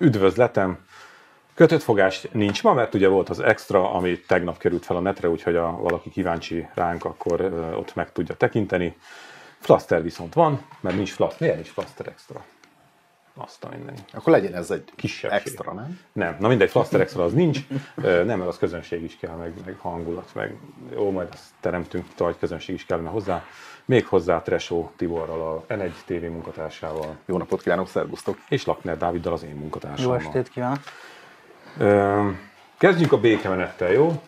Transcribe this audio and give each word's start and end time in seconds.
üdvözletem. 0.00 0.78
Kötött 1.54 1.82
fogás 1.82 2.26
nincs 2.32 2.62
ma, 2.62 2.72
mert 2.72 2.94
ugye 2.94 3.08
volt 3.08 3.28
az 3.28 3.40
extra, 3.40 3.92
ami 3.92 4.20
tegnap 4.20 4.58
került 4.58 4.84
fel 4.84 4.96
a 4.96 5.00
netre, 5.00 5.28
úgyhogy 5.28 5.56
ha 5.56 5.76
valaki 5.80 6.10
kíváncsi 6.10 6.68
ránk, 6.74 7.04
akkor 7.04 7.40
ott 7.76 7.94
meg 7.94 8.12
tudja 8.12 8.34
tekinteni. 8.34 8.96
Flaster 9.58 10.02
viszont 10.02 10.34
van, 10.34 10.64
mert 10.80 10.96
nincs 10.96 11.12
Flaster. 11.12 11.40
Miért 11.40 11.54
nincs 11.54 11.70
Flaster 11.70 12.06
extra? 12.06 12.44
Azt 13.34 13.64
a 13.64 13.68
minden. 13.76 13.94
Akkor 14.12 14.32
legyen 14.32 14.54
ez 14.54 14.70
egy 14.70 14.92
Kisebb 14.96 15.30
extra, 15.32 15.72
nem? 15.72 16.00
Nem, 16.12 16.36
na 16.40 16.48
mindegy, 16.48 16.70
Flaster 16.70 17.00
extra 17.00 17.24
az 17.24 17.32
nincs, 17.32 17.58
nem, 17.94 18.26
mert 18.26 18.46
az 18.46 18.58
közönség 18.58 19.02
is 19.02 19.16
kell, 19.16 19.34
meg, 19.36 19.52
meg 19.64 19.76
hangulat, 19.78 20.30
meg 20.34 20.56
jó, 20.94 21.10
majd 21.10 21.28
azt 21.32 21.44
teremtünk, 21.60 22.06
vagy 22.16 22.38
közönség 22.38 22.74
is 22.74 22.86
kellene 22.86 23.08
hozzá. 23.08 23.44
Még 23.84 24.06
hozzá 24.06 24.42
Tresó 24.42 24.90
Tiborral, 24.96 25.64
a 25.68 25.72
N1 25.74 25.90
TV 26.04 26.12
munkatársával, 26.12 27.16
Jó 27.26 27.36
napot 27.36 27.62
kívánok, 27.62 27.88
szervusztok! 27.88 28.38
és 28.48 28.64
Lakner 28.64 28.96
Dáviddal 28.96 29.32
az 29.32 29.42
én 29.42 29.50
Jó 29.50 29.56
munkatársammal. 29.56 30.16
estét 30.16 30.48
kívánok! 30.48 30.78
Kezdjünk 32.78 33.12
a 33.12 33.18
békemenettel, 33.20 33.92
jó? 33.92 34.22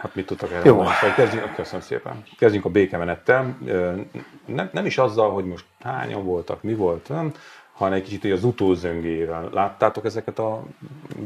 Hát 0.00 0.14
mit 0.14 0.26
tudtak 0.26 0.50
erre 0.52 0.64
Jó. 0.64 0.74
mondani? 0.74 0.96
Vagy 1.00 1.14
Kezdjünk, 1.14 1.54
köszönöm 1.54 1.80
szépen. 1.80 2.24
Kezdjünk 2.38 2.64
a 2.64 2.68
békemenettel. 2.68 3.56
Nem, 4.46 4.70
nem 4.72 4.86
is 4.86 4.98
azzal, 4.98 5.30
hogy 5.30 5.44
most 5.44 5.64
hányan 5.82 6.24
voltak, 6.24 6.62
mi 6.62 6.74
volt, 6.74 7.08
nem? 7.08 7.32
Hanem 7.76 7.94
egy 7.94 8.02
kicsit 8.02 8.24
így 8.24 8.30
az 8.30 8.44
utózöngével. 8.44 9.48
Láttátok 9.52 10.04
ezeket 10.04 10.38
a 10.38 10.62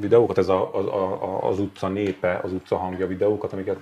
videókat, 0.00 0.38
ez 0.38 0.48
a, 0.48 0.74
a, 0.74 0.78
a, 0.78 1.48
az 1.48 1.58
utca 1.58 1.88
népe, 1.88 2.40
az 2.42 2.52
utca 2.52 2.76
hangja 2.76 3.06
videókat, 3.06 3.52
amiket 3.52 3.76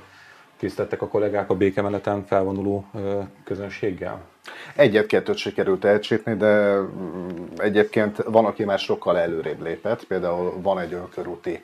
készítettek 0.56 1.02
a 1.02 1.08
kollégák 1.08 1.50
a 1.50 1.55
békemeneten 1.55 2.24
felvonuló 2.27 2.84
közönséggel? 3.44 4.20
Egyet-kettőt 4.77 5.36
sikerült 5.36 5.84
elcsípni, 5.84 6.36
de 6.36 6.78
mm, 6.80 7.28
egyébként 7.56 8.16
van, 8.16 8.44
aki 8.44 8.64
már 8.64 8.78
sokkal 8.78 9.19
előrébb 9.19 9.62
lépett. 9.62 10.05
Például 10.05 10.61
van 10.61 10.78
egy 10.78 10.92
önkörúti 10.92 11.62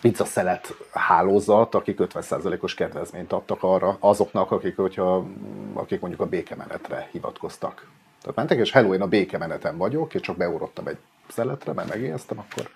pizzaszelet 0.00 0.74
hálózat, 0.90 1.74
akik 1.74 1.98
50%-os 2.00 2.74
kedvezményt 2.74 3.32
adtak 3.32 3.62
arra 3.62 3.96
azoknak, 4.00 4.50
akik, 4.50 4.76
hogyha, 4.76 5.26
akik 5.72 6.00
mondjuk 6.00 6.22
a 6.22 6.26
békemenetre 6.26 7.08
hivatkoztak. 7.12 7.86
Tehát 8.22 8.36
mentek, 8.36 8.58
és 8.58 8.72
hello, 8.72 8.94
én 8.94 9.00
a 9.00 9.06
békemeneten 9.06 9.76
vagyok, 9.76 10.14
és 10.14 10.20
csak 10.20 10.36
beugrottam 10.36 10.86
egy 10.86 10.96
szeletre, 11.28 11.72
mert 11.72 11.88
megijesztem, 11.88 12.38
akkor 12.38 12.68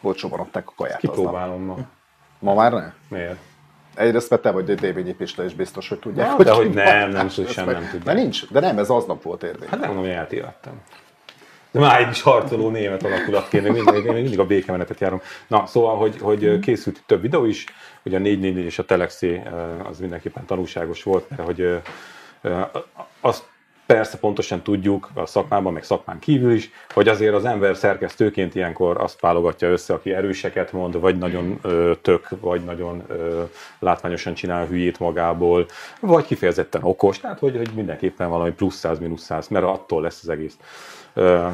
olcsóban 0.00 0.40
adták 0.40 0.68
a 0.68 0.72
kaját. 0.76 0.98
Kipróbálom 0.98 1.62
ma. 1.62 1.78
Ma 2.38 2.54
már 2.54 2.72
ne? 2.72 2.92
Miért? 3.08 3.38
Egyrészt 3.94 4.30
mert 4.30 4.42
te 4.42 4.50
vagy 4.50 4.70
egy 4.70 4.78
Dévényi 4.78 5.14
Pista, 5.14 5.44
és 5.44 5.54
biztos, 5.54 5.88
hogy 5.88 5.98
tudják. 5.98 6.28
Ja, 6.38 6.44
de 6.44 6.52
hogy 6.52 6.70
nem, 6.70 7.10
nem, 7.10 7.28
sem 7.28 7.44
Ezt 7.44 7.56
nem 7.56 7.66
meg- 7.66 7.76
tudják. 7.76 8.02
De 8.02 8.12
nincs, 8.12 8.50
de 8.50 8.60
nem, 8.60 8.78
ez 8.78 8.88
aznap 8.90 9.22
volt 9.22 9.42
érvény. 9.42 9.68
Hát 9.68 9.78
nem 9.78 9.88
mondom, 9.88 10.04
hogy 10.04 10.14
eltévedtem. 10.14 10.72
De 11.70 11.80
már 11.80 12.00
egy 12.00 12.10
is 12.10 12.22
harcoló 12.22 12.68
német 12.68 13.02
alakulatként, 13.02 13.62
még 13.62 13.72
mindig, 13.72 14.04
még 14.04 14.22
mindig 14.22 14.38
a 14.38 14.46
békemenetet 14.46 15.00
járom. 15.00 15.20
Na, 15.46 15.66
szóval, 15.66 15.96
hogy, 15.96 16.18
hogy 16.20 16.58
készült 16.58 17.02
több 17.06 17.20
videó 17.20 17.44
is, 17.44 17.64
ugye 18.02 18.16
a 18.16 18.20
444 18.20 18.64
és 18.64 18.78
a 18.78 18.84
Telexé 18.84 19.34
eh, 19.34 19.86
az 19.88 19.98
mindenképpen 19.98 20.44
tanulságos 20.44 21.02
volt, 21.02 21.28
mert 21.28 21.42
hogy 21.42 21.80
azt 23.20 23.44
persze 23.94 24.18
pontosan 24.18 24.62
tudjuk 24.62 25.10
a 25.14 25.26
szakmában, 25.26 25.72
meg 25.72 25.84
szakmán 25.84 26.18
kívül 26.18 26.52
is, 26.52 26.70
hogy 26.94 27.08
azért 27.08 27.34
az 27.34 27.44
ember 27.44 27.76
szerkesztőként 27.76 28.54
ilyenkor 28.54 29.00
azt 29.00 29.20
válogatja 29.20 29.68
össze, 29.68 29.94
aki 29.94 30.12
erőseket 30.12 30.72
mond, 30.72 31.00
vagy 31.00 31.18
nagyon 31.18 31.58
ö, 31.62 31.92
tök, 32.02 32.28
vagy 32.40 32.64
nagyon 32.64 33.02
ö, 33.08 33.42
látványosan 33.78 34.34
csinál 34.34 34.66
hülyét 34.66 34.98
magából, 34.98 35.66
vagy 36.00 36.24
kifejezetten 36.24 36.82
okos, 36.82 37.20
tehát 37.20 37.38
hogy, 37.38 37.56
hogy 37.56 37.70
mindenképpen 37.74 38.28
valami 38.28 38.50
plusz 38.50 38.76
100, 38.76 38.98
mínusz 38.98 39.22
100, 39.22 39.48
mert 39.48 39.64
attól 39.64 40.02
lesz 40.02 40.20
az 40.22 40.28
egész. 40.28 40.56
Ö, 41.14 41.48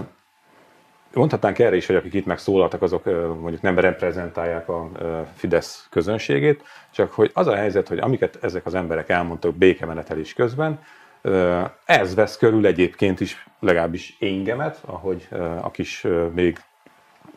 Mondhatnánk 1.14 1.58
erre 1.58 1.76
is, 1.76 1.86
hogy 1.86 1.96
akik 1.96 2.14
itt 2.14 2.26
megszólaltak, 2.26 2.82
azok 2.82 3.04
mondjuk 3.40 3.62
nem 3.62 3.78
reprezentálják 3.78 4.68
a 4.68 4.90
Fidesz 5.34 5.86
közönségét, 5.90 6.62
csak 6.90 7.12
hogy 7.12 7.30
az 7.34 7.46
a 7.46 7.54
helyzet, 7.54 7.88
hogy 7.88 7.98
amiket 7.98 8.38
ezek 8.40 8.66
az 8.66 8.74
emberek 8.74 9.08
elmondtak 9.08 9.54
békemenetelés 9.54 10.32
közben, 10.32 10.80
ez 11.84 12.14
vesz 12.14 12.36
körül 12.36 12.66
egyébként 12.66 13.20
is 13.20 13.46
legalábbis 13.60 14.16
éngemet, 14.18 14.80
ahogy 14.86 15.28
a 15.62 15.70
kis 15.70 16.06
még 16.34 16.58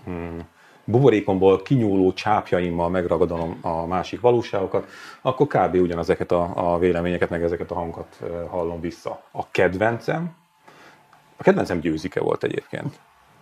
mm, 0.09 0.39
buborékomból 0.83 1.61
kinyúló 1.61 2.13
csápjaimmal 2.13 2.89
megragadom 2.89 3.57
a 3.61 3.85
másik 3.85 4.21
valóságokat, 4.21 4.87
akkor 5.21 5.47
kb. 5.47 5.75
ugyanezeket 5.75 6.31
a, 6.31 6.73
a 6.73 6.77
véleményeket, 6.77 7.29
meg 7.29 7.43
ezeket 7.43 7.71
a 7.71 7.75
hangokat 7.75 8.19
hallom 8.49 8.81
vissza. 8.81 9.23
A 9.31 9.51
kedvencem, 9.51 10.35
a 11.37 11.43
kedvencem 11.43 11.79
győzike 11.79 12.19
volt 12.19 12.43
egyébként. 12.43 12.99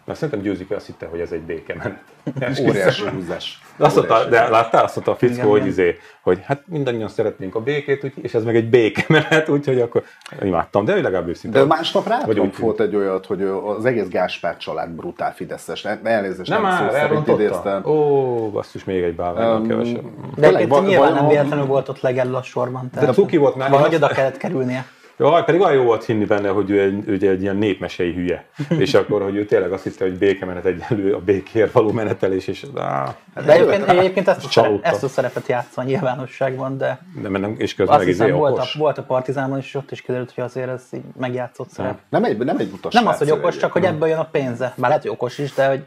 Mert 0.10 0.22
szerintem 0.22 0.44
győzike 0.44 0.76
azt 0.76 0.86
hitte, 0.86 1.06
hogy 1.06 1.20
ez 1.20 1.32
egy 1.32 1.42
békemenet. 1.42 2.00
Óriási 2.68 3.08
húzás. 3.08 3.62
Azt 3.78 3.96
mondta, 3.96 4.20
de 4.20 4.24
húzás. 4.38 4.50
láttál 4.50 4.84
azt 4.84 4.96
mondta 4.96 5.12
a 5.12 5.16
fickó, 5.16 5.34
Igen, 5.34 5.46
hogy, 5.48 5.66
izé, 5.66 5.98
hogy 6.22 6.40
hát 6.44 6.62
mindannyian 6.66 7.08
szeretnénk 7.08 7.56
a 7.56 7.60
békét, 7.60 8.04
úgy, 8.04 8.14
és 8.22 8.34
ez 8.34 8.44
meg 8.44 8.56
egy 8.56 8.70
békemenet, 8.70 9.50
úgyhogy 9.56 9.82
akkor 9.82 10.04
imádtam, 10.42 10.86
de 10.86 10.96
ő 10.96 11.02
legalább 11.02 11.28
őszinte. 11.28 11.60
De 11.60 11.66
másnap 11.66 12.04
Vagy 12.04 12.14
rátok 12.38 12.44
úgy 12.44 12.58
volt 12.58 12.80
egy 12.80 12.96
olyat, 12.96 13.26
hogy 13.26 13.42
az 13.78 13.86
egész 13.86 14.08
Gáspár 14.08 14.58
család 14.58 14.90
brutál 14.90 15.34
fideszes. 15.34 15.82
Ne- 15.82 16.00
Elnézést, 16.04 16.50
Nem 16.50 16.62
nem, 16.62 16.72
szó 16.72 16.78
már, 16.84 16.92
szerint 16.92 17.10
elrontotta? 17.10 17.42
idéztem. 17.44 17.86
Ó, 17.86 18.50
basszus, 18.52 18.84
még 18.84 19.04
egy 19.04 19.16
bálványban 19.16 19.62
Um, 19.62 19.68
kevesebb. 19.68 20.04
De 20.36 20.48
egyébként 20.48 20.88
nyilván 20.88 21.14
nem 21.14 21.28
véletlenül 21.28 21.66
volt 21.66 21.90
ott 21.90 22.02
legelő 22.02 22.34
a 22.34 22.44
sorban. 22.44 22.90
De 23.00 23.12
cuki 23.12 23.38
volt 23.38 23.56
már. 23.56 23.70
valahogy 23.70 23.96
oda 23.96 24.08
kellett 24.08 24.38
kerülnie. 24.38 24.86
Jaj, 25.20 25.44
pedig 25.44 25.62
olyan 25.62 25.74
jó 25.74 25.84
volt 25.84 26.06
hinni 26.06 26.26
benne, 26.26 26.50
hogy 26.50 26.70
ő 26.70 26.82
egy, 26.82 27.10
ugye 27.10 27.30
egy 27.30 27.42
ilyen 27.42 27.56
népmesei 27.56 28.14
hülye. 28.14 28.46
és 28.84 28.94
akkor, 28.94 29.22
hogy 29.22 29.36
ő 29.36 29.46
tényleg 29.46 29.72
azt 29.72 29.84
hitte, 29.84 30.04
hogy 30.06 30.18
békemenet 30.18 30.66
egyenlő 30.66 31.14
a 31.14 31.20
békér 31.20 31.70
való 31.72 31.92
menetelés, 31.92 32.48
és 32.48 32.66
á, 32.76 33.16
De 33.46 33.54
egyébként, 33.54 33.88
egyébként 33.88 34.28
ezt, 34.28 34.58
a 34.58 34.80
ezt 34.82 35.04
a 35.04 35.08
szerepet 35.08 35.48
játszani 35.48 35.90
nyilvánosságban, 35.92 36.78
de 36.78 37.00
de 37.22 37.30
nem, 37.30 37.56
és 37.58 37.76
közben 37.76 37.96
azt 37.96 38.06
meg 38.06 38.14
izé 38.14 38.24
hiszem 38.24 38.40
volt 38.40 38.58
a, 38.58 38.66
volt 38.78 38.98
a 38.98 39.04
Partizánban 39.04 39.60
is, 39.60 39.66
és 39.66 39.76
ott 39.76 39.92
is 39.92 40.02
kiderült, 40.02 40.32
hogy 40.32 40.44
azért 40.44 40.70
ez 40.70 40.84
így 40.92 41.02
megjátszott 41.20 41.70
szerep. 41.70 42.00
Nem 42.10 42.24
egy, 42.24 42.38
nem 42.38 42.58
egy 42.58 42.70
buta 42.70 42.90
Nem 42.92 43.08
az, 43.08 43.18
hogy 43.18 43.32
okos, 43.32 43.56
ő 43.56 43.60
csak 43.60 43.72
hogy 43.72 43.84
ebből 43.86 44.08
jön 44.08 44.18
a 44.18 44.28
pénze. 44.32 44.74
Bár 44.76 44.90
lehet, 44.90 45.02
hogy 45.02 45.12
okos 45.12 45.38
is, 45.38 45.54
de 45.54 45.68
hogy 45.68 45.84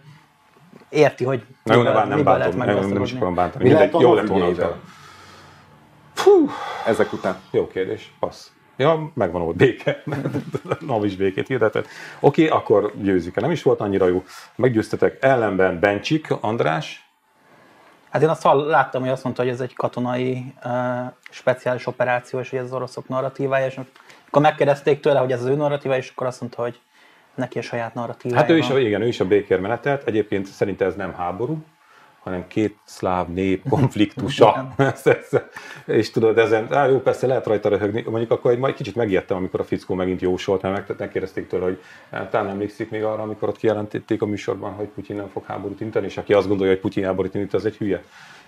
érti, 0.88 1.24
hogy 1.24 1.42
Na 1.62 1.74
jó, 1.74 1.82
ne 1.82 1.88
miből- 1.88 2.00
bán, 2.00 2.08
nem 2.08 2.24
lehet 2.38 2.56
bántom, 2.56 2.80
nem, 2.80 2.92
nem 2.92 3.02
is 3.02 3.12
akarom 3.12 3.34
bántani. 3.34 3.64
Mi 3.64 3.70
Mindegy, 3.70 3.92
lehet 3.92 4.06
a 4.06 4.08
jó 4.08 4.14
lett 4.14 4.26
volna 4.26 4.48
utána. 4.48 4.76
Ezek 6.86 7.12
után. 7.12 7.36
Jó 7.50 7.66
kérdés, 7.66 8.12
passz. 8.20 8.50
Ja, 8.82 9.10
megvan 9.14 9.42
ott 9.42 9.56
béke. 9.56 10.02
Nem 10.86 11.04
is 11.04 11.16
békét 11.16 11.46
hirdetett. 11.46 11.86
Oké, 12.20 12.48
akkor 12.48 12.92
győzik 12.96 13.34
Nem 13.34 13.50
is 13.50 13.62
volt 13.62 13.80
annyira 13.80 14.06
jó. 14.06 14.24
Meggyőztetek 14.56 15.18
ellenben 15.20 15.80
Bencsik, 15.80 16.30
András. 16.40 17.06
Hát 18.10 18.22
én 18.22 18.28
azt 18.28 18.44
láttam, 18.66 19.02
hogy 19.02 19.10
azt 19.10 19.24
mondta, 19.24 19.42
hogy 19.42 19.50
ez 19.50 19.60
egy 19.60 19.74
katonai 19.74 20.54
uh, 20.64 20.72
speciális 21.30 21.86
operáció, 21.86 22.38
és 22.40 22.50
hogy 22.50 22.58
ez 22.58 22.64
az 22.64 22.72
oroszok 22.72 23.08
narratívája, 23.08 23.66
és 23.66 23.80
akkor 24.28 24.42
megkérdezték 24.42 25.00
tőle, 25.00 25.18
hogy 25.18 25.32
ez 25.32 25.40
az 25.40 25.46
ő 25.46 25.54
narratívája, 25.54 26.00
és 26.00 26.10
akkor 26.10 26.26
azt 26.26 26.40
mondta, 26.40 26.62
hogy 26.62 26.80
neki 27.34 27.58
a 27.58 27.62
saját 27.62 27.94
narratívája 27.94 28.40
Hát 28.42 28.50
ő 28.50 28.56
is, 28.56 28.68
van. 28.68 28.80
igen, 28.80 29.02
ő 29.02 29.06
is 29.06 29.20
a 29.20 29.26
békér 29.26 29.60
menetelt. 29.60 30.06
Egyébként 30.06 30.46
szerinte 30.46 30.84
ez 30.84 30.94
nem 30.94 31.14
háború, 31.14 31.64
hanem 32.22 32.46
két 32.46 32.76
szláv 32.84 33.28
nép 33.28 33.62
konfliktusa. 33.68 34.74
Ez- 34.76 35.06
ez- 35.30 35.40
és 35.86 36.10
tudod, 36.10 36.38
ezen, 36.38 36.74
á, 36.74 36.86
jó, 36.86 36.98
persze 36.98 37.26
lehet 37.26 37.46
rajta 37.46 37.68
röhögni, 37.68 38.04
mondjuk 38.08 38.30
akkor 38.30 38.50
egy 38.50 38.58
majd 38.58 38.74
kicsit 38.74 38.94
megijedtem, 38.94 39.36
amikor 39.36 39.60
a 39.60 39.64
fickó 39.64 39.94
megint 39.94 40.20
jósolt, 40.20 40.62
mert 40.62 40.88
meg- 40.88 40.98
megkérdezték 40.98 41.46
tőle, 41.46 41.64
hogy 41.64 41.80
talán 42.30 42.48
emlékszik 42.48 42.90
még 42.90 43.02
arra, 43.04 43.22
amikor 43.22 43.48
ott 43.48 43.56
kijelentették 43.56 44.22
a 44.22 44.26
műsorban, 44.26 44.72
hogy 44.72 44.86
Putyin 44.86 45.16
nem 45.16 45.28
fog 45.28 45.44
háborút 45.44 45.80
inteni, 45.80 46.06
és 46.06 46.16
aki 46.16 46.32
azt 46.32 46.48
gondolja, 46.48 46.72
hogy 46.72 46.80
Putyin 46.82 47.04
háborút 47.04 47.34
indít, 47.34 47.54
az 47.54 47.64
egy 47.66 47.76
hülye. 47.76 48.02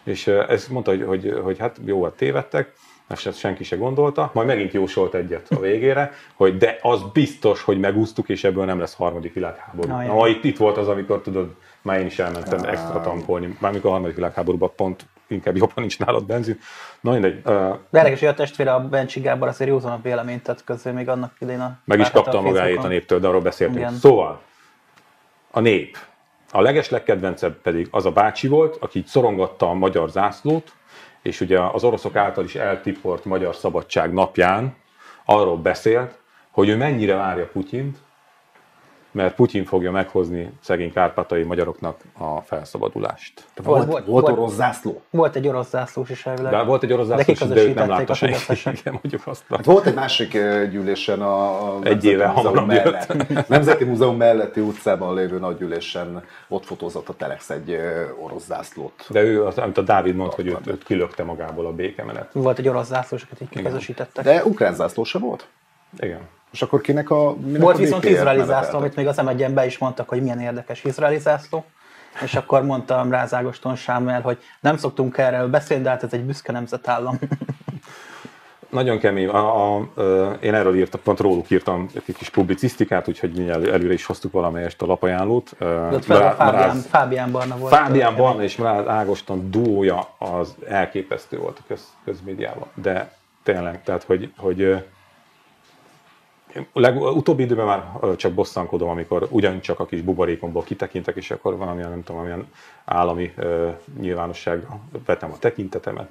És 0.04 0.26
ezt 0.26 0.70
mondta, 0.70 0.90
hogy, 0.90 1.02
hogy, 1.02 1.38
hogy 1.42 1.58
hát 1.58 1.76
jó, 1.84 2.04
hát 2.04 2.12
tévedtek, 2.12 2.72
ezt 3.08 3.38
senki 3.38 3.64
se 3.64 3.76
gondolta, 3.76 4.30
majd 4.34 4.46
megint 4.46 4.72
jósolt 4.72 5.14
egyet 5.14 5.46
a 5.50 5.60
végére, 5.60 6.12
hogy 6.34 6.56
de 6.56 6.78
az 6.82 7.02
biztos, 7.12 7.62
hogy 7.62 7.78
megúsztuk, 7.80 8.28
és 8.28 8.44
ebből 8.44 8.64
nem 8.64 8.78
lesz 8.78 8.94
harmadik 8.94 9.32
világháború. 9.34 9.88
Na, 9.88 10.28
itt, 10.28 10.44
itt 10.44 10.56
volt 10.56 10.76
az, 10.76 10.88
amikor 10.88 11.20
tudod, 11.20 11.54
már 11.84 12.00
én 12.00 12.06
is 12.06 12.18
elmentem 12.18 12.64
extra 12.64 13.00
tankolni, 13.00 13.56
mármikor 13.60 13.90
a 13.90 13.92
harmadik 13.92 14.16
világháborúban 14.16 14.72
pont 14.76 15.06
inkább 15.26 15.56
jobban 15.56 15.74
nincs 15.76 15.98
nálad 15.98 16.26
benzin. 16.26 16.58
Na 17.00 17.10
mindegy, 17.10 17.36
uh, 17.36 17.42
De 17.90 17.98
érdekes, 17.98 18.18
hogy 18.18 18.28
a 18.28 18.34
testvére 18.34 18.74
a 18.74 18.88
Bencsi 18.88 19.20
Gábor 19.20 19.48
azért 19.48 19.70
józanabb 19.70 20.02
véleményt 20.02 20.42
tett 20.42 20.64
közé 20.64 20.90
még 20.90 21.08
annak 21.08 21.32
idején 21.38 21.60
a 21.60 21.78
meg 21.84 21.98
is 21.98 22.10
kapta 22.10 22.40
magáét 22.40 22.84
a 22.84 22.88
néptől, 22.88 23.20
de 23.20 23.28
arról 23.28 23.40
beszéltünk. 23.40 23.78
Igen. 23.78 23.92
Szóval, 23.92 24.40
a 25.50 25.60
nép. 25.60 25.98
A 26.50 26.60
legeslegkedvencebb 26.60 27.54
pedig 27.54 27.88
az 27.90 28.06
a 28.06 28.10
bácsi 28.10 28.48
volt, 28.48 28.76
aki 28.80 28.98
így 28.98 29.06
szorongatta 29.06 29.68
a 29.68 29.72
magyar 29.72 30.10
zászlót, 30.10 30.72
és 31.22 31.40
ugye 31.40 31.60
az 31.60 31.84
oroszok 31.84 32.16
által 32.16 32.44
is 32.44 32.54
eltiport 32.54 33.24
Magyar 33.24 33.54
Szabadság 33.54 34.12
napján 34.12 34.76
arról 35.24 35.56
beszélt, 35.56 36.18
hogy 36.50 36.68
ő 36.68 36.76
mennyire 36.76 37.14
várja 37.14 37.46
Putyint, 37.46 37.98
mert 39.14 39.34
Putyin 39.34 39.64
fogja 39.64 39.90
meghozni 39.90 40.52
szegény 40.60 40.92
kárpátai 40.92 41.42
magyaroknak 41.42 42.00
a 42.18 42.40
felszabadulást. 42.40 43.44
Volt, 43.62 43.84
Volt- 43.86 44.06
volt, 44.06 44.26
volt- 44.26 44.38
orosz 44.38 44.54
zászló. 44.54 45.02
Volt 45.10 45.36
egy 45.36 45.48
orosz 45.48 45.68
zászlós 45.68 46.10
is 46.10 46.26
elvileg. 46.26 46.52
De 46.52 46.62
volt 46.62 46.82
egy 46.82 46.92
orosz 46.92 47.06
De 47.06 47.16
zászlós, 47.16 47.38
de 47.38 47.62
őt 47.62 47.74
nem 47.74 47.88
látta 47.88 48.14
senki. 48.14 48.52
Igen, 48.80 48.92
mondjuk 49.02 49.22
azt. 49.26 49.44
Hát 49.48 49.64
volt 49.64 49.86
egy 49.86 49.94
másik 49.94 50.32
gyűlésen 50.70 51.22
a, 51.22 51.66
a 51.76 51.82
Egy 51.82 52.04
éve 52.04 52.32
Múzeum 52.36 52.66
mellett. 52.66 53.48
Nemzeti 53.48 53.84
Múzeum 53.84 54.16
melletti 54.16 54.60
utcában 54.60 55.14
lévő 55.14 55.38
nagygyűlésen 55.38 56.24
ott 56.48 56.64
fotózott 56.64 57.08
a 57.08 57.14
Telex 57.14 57.50
egy 57.50 57.78
orosz 58.20 58.44
zászlót. 58.44 59.06
De 59.08 59.22
ő, 59.22 59.44
az, 59.44 59.58
amit 59.58 59.78
a 59.78 59.82
Dávid 59.82 60.14
mondta, 60.14 60.36
hogy 60.36 60.46
őt, 60.46 60.66
őt 60.66 60.84
kilökte 60.84 61.24
magából 61.24 61.66
a 61.66 61.72
békemenet. 61.72 62.32
Volt 62.32 62.58
egy 62.58 62.68
orosz 62.68 62.86
zászlós, 62.86 63.22
akiket 63.22 63.40
így 63.40 63.48
kiközösítettek. 63.48 64.24
De 64.24 64.44
ukrán 64.44 64.74
zászló 64.74 65.04
sem 65.04 65.20
volt? 65.20 65.46
Igen. 65.98 66.20
És 66.54 66.62
akkor 66.62 66.80
kinek 66.80 67.10
a 67.10 67.36
minek 67.36 67.60
Volt 67.60 67.76
a 67.76 67.78
viszont 67.78 68.04
izraeli 68.04 68.44
zászló, 68.44 68.78
amit 68.78 68.96
még 68.96 69.06
az 69.06 69.16
m 69.16 69.54
be 69.54 69.66
is 69.66 69.78
mondtak, 69.78 70.08
hogy 70.08 70.22
milyen 70.22 70.40
érdekes 70.40 70.84
izraeli 70.84 71.18
zászló. 71.18 71.64
És 72.22 72.34
akkor 72.34 72.62
mondtam 72.64 73.10
rá 73.10 73.26
Zágoston 73.26 73.76
Sámuel, 73.76 74.20
hogy 74.20 74.38
nem 74.60 74.76
szoktunk 74.76 75.18
erről 75.18 75.48
beszélni, 75.48 75.82
de 75.82 75.88
hát 75.88 76.02
ez 76.02 76.12
egy 76.12 76.24
büszke 76.24 76.52
nemzetállam. 76.52 77.18
Nagyon 78.68 78.98
kemény. 78.98 79.28
A, 79.28 79.76
a, 79.76 79.88
ö, 79.94 80.32
én 80.32 80.54
erről 80.54 80.76
írtam, 80.76 81.00
pont 81.04 81.20
róluk 81.20 81.50
írtam 81.50 81.88
egy 81.94 82.14
kis 82.16 82.28
publicisztikát, 82.30 83.08
úgyhogy 83.08 83.32
mi 83.32 83.48
elő- 83.48 83.72
előre 83.72 83.92
is 83.92 84.06
hoztuk 84.06 84.32
valamelyest 84.32 84.82
a 84.82 84.86
lapajánlót. 84.86 85.50
De 85.58 85.66
ott 85.66 86.04
fel 86.04 86.16
a 86.16 86.20
Mrá- 86.20 86.36
Fábián, 86.36 86.64
Mráz- 86.70 86.86
Fábián 86.86 87.30
Barna 87.30 87.56
volt. 87.56 87.74
Fábián 87.74 88.16
Barna 88.16 88.42
és 88.42 88.56
Mráz 88.56 88.86
Ágoston 88.86 89.50
duója 89.50 90.08
az 90.18 90.54
elképesztő 90.68 91.38
volt 91.38 91.58
a 91.58 91.62
köz, 91.66 91.92
közmédiában. 92.04 92.68
De 92.74 93.12
tényleg, 93.42 93.82
tehát 93.82 94.02
hogy, 94.02 94.32
hogy 94.36 94.84
leg, 96.72 97.02
utóbbi 97.02 97.42
időben 97.42 97.66
már 97.66 98.16
csak 98.16 98.32
bosszankodom, 98.32 98.88
amikor 98.88 99.26
ugyancsak 99.30 99.80
a 99.80 99.86
kis 99.86 100.00
buborékomból 100.00 100.62
kitekintek, 100.62 101.16
és 101.16 101.30
akkor 101.30 101.56
valamilyen, 101.56 101.90
nem 101.90 102.02
tudom, 102.02 102.22
valamilyen 102.22 102.52
állami 102.84 103.32
ö, 103.36 103.70
nyilvánosságra 104.00 104.80
vetem 105.06 105.32
a 105.32 105.38
tekintetemet. 105.38 106.08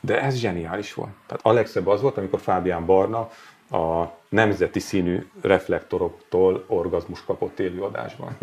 De 0.00 0.22
ez 0.22 0.36
zseniális 0.36 0.94
volt. 0.94 1.10
Tehát 1.26 1.46
a 1.46 1.52
legszebb 1.52 1.86
az 1.86 2.00
volt, 2.00 2.16
amikor 2.16 2.40
Fábián 2.40 2.86
Barna 2.86 3.30
a 3.70 4.12
nemzeti 4.28 4.78
színű 4.78 5.26
reflektoroktól 5.40 6.64
orgazmus 6.66 7.24
kapott 7.24 7.58
élőadásban. 7.58 8.36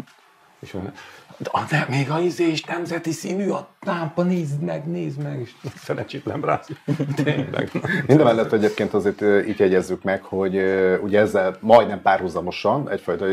És 0.64 0.72
mondja, 0.72 0.92
de, 1.38 1.50
de 1.70 1.86
még 1.90 2.10
a 2.10 2.20
izé 2.20 2.48
is 2.48 2.64
nemzeti 2.64 3.12
színű 3.12 3.50
a 3.50 3.68
lámpa, 3.80 4.24
nézd 4.24 4.62
meg, 4.62 4.86
nézd 4.86 5.22
meg, 5.22 5.40
és 5.40 5.52
szerencsétlen 5.76 6.42
ráz. 6.42 6.68
Tényleg. 7.24 7.70
Mindemellett 8.08 8.52
egyébként 8.52 8.94
azért 8.94 9.22
így 9.48 9.60
jegyezzük 9.60 10.04
meg, 10.04 10.24
hogy 10.24 10.56
ugye 11.02 11.20
ezzel 11.20 11.58
majdnem 11.60 12.02
párhuzamosan, 12.02 12.90
egyfajta 12.90 13.26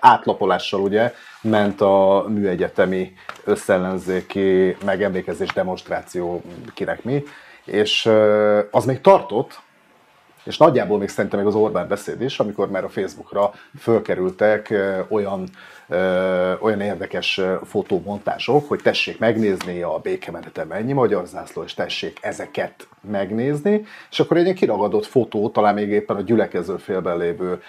átlapolással 0.00 0.80
ugye 0.80 1.12
ment 1.40 1.80
a 1.80 2.24
műegyetemi 2.28 3.12
összellenzéki 3.44 4.76
megemlékezés 4.84 5.52
demonstráció, 5.52 6.42
kinek 6.74 7.04
mi, 7.04 7.22
és 7.64 8.10
az 8.70 8.84
még 8.84 9.00
tartott, 9.00 9.62
és 10.44 10.56
nagyjából 10.56 10.98
még 10.98 11.08
szerintem 11.08 11.38
még 11.38 11.48
az 11.48 11.54
Orbán 11.54 11.88
beszéd 11.88 12.20
is, 12.20 12.40
amikor 12.40 12.70
már 12.70 12.84
a 12.84 12.88
Facebookra 12.88 13.52
fölkerültek 13.80 14.74
olyan, 15.08 15.48
olyan 16.60 16.80
érdekes 16.80 17.40
fotómontások, 17.64 18.68
hogy 18.68 18.80
tessék 18.82 19.18
megnézni 19.18 19.82
a 19.82 19.98
békemenete 20.02 20.64
mennyi 20.64 20.92
magyar 20.92 21.26
zászló, 21.26 21.62
és 21.62 21.74
tessék 21.74 22.18
ezeket 22.22 22.88
megnézni, 23.00 23.84
és 24.10 24.20
akkor 24.20 24.36
egy 24.36 24.42
ilyen 24.42 24.54
kiragadott 24.54 25.06
fotó, 25.06 25.50
talán 25.50 25.74
még 25.74 25.88
éppen 25.88 26.16
a 26.16 26.20
gyülekező 26.20 26.76
félben 26.76 27.18
lévő 27.18 27.62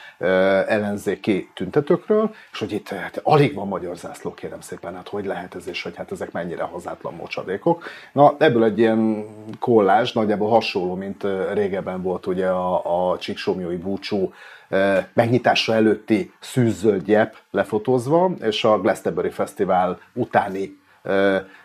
ellenzéki 0.68 1.50
tüntetőkről, 1.54 2.34
és 2.52 2.60
hogy 2.60 2.72
itt 2.72 2.90
hát, 2.90 3.20
alig 3.24 3.54
van 3.54 3.68
magyar 3.68 3.98
zászló, 3.98 4.34
kérem 4.34 4.62
szépen, 4.62 4.96
hát 4.96 5.08
hogy 5.08 5.26
lehet 5.26 5.56
ez, 5.56 5.68
és 5.68 5.84
hogy 5.84 5.96
hát 5.96 6.12
ezek 6.12 6.32
mennyire 6.32 6.64
hazátlan 6.64 7.14
mocsadékok. 7.14 7.84
Na, 8.12 8.36
ebből 8.38 8.64
egy 8.64 8.80
ilyen 8.80 9.26
kollázs, 9.60 10.12
nagyjából 10.12 10.50
hasonló, 10.50 10.96
mint 10.96 11.28
régebben 11.54 12.02
volt 12.02 12.26
ugye 12.26 12.48
a, 12.48 13.12
a 13.12 13.18
Csíksomjói 13.18 13.78
búcsú 13.78 14.34
megnyitása 15.14 15.74
előtti 15.74 16.32
szűzzöld 16.40 17.04
gyep 17.04 17.36
lefotózva, 17.52 18.32
és 18.42 18.64
a 18.64 18.80
Glastonbury 18.82 19.30
Fesztivál 19.30 20.00
utáni 20.14 20.78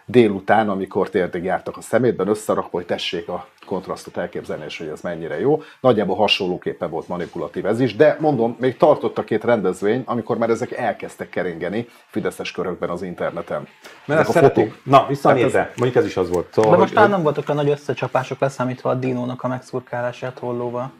délután, 0.05 0.69
amikor 0.69 1.09
térdig 1.11 1.45
jártak 1.45 1.77
a 1.77 1.81
szemétben, 1.81 2.29
összerakva, 2.29 2.69
hogy 2.71 2.87
tessék 2.87 3.29
a 3.29 3.47
kontrasztot 3.67 4.17
elképzelni, 4.17 4.65
és 4.65 4.79
hogy 4.79 4.87
ez 4.87 5.01
mennyire 5.01 5.41
jó. 5.41 5.63
Nagyjából 5.81 6.17
hasonlóképpen 6.17 6.91
volt 6.91 7.09
manipulatív 7.09 7.67
ez 7.67 7.81
is, 7.81 7.97
de 7.97 8.17
mondom, 8.21 8.57
még 8.59 8.77
tartott 8.77 9.19
a 9.19 9.25
két 9.25 9.45
rendezvény, 9.45 10.03
amikor 10.07 10.39
már 10.39 10.51
ezek 10.51 10.71
elkezdtek 10.73 11.29
keringeni 11.29 11.89
fideszes 12.07 12.51
körökben 12.53 12.89
az 12.91 13.03
interneten. 13.03 13.67
Mert 14.05 14.21
Ezek 14.21 14.25
ezt 14.25 14.33
szeretik. 14.33 14.75
Na, 14.85 15.07
vissza 15.09 15.29
a 15.29 15.33
Hát 15.33 15.43
ez-. 15.43 15.55
Mondjuk 15.55 15.95
ez 15.95 16.05
is 16.05 16.17
az 16.17 16.31
volt. 16.31 16.53
Szóval, 16.53 16.71
De 16.71 16.77
most 16.77 16.89
hogy- 16.89 16.97
talán 16.97 17.11
nem 17.11 17.23
voltak 17.23 17.49
olyan 17.49 17.65
nagy 17.65 17.73
összecsapások 17.73 18.39
leszámítva 18.41 18.91
a 18.91 18.95
Dinónak 18.95 19.43
a 19.43 19.49
megszurkálását 19.49 20.39
hollóval. 20.39 20.93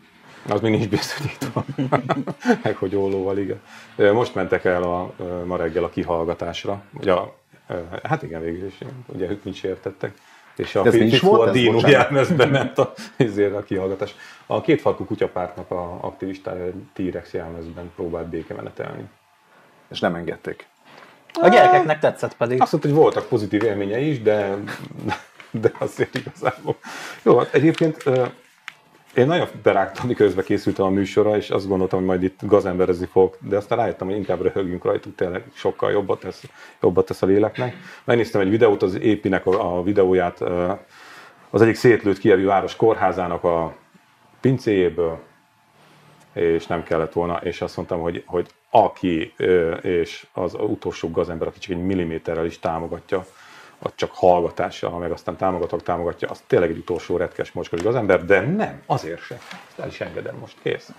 Az 0.49 0.61
még 0.61 0.71
nincs 0.71 0.89
bizonyítva. 0.89 1.65
Meg 2.63 2.77
hogy 2.77 2.97
ollóval, 2.97 3.39
igen. 3.39 3.61
Most 3.97 4.35
mentek 4.35 4.65
el 4.65 4.83
a, 4.83 5.13
ma 5.45 5.57
reggel 5.57 5.85
a 5.85 5.89
kihallgatásra. 5.89 6.83
Ugye, 6.93 7.13
a, 7.13 7.35
hát 8.03 8.23
igen, 8.23 8.41
végül 8.41 8.67
is, 8.67 8.79
ugye 9.07 9.31
ők 9.31 9.45
nincs 9.45 9.65
értettek. 9.65 10.15
És 10.57 10.75
a 10.75 10.83
De 10.83 10.89
ez 10.89 10.95
nincs 10.95 11.11
Fixó 11.11 11.29
volt, 11.29 11.47
a 11.47 11.49
ez? 11.49 11.53
Dino 11.53 11.73
Bocsánat. 11.73 11.97
jelmezbe 11.97 12.47
ment 12.47 12.79
a, 12.79 12.93
ezért 13.17 13.55
a 13.55 13.63
kihallgatás. 13.63 14.15
A 14.47 14.61
kétfarkú 14.61 15.05
kutyapártnak 15.05 15.71
a 15.71 15.99
aktivistája 16.01 16.65
egy 16.65 16.75
T-rex 16.93 17.33
jelmezben 17.33 17.91
próbált 17.95 18.27
békemenetelni. 18.27 19.05
És 19.91 20.01
nem 20.01 20.15
engedték. 20.15 20.67
A 21.33 21.49
gyerekeknek 21.49 21.99
tetszett 21.99 22.37
pedig. 22.37 22.61
Azt 22.63 22.73
mondta, 22.73 22.91
hogy 22.91 22.99
voltak 22.99 23.29
pozitív 23.29 23.63
élményei 23.63 24.11
is, 24.11 24.23
de, 24.23 24.57
de 25.51 25.73
azért 25.79 26.15
igazából. 26.15 26.77
Jó, 27.23 27.39
hát 27.39 27.55
egyébként 27.55 28.03
én 29.15 29.27
nagyon 29.27 29.49
berágtam, 29.63 30.07
miközben 30.07 30.45
készültem 30.45 30.85
a 30.85 30.91
műsorra, 30.91 31.37
és 31.37 31.51
azt 31.51 31.69
gondoltam, 31.69 31.99
hogy 31.99 32.09
majd 32.09 32.23
itt 32.23 32.41
gazemberezni 32.43 33.07
fogok, 33.07 33.37
de 33.41 33.57
aztán 33.57 33.79
rájöttem, 33.79 34.07
hogy 34.07 34.17
inkább 34.17 34.43
röhögjünk 34.43 34.85
rajtuk, 34.85 35.15
tényleg 35.15 35.45
sokkal 35.55 35.91
jobbat 35.91 36.21
tesz, 36.21 36.45
jobbat 36.83 37.07
tesz 37.07 37.23
a 37.23 37.27
léleknek. 37.27 37.75
Megnéztem 38.05 38.41
egy 38.41 38.51
videót, 38.51 38.83
az 38.83 38.99
Épinek 38.99 39.47
a, 39.47 39.83
videóját, 39.83 40.41
az 41.51 41.63
egyik 41.63 41.75
szétlőtt 41.75 42.19
kievi 42.19 42.45
város 42.45 42.77
kórházának 42.77 43.45
a 43.45 43.75
pincéjéből, 44.41 45.19
és 46.33 46.67
nem 46.67 46.83
kellett 46.83 47.13
volna, 47.13 47.41
és 47.43 47.61
azt 47.61 47.77
mondtam, 47.77 48.01
hogy, 48.01 48.23
hogy 48.27 48.49
aki, 48.71 49.35
és 49.83 50.27
az 50.33 50.55
utolsó 50.55 51.11
gazember, 51.11 51.49
aki 51.49 51.59
csak 51.59 51.77
egy 51.77 51.85
milliméterrel 51.85 52.47
is 52.47 52.59
támogatja, 52.59 53.27
az 53.83 53.91
csak 53.95 54.11
hallgatással, 54.15 54.99
meg 54.99 55.11
aztán 55.11 55.37
támogatok, 55.37 55.83
támogatja, 55.83 56.29
az 56.29 56.43
tényleg 56.47 56.71
egy 56.71 56.79
utolsó 56.79 57.17
retkes 57.17 57.53
mocskos 57.53 57.83
gazember, 57.83 58.25
de 58.25 58.41
nem, 58.41 58.83
azért 58.87 59.21
se. 59.21 59.35
Ezt 59.69 59.79
el 59.79 59.89
is 59.89 60.01
engedem 60.01 60.37
most, 60.41 60.57
kész. 60.63 60.91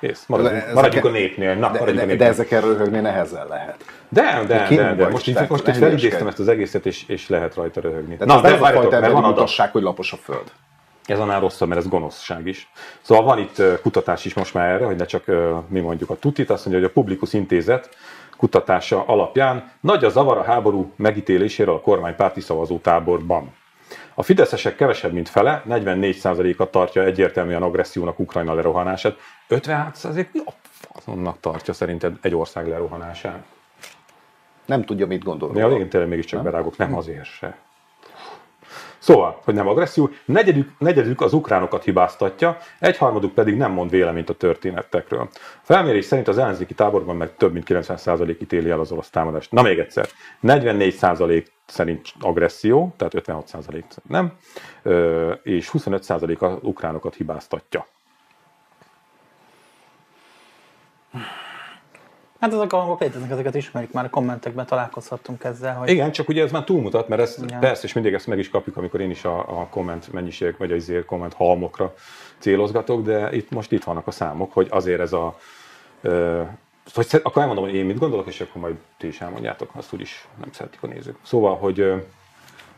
Kész, 0.00 0.24
maradjunk, 0.26 0.64
De 0.64 0.72
maradjunk 0.72 1.04
a 1.04 1.10
népnél. 1.10 1.54
Na, 1.54 1.70
De, 1.70 1.78
maradjunk 1.78 1.88
a 1.88 1.92
de, 1.92 2.00
de 2.00 2.06
népnél. 2.06 2.28
ezeken 2.28 2.60
röhögni 2.60 3.00
nehezen 3.00 3.46
lehet. 3.46 3.84
De, 4.08 4.44
de, 4.46 4.66
de, 4.68 4.94
de, 4.94 4.94
vagy, 4.94 5.12
most 5.12 5.26
így, 5.28 5.38
most 5.48 5.68
így 5.68 5.76
felidéztem 5.76 6.26
ezt 6.26 6.38
az 6.38 6.48
egészet, 6.48 6.86
és, 6.86 7.04
és 7.08 7.28
lehet 7.28 7.54
rajta 7.54 7.80
röhögni. 7.80 8.16
Tehát 8.16 8.42
Na, 8.42 8.48
ez 8.48 8.52
nem 8.52 8.62
az 8.62 8.68
a 8.68 8.72
fajta 8.72 8.80
mert 8.80 8.92
ember, 8.92 9.12
van 9.12 9.22
mutassák, 9.30 9.72
hogy 9.72 9.82
lapos 9.82 10.12
a 10.12 10.16
föld. 10.16 10.52
Ez 11.04 11.18
annál 11.18 11.40
rosszabb, 11.40 11.68
mert 11.68 11.80
ez 11.80 11.88
gonoszság 11.88 12.46
is. 12.46 12.70
Szóval 13.00 13.24
van 13.24 13.38
itt 13.38 13.62
kutatás 13.82 14.24
is 14.24 14.34
most 14.34 14.54
már 14.54 14.68
erre, 14.68 14.84
hogy 14.84 14.96
ne 14.96 15.04
csak 15.04 15.24
mi 15.68 15.80
mondjuk 15.80 16.10
a 16.10 16.16
tutit, 16.16 16.50
azt 16.50 16.64
mondja, 16.66 16.82
hogy 16.82 16.92
a 16.96 17.00
Publikus 17.00 17.32
Intézet 17.32 17.88
kutatása 18.38 19.04
alapján 19.06 19.72
nagy 19.80 20.04
a 20.04 20.08
zavar 20.08 20.38
a 20.38 20.42
háború 20.42 20.92
megítéléséről 20.96 21.74
a 21.74 21.80
kormánypárti 21.80 22.40
szavazótáborban. 22.40 23.54
A 24.14 24.22
fideszesek 24.22 24.76
kevesebb, 24.76 25.12
mint 25.12 25.28
fele, 25.28 25.62
44%-a 25.68 26.70
tartja 26.70 27.04
egyértelműen 27.04 27.62
agressziónak 27.62 28.18
Ukrajna 28.18 28.54
lerohanását, 28.54 29.16
56% 29.48 30.26
mi 30.32 30.40
a 30.44 30.52
faszonnak 30.70 31.40
tartja 31.40 31.72
szerinted 31.72 32.16
egy 32.20 32.34
ország 32.34 32.68
lerohanását? 32.68 33.44
Nem 34.64 34.84
tudja, 34.84 35.06
mit 35.06 35.24
gondol. 35.24 35.52
De 35.52 35.58
a 35.58 35.62
róla. 35.62 35.74
végén 35.74 35.88
tényleg 35.88 36.08
mégiscsak 36.08 36.42
berágok, 36.42 36.76
nem 36.76 36.94
azért 36.94 37.24
se. 37.24 37.56
Szóval, 38.98 39.40
hogy 39.44 39.54
nem 39.54 39.68
agresszió, 39.68 40.10
negyedük, 40.24 40.70
negyedük 40.78 41.20
az 41.20 41.32
ukránokat 41.32 41.84
hibáztatja, 41.84 42.56
egyharmaduk 42.78 43.34
pedig 43.34 43.56
nem 43.56 43.72
mond 43.72 43.90
véleményt 43.90 44.30
a 44.30 44.34
történetekről. 44.34 45.28
A 45.30 45.62
felmérés 45.62 46.04
szerint 46.04 46.28
az 46.28 46.38
ellenzéki 46.38 46.74
táborban 46.74 47.16
meg 47.16 47.36
több 47.36 47.52
mint 47.52 47.64
90% 47.68 48.42
ítéli 48.42 48.70
el 48.70 48.80
az 48.80 48.92
orosz 48.92 49.10
támadást. 49.10 49.52
Na 49.52 49.62
még 49.62 49.78
egyszer, 49.78 50.08
44% 50.42 51.46
szerint 51.66 52.08
agresszió, 52.20 52.94
tehát 52.96 53.14
56% 53.16 53.82
nem, 54.08 54.32
és 55.42 55.70
25% 55.72 56.38
az 56.38 56.52
ukránokat 56.62 57.14
hibáztatja. 57.14 57.86
Hát 62.40 62.52
ezek 62.52 62.72
a 62.72 62.76
hangok 62.76 63.00
léteznek, 63.00 63.30
ezeket 63.30 63.54
ismerik, 63.54 63.92
már 63.92 64.04
a 64.04 64.10
kommentekben 64.10 64.66
találkozhattunk 64.66 65.44
ezzel, 65.44 65.74
hogy 65.74 65.88
Igen, 65.88 66.12
csak 66.12 66.28
ugye 66.28 66.42
ez 66.42 66.50
már 66.50 66.64
túlmutat, 66.64 67.08
mert 67.08 67.20
ezt 67.20 67.42
Igen. 67.42 67.60
persze, 67.60 67.84
és 67.84 67.92
mindig 67.92 68.14
ezt 68.14 68.26
meg 68.26 68.38
is 68.38 68.48
kapjuk, 68.48 68.76
amikor 68.76 69.00
én 69.00 69.10
is 69.10 69.24
a, 69.24 69.60
a 69.60 69.66
komment 69.70 70.12
mennyiségek, 70.12 70.56
vagy 70.56 70.72
az 70.72 70.76
izé 70.76 71.04
komment 71.04 71.34
halmokra 71.34 71.94
célozgatok, 72.38 73.02
de 73.02 73.32
itt 73.32 73.50
most 73.50 73.72
itt 73.72 73.84
vannak 73.84 74.06
a 74.06 74.10
számok, 74.10 74.52
hogy 74.52 74.66
azért 74.70 75.00
ez 75.00 75.12
a 75.12 75.38
ö, 76.00 76.42
szer- 76.84 77.24
akkor 77.24 77.42
elmondom, 77.42 77.64
hogy 77.64 77.74
én 77.74 77.84
mit 77.84 77.98
gondolok, 77.98 78.26
és 78.26 78.40
akkor 78.40 78.62
majd 78.62 78.76
ti 78.98 79.06
is 79.06 79.20
elmondjátok, 79.20 79.70
azt 79.72 79.92
úgyis 79.92 80.28
nem 80.40 80.52
szeretik 80.52 80.82
a 80.82 80.86
nézők. 80.86 81.16
Szóval, 81.22 81.56
hogy, 81.56 81.92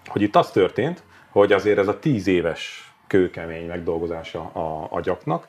hogy 0.07 0.23
itt 0.23 0.37
az 0.37 0.51
történt, 0.51 1.03
hogy 1.31 1.53
azért 1.53 1.79
ez 1.79 1.89
a 1.89 1.99
tíz 1.99 2.27
éves 2.27 2.93
kőkemény 3.07 3.67
megdolgozása 3.67 4.41
a 4.41 4.87
agyaknak, 4.91 5.49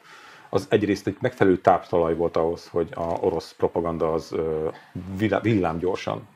az 0.53 0.65
egyrészt 0.69 1.07
egy 1.07 1.17
megfelelő 1.21 1.57
táptalaj 1.57 2.15
volt 2.15 2.37
ahhoz, 2.37 2.67
hogy 2.67 2.89
a 2.93 3.01
orosz 3.01 3.53
propaganda 3.53 4.13
az 4.13 4.35
villámgyorsan 5.41 6.27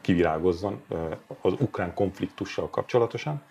kivirágozzon 0.00 0.82
az 1.40 1.52
ukrán 1.58 1.94
konfliktussal 1.94 2.70
kapcsolatosan. 2.70 3.42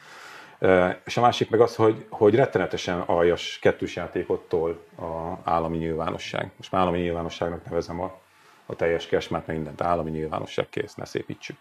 És 1.05 1.17
a 1.17 1.21
másik 1.21 1.49
meg 1.49 1.61
az, 1.61 1.75
hogy, 1.75 2.05
hogy 2.09 2.35
rettenetesen 2.35 2.99
aljas 2.99 3.59
kettős 3.61 3.95
játékot 3.95 4.47
tol 4.47 4.83
a 4.97 5.37
állami 5.43 5.77
nyilvánosság. 5.77 6.51
Most 6.57 6.71
már 6.71 6.81
állami 6.81 6.99
nyilvánosságnak 6.99 7.65
nevezem 7.65 8.01
a, 8.01 8.19
a 8.65 8.75
teljes 8.75 9.07
kesmát, 9.07 9.47
mert 9.47 9.57
mindent 9.57 9.81
állami 9.81 10.09
nyilvánosság 10.09 10.69
kész, 10.69 10.95
ne 10.95 11.05
szépítsük. 11.05 11.57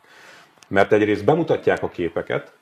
Mert 0.69 0.93
egyrészt 0.93 1.25
bemutatják 1.25 1.83
a 1.83 1.89
képeket, 1.89 2.53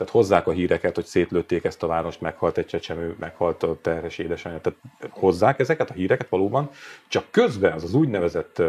tehát 0.00 0.14
hozzák 0.14 0.46
a 0.46 0.50
híreket, 0.50 0.94
hogy 0.94 1.04
szétlőtték 1.04 1.64
ezt 1.64 1.82
a 1.82 1.86
várost, 1.86 2.20
meghalt 2.20 2.58
egy 2.58 2.66
csecsemő, 2.66 3.16
meghalt 3.18 3.62
a 3.62 3.80
terhes 3.80 4.18
édesanyja. 4.18 4.60
Tehát 4.60 4.78
hozzák 5.10 5.58
ezeket 5.58 5.90
a 5.90 5.92
híreket 5.92 6.28
valóban, 6.28 6.70
csak 7.08 7.24
közben 7.30 7.72
az 7.72 7.84
az 7.84 7.94
úgynevezett 7.94 8.62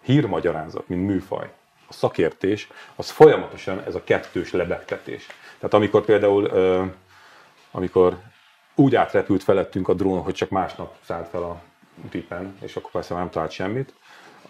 hírmagyarázat, 0.00 0.88
mint 0.88 1.06
műfaj, 1.06 1.50
a 1.88 1.92
szakértés, 1.92 2.68
az 2.96 3.10
folyamatosan 3.10 3.82
ez 3.86 3.94
a 3.94 4.04
kettős 4.04 4.52
lebegtetés. 4.52 5.26
Tehát 5.58 5.74
amikor 5.74 6.04
például, 6.04 6.46
amikor 7.70 8.18
úgy 8.74 8.94
átrepült 8.94 9.42
felettünk 9.42 9.88
a 9.88 9.94
drón, 9.94 10.20
hogy 10.20 10.34
csak 10.34 10.48
másnap 10.48 10.94
szállt 11.04 11.28
fel 11.28 11.42
a 11.42 11.62
tipen, 12.08 12.56
és 12.62 12.76
akkor 12.76 12.90
persze 12.90 13.14
nem 13.14 13.30
talált 13.30 13.50
semmit, 13.50 13.94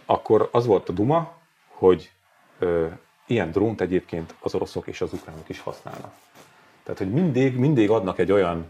akkor 0.05 0.49
az 0.53 0.67
volt 0.67 0.89
a 0.89 0.93
duma, 0.93 1.33
hogy 1.69 2.11
ilyen 3.31 3.51
drónt 3.51 3.81
egyébként 3.81 4.35
az 4.41 4.55
oroszok 4.55 4.87
és 4.87 5.01
az 5.01 5.13
ukránok 5.13 5.49
is 5.49 5.61
használnak. 5.61 6.13
Tehát, 6.83 6.99
hogy 6.99 7.11
mindig, 7.11 7.57
mindig 7.57 7.91
adnak 7.91 8.19
egy 8.19 8.33
olyan 8.33 8.67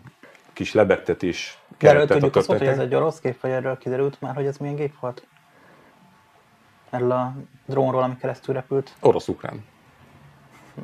kis 0.52 0.74
lebegtetés 0.74 1.58
De 1.68 1.76
keretet 1.76 2.10
a 2.10 2.12
tudjuk 2.12 2.36
azt, 2.36 2.46
hogy 2.46 2.66
ez 2.66 2.78
egy 2.78 2.94
orosz 2.94 3.20
gép, 3.20 3.40
vagy 3.40 3.50
erről 3.50 3.78
kiderült 3.78 4.20
már, 4.20 4.34
hogy 4.34 4.46
ez 4.46 4.56
milyen 4.56 4.76
gép 4.76 4.98
volt? 5.00 5.26
Erről 6.90 7.10
a 7.10 7.34
drónról, 7.66 8.02
ami 8.02 8.16
keresztül 8.16 8.54
repült. 8.54 8.94
Orosz-ukrán. 9.00 9.64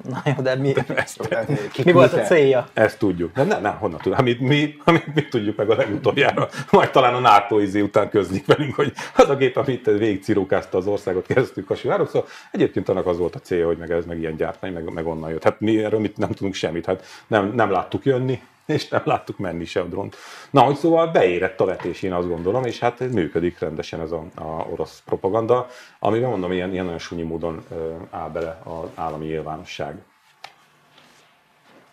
Na 0.02 0.22
jó, 0.24 0.42
de 0.42 0.54
mi, 0.54 0.74
Ezt, 0.94 1.28
mi 1.84 1.92
volt 1.92 2.12
a 2.12 2.20
célja? 2.20 2.68
ezt 2.72 2.98
tudjuk. 2.98 3.32
De 3.34 3.42
nem, 3.42 3.62
nem, 3.62 3.76
honnan 3.78 3.96
tudjuk? 3.96 4.18
Amit 4.18 4.40
mi, 4.40 4.76
amit 4.84 5.14
mi 5.14 5.28
tudjuk 5.28 5.56
meg 5.56 5.70
a 5.70 5.74
legutoljára. 5.74 6.48
Majd 6.70 6.90
talán 6.90 7.14
a 7.14 7.18
NATO 7.18 7.58
izé 7.58 7.80
után 7.80 8.08
közlik 8.08 8.46
velünk, 8.46 8.74
hogy 8.74 8.92
az 9.16 9.28
a 9.28 9.36
gép, 9.36 9.56
amit 9.56 9.86
végigcirukázta 9.86 10.78
az 10.78 10.86
országot 10.86 11.26
keresztül 11.26 11.64
Kasivárok, 11.64 12.06
szóval 12.06 12.28
egyébként 12.50 12.88
annak 12.88 13.06
az 13.06 13.18
volt 13.18 13.34
a 13.34 13.40
célja, 13.40 13.66
hogy 13.66 13.76
meg 13.78 13.90
ez 13.90 14.04
meg 14.04 14.18
ilyen 14.18 14.36
gyártmány, 14.36 14.72
meg, 14.72 14.92
meg 14.92 15.06
onnan 15.06 15.30
jött. 15.30 15.44
Hát 15.44 15.60
mi 15.60 15.84
erről 15.84 16.00
mit 16.00 16.16
nem 16.16 16.30
tudunk 16.30 16.54
semmit, 16.54 16.86
hát 16.86 17.04
nem, 17.26 17.52
nem 17.54 17.70
láttuk 17.70 18.04
jönni, 18.04 18.40
és 18.66 18.88
nem 18.88 19.02
láttuk 19.04 19.38
menni 19.38 19.64
se 19.64 19.80
a 19.80 19.84
drónt. 19.84 20.16
Na, 20.50 20.60
hogy 20.60 20.76
szóval 20.76 21.06
beérett 21.06 21.60
a 21.60 21.64
vetés, 21.64 22.02
én 22.02 22.12
azt 22.12 22.28
gondolom, 22.28 22.64
és 22.64 22.78
hát 22.78 22.98
működik 22.98 23.58
rendesen 23.58 24.00
ez 24.00 24.12
a, 24.12 24.24
a 24.34 24.66
orosz 24.70 25.02
propaganda, 25.04 25.66
amiben 25.98 26.30
mondom, 26.30 26.52
ilyen, 26.52 26.72
ilyen 26.72 26.84
nagyon 26.84 26.98
sunyi 26.98 27.22
módon 27.22 27.64
áll 28.10 28.28
bele 28.28 28.60
az 28.64 28.88
állami 28.94 29.26
nyilvánosság. 29.26 29.96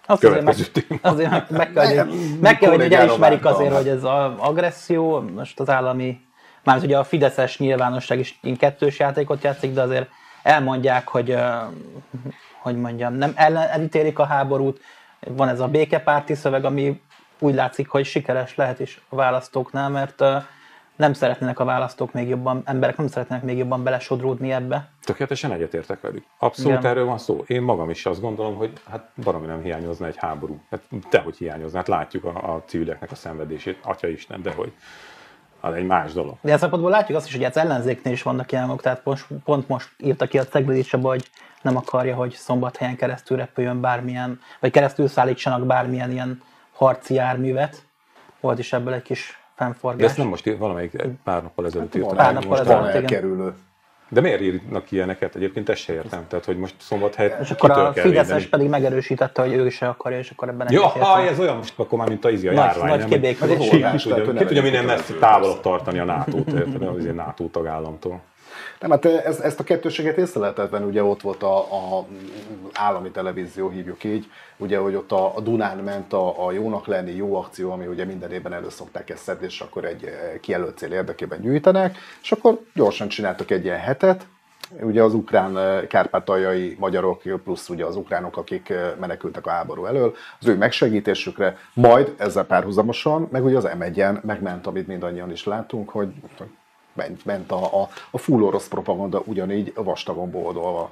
Azt 0.06 0.24
azért 0.24 0.44
meg, 0.44 1.00
azért 1.02 1.30
meg, 1.30 1.48
meg 1.50 1.74
kell, 1.74 2.06
hogy, 2.06 2.40
meg 2.40 2.58
kell, 2.58 2.72
hogy 2.72 2.94
elismerik 2.94 3.46
azért, 3.46 3.76
hogy 3.76 3.88
ez 3.88 4.04
az 4.04 4.32
agresszió, 4.38 5.20
most 5.20 5.60
az 5.60 5.70
állami, 5.70 6.22
mármint 6.64 6.88
ugye 6.88 6.98
a 6.98 7.04
fideszes 7.04 7.58
nyilvánosság 7.58 8.20
is 8.20 8.40
kettős 8.58 9.00
játékot 9.00 9.44
játszik, 9.44 9.74
de 9.74 9.82
azért 9.82 10.10
elmondják, 10.44 11.08
hogy, 11.08 11.38
hogy 12.62 12.76
mondjam, 12.76 13.14
nem 13.14 13.32
ellen, 13.36 13.70
elítélik 13.70 14.20
a 14.20 14.26
háborút, 14.26 14.82
van 15.28 15.48
ez 15.48 15.60
a 15.60 15.68
békepárti 15.68 16.34
szöveg, 16.34 16.66
ami 16.66 17.02
úgy 17.40 17.54
látszik, 17.54 17.88
hogy 17.88 18.06
sikeres 18.06 18.56
lehet 18.56 18.80
is 18.80 19.02
a 19.10 19.16
választóknál, 19.16 19.90
mert 19.90 20.24
nem 20.96 21.14
szeretnének 21.14 21.60
a 21.60 21.64
választók 21.64 22.14
még 22.14 22.28
jobban, 22.28 22.62
emberek 22.66 22.98
nem 22.98 23.08
szeretnének 23.08 23.44
még 23.44 23.58
jobban 23.58 23.84
belesodródni 23.84 24.52
ebbe. 24.52 24.90
Tökéletesen 25.04 25.52
egyetértek 25.52 26.02
velük. 26.02 26.24
Abszolút 26.38 26.80
Igen. 26.80 26.92
erről 26.92 27.06
van 27.06 27.18
szó. 27.18 27.44
Én 27.48 27.62
magam 27.62 27.90
is 27.90 28.06
azt 28.06 28.22
gondolom, 28.22 28.56
hogy 28.56 28.72
hát 28.90 29.10
baromi 29.24 29.46
nem 29.46 29.62
hiányozna 29.62 30.06
egy 30.06 30.18
háború. 30.18 30.62
Hát 30.70 30.82
dehogy 31.10 31.38
hiányozna. 31.38 31.78
Hát 31.78 31.88
látjuk 31.88 32.24
a, 32.24 32.54
a 32.54 32.64
civileknek 32.66 33.12
a 33.12 33.16
szenvedését. 33.16 33.80
Atya 33.84 34.08
Isten, 34.08 34.42
dehogy. 34.42 34.74
Az 35.60 35.74
egy 35.74 35.86
más 35.86 36.14
dolog. 36.14 36.32
De 36.32 36.48
ilyen 36.48 36.58
szempontból 36.58 36.92
látjuk 36.92 37.18
azt 37.18 37.28
is, 37.28 37.34
hogy 37.36 37.44
az 37.44 37.58
ellenzéknél 37.58 38.14
is 38.14 38.24
vannak 38.24 38.52
ilyenok, 38.52 38.82
tehát 38.82 39.02
most, 39.04 39.26
pont 39.44 39.68
most 39.68 39.90
írta 39.98 40.28
ki 40.28 40.38
a 40.38 40.46
Ceglidi 40.46 40.82
Csaba, 40.82 41.08
hogy 41.08 41.30
nem 41.64 41.78
akarja, 41.78 42.16
hogy 42.16 42.32
szombathelyen 42.34 42.96
keresztül 42.96 43.38
repüljön 43.38 43.82
bármilyen, 43.82 44.40
vagy 44.60 44.72
keresztül 44.72 45.08
szállítsanak 45.08 45.66
bármilyen 45.66 46.12
ilyen 46.12 46.42
harci 46.74 47.14
járművet. 47.14 47.86
Volt 48.40 48.60
is 48.60 48.74
ebből 48.74 48.94
egy 48.94 49.02
kis 49.02 49.38
De 49.58 49.64
fennforgás. 49.64 50.08
ezt 50.10 50.18
nem 50.18 50.28
most 50.28 50.48
ír, 50.48 50.58
valamelyik 50.58 51.02
pár 51.24 51.42
nappal 51.42 51.66
ezelőtt 51.66 51.96
írtam. 51.96 52.16
pár 52.16 52.34
nappal 52.34 52.60
ezelőtt. 52.60 52.94
elkerülő. 52.94 53.54
De 54.10 54.22
miért 54.22 54.42
írnak 54.42 54.92
ilyeneket? 54.92 55.36
Egyébként 55.36 55.70
ezt 55.70 55.82
se 55.82 55.94
értem. 55.94 56.26
Tehát, 56.28 56.46
hogy 56.46 56.58
most 56.58 56.76
szombathelyet 56.80 57.40
és 57.42 57.52
akkor 57.52 57.72
a 57.72 57.94
Fideszes 57.94 58.46
pedig 58.46 58.70
megerősítette, 58.70 59.42
hogy 59.42 59.54
ő 59.54 59.70
se 59.70 59.88
akarja, 59.88 60.18
és 60.18 60.30
akkor 60.30 60.48
ebben 60.48 60.68
Ja, 60.72 60.88
ha, 60.88 61.22
ez 61.22 61.40
olyan 61.40 61.56
most 61.56 61.74
akkor 61.80 61.98
már, 61.98 62.08
mint 62.08 62.26
a 62.26 62.30
izi 62.30 62.48
a 62.48 62.54
Nagy- 62.54 62.64
járvány. 62.66 62.90
nagy 62.90 63.00
nem? 63.00 63.10
kibékülés. 63.10 63.70
Ki- 63.70 63.86
tudja, 64.36 64.62
minden 64.62 64.86
messze 64.86 65.14
távolabb 65.14 65.60
tartani 65.62 66.00
a 66.00 66.04
NATO-t, 66.04 66.52
érted? 66.52 66.82
az 66.82 67.04
NATO 67.16 67.46
tagállamtól. 67.48 68.22
Nem, 68.80 68.90
hát 68.90 69.06
ez, 69.06 69.40
ezt 69.40 69.60
a 69.60 69.64
kettőséget 69.64 70.18
észre 70.18 70.40
lehetett 70.40 70.70
venni, 70.70 70.86
ugye 70.86 71.04
ott 71.04 71.22
volt 71.22 71.44
a, 71.44 71.58
a 71.58 72.08
állami 72.74 73.12
televízió, 73.12 73.70
hívjuk 73.70 74.04
így, 74.04 74.26
ugye, 74.58 74.78
hogy 74.78 74.96
ott 74.96 75.12
a, 75.12 75.36
a 75.36 75.42
Dunán 75.42 75.78
ment 75.78 76.14
a, 76.14 76.46
a 76.46 76.52
jónak 76.52 76.88
lenni 76.88 77.12
jó 77.12 77.36
akció, 77.36 77.72
ami 77.72 77.86
ugye 77.86 78.06
minden 78.06 78.32
évben 78.32 78.54
elő 78.54 78.70
szokták 78.70 79.10
ezt 79.10 79.24
szedni, 79.24 79.46
és 79.46 79.62
akkor 79.62 79.86
egy 79.86 80.04
eh, 80.04 80.40
kijelölt 80.42 80.78
cél 80.78 80.92
érdekében 80.92 81.42
gyűjtenek, 81.42 81.98
és 82.22 82.32
akkor 82.32 82.60
gyorsan 82.74 83.08
csináltak 83.08 83.52
egy 83.52 83.64
ilyen 83.64 83.80
hetet, 83.80 84.26
ugye 84.82 85.04
az 85.04 85.14
ukrán 85.14 85.58
eh, 85.58 85.88
kárpátaljai 85.88 86.76
magyarok, 86.80 87.22
plusz 87.44 87.70
ugye 87.70 87.86
az 87.86 87.96
ukránok, 87.96 88.38
akik 88.38 88.70
eh, 88.70 88.92
menekültek 89.00 89.46
a 89.46 89.50
háború 89.50 89.86
elől, 89.86 90.16
az 90.40 90.48
ő 90.48 90.58
megsegítésükre, 90.58 91.58
majd 91.74 92.14
ezzel 92.18 92.46
párhuzamosan, 92.46 93.28
meg 93.32 93.44
ugye 93.46 93.58
az 93.58 93.70
m 93.78 94.04
megment, 94.22 94.68
amit 94.68 94.88
mindannyian 94.88 95.32
is 95.32 95.46
látunk, 95.46 95.90
hogy 95.90 96.14
ment, 96.94 97.26
ment 97.26 97.52
a, 97.52 97.82
a, 97.82 97.90
a 98.12 98.18
full 98.18 98.42
orosz 98.42 98.68
propaganda 98.68 99.22
ugyanígy 99.26 99.74
vastagon 99.76 100.32
boldolva. 100.32 100.92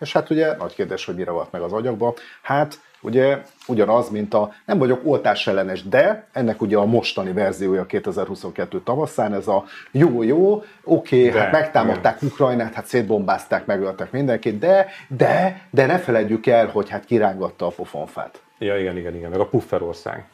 És 0.00 0.12
hát 0.12 0.30
ugye 0.30 0.56
nagy 0.56 0.74
kérdés, 0.74 1.04
hogy 1.04 1.14
mire 1.14 1.30
volt 1.30 1.52
meg 1.52 1.62
az 1.62 1.72
agyakba. 1.72 2.14
Hát 2.42 2.80
ugye 3.00 3.42
ugyanaz, 3.66 4.10
mint 4.10 4.34
a 4.34 4.52
nem 4.64 4.78
vagyok 4.78 5.00
oltás 5.04 5.46
ellenes, 5.46 5.82
de 5.82 6.26
ennek 6.32 6.60
ugye 6.60 6.76
a 6.76 6.84
mostani 6.84 7.32
verziója 7.32 7.86
2022 7.86 8.80
tavaszán, 8.80 9.34
ez 9.34 9.48
a 9.48 9.64
jó, 9.90 10.22
jó, 10.22 10.62
oké, 10.84 11.28
De, 11.28 11.40
hát 11.40 11.52
megtámadták 11.52 12.22
Ukrajnát, 12.22 12.74
hát 12.74 12.86
szétbombázták, 12.86 13.66
megöltek 13.66 14.10
mindenkit, 14.10 14.58
de, 14.58 14.86
de, 15.08 15.62
de 15.70 15.86
ne 15.86 15.98
feledjük 15.98 16.46
el, 16.46 16.66
hogy 16.66 16.88
hát 16.88 17.04
kirángatta 17.04 17.66
a 17.66 17.70
pofonfát. 17.70 18.40
Ja, 18.58 18.78
igen, 18.78 18.96
igen, 18.96 19.14
igen. 19.14 19.30
Meg 19.30 19.40
a 19.40 19.46
pufferország. 19.46 20.24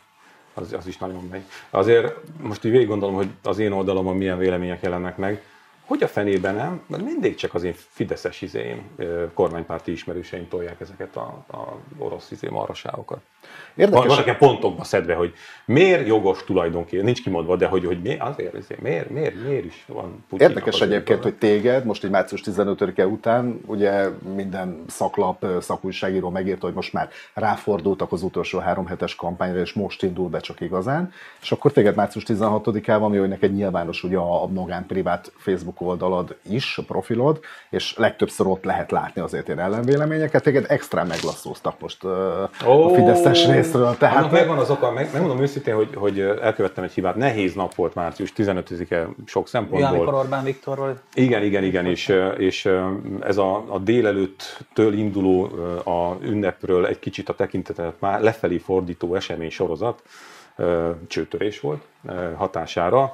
Az, 0.54 0.72
az 0.72 0.86
is 0.86 0.98
nagyon 0.98 1.28
megy. 1.30 1.42
Azért 1.70 2.14
most 2.40 2.64
így 2.64 2.70
végig 2.70 2.86
gondolom, 2.86 3.14
hogy 3.14 3.28
az 3.42 3.58
én 3.58 3.72
oldalamon 3.72 4.16
milyen 4.16 4.38
vélemények 4.38 4.82
jelennek 4.82 5.16
meg. 5.16 5.42
Hogy 5.92 6.02
a 6.02 6.08
fenében 6.08 6.54
nem? 6.54 6.82
Mert 6.86 7.02
mindig 7.02 7.34
csak 7.34 7.54
az 7.54 7.62
én 7.62 7.74
fideszes 7.88 8.42
izéim, 8.42 8.82
kormánypárti 9.34 9.92
ismerőseim 9.92 10.48
tolják 10.48 10.80
ezeket 10.80 11.16
a, 11.16 11.44
a 11.50 11.76
orosz 11.98 12.30
izé 12.30 12.48
marhaságokat. 12.48 13.20
Van, 13.74 13.86
Érdekes, 13.86 14.06
vannak 14.06 14.24
ilyen 14.24 14.38
pontokba 14.38 14.84
szedve, 14.84 15.14
hogy 15.14 15.32
miért 15.64 16.06
jogos 16.06 16.44
tulajdonképpen, 16.44 17.04
nincs 17.04 17.22
kimondva, 17.22 17.56
de 17.56 17.66
hogy, 17.66 17.84
hogy 17.84 18.00
mi, 18.00 18.16
azért, 18.18 18.54
azért 18.54 18.80
miért, 18.80 19.10
miért, 19.10 19.44
miért 19.44 19.64
is 19.64 19.84
van 19.86 20.24
Putyinnak 20.28 20.56
Érdekes 20.56 20.80
egyébként, 20.80 21.22
hogy 21.22 21.34
téged 21.34 21.84
most 21.84 22.04
egy 22.04 22.10
március 22.10 22.42
15-e 22.44 23.06
után 23.06 23.60
ugye 23.66 24.08
minden 24.34 24.84
szaklap, 24.86 25.46
szakújságíró 25.60 26.30
megírta, 26.30 26.66
hogy 26.66 26.74
most 26.74 26.92
már 26.92 27.08
ráfordultak 27.34 28.12
az 28.12 28.22
utolsó 28.22 28.58
három 28.58 28.86
hetes 28.86 29.14
kampányra, 29.14 29.60
és 29.60 29.72
most 29.72 30.02
indul 30.02 30.28
be 30.28 30.40
csak 30.40 30.60
igazán. 30.60 31.12
És 31.42 31.52
akkor 31.52 31.72
téged 31.72 31.94
március 31.94 32.24
16-án 32.26 32.96
van, 33.00 33.18
hogy 33.18 33.28
neked 33.28 33.52
nyilvános 33.54 34.02
ugye 34.02 34.16
a 34.16 34.46
magán 34.46 34.86
privát 34.86 35.32
Facebook 35.36 35.80
oldalad 35.86 36.36
is, 36.50 36.78
a 36.78 36.82
profilod, 36.82 37.40
és 37.70 37.96
legtöbbször 37.96 38.46
ott 38.46 38.64
lehet 38.64 38.90
látni 38.90 39.20
azért 39.20 39.46
ilyen 39.46 39.60
ellenvéleményeket. 39.60 40.42
Téged 40.42 40.64
extra 40.68 41.04
meglasszóztak 41.04 41.80
most 41.80 42.04
uh, 42.04 42.42
a 42.64 42.94
Fideszes 42.94 43.46
részről. 43.46 43.82
Annak 43.82 43.98
Tehát 43.98 44.30
megvan 44.30 44.58
az 44.58 44.70
oka, 44.70 44.90
meg, 44.90 45.08
megmondom 45.12 45.40
őszintén, 45.40 45.74
hogy, 45.74 45.94
hogy 45.94 46.20
elkövettem 46.20 46.84
egy 46.84 46.92
hibát. 46.92 47.16
Nehéz 47.16 47.54
nap 47.54 47.74
volt 47.74 47.94
március 47.94 48.32
15-e 48.36 49.08
sok 49.26 49.42
amikor 49.52 49.80
szempontból. 49.80 50.14
Orbán 50.14 50.44
Viktorról 50.44 51.00
Igen, 51.14 51.42
igen, 51.42 51.64
igen, 51.64 51.86
és, 51.86 52.12
és 52.36 52.68
ez 53.20 53.36
a, 53.36 53.64
a 53.68 53.78
délelőttől 53.78 54.92
induló 54.92 55.44
a 55.84 56.16
ünnepről 56.20 56.86
egy 56.86 56.98
kicsit 56.98 57.28
a 57.28 57.34
tekintetet 57.34 57.94
már 57.98 58.20
lefelé 58.20 58.58
fordító 58.58 59.14
esemény 59.14 59.50
sorozat 59.50 60.02
csőtörés 61.06 61.60
volt 61.60 61.82
hatására. 62.36 63.12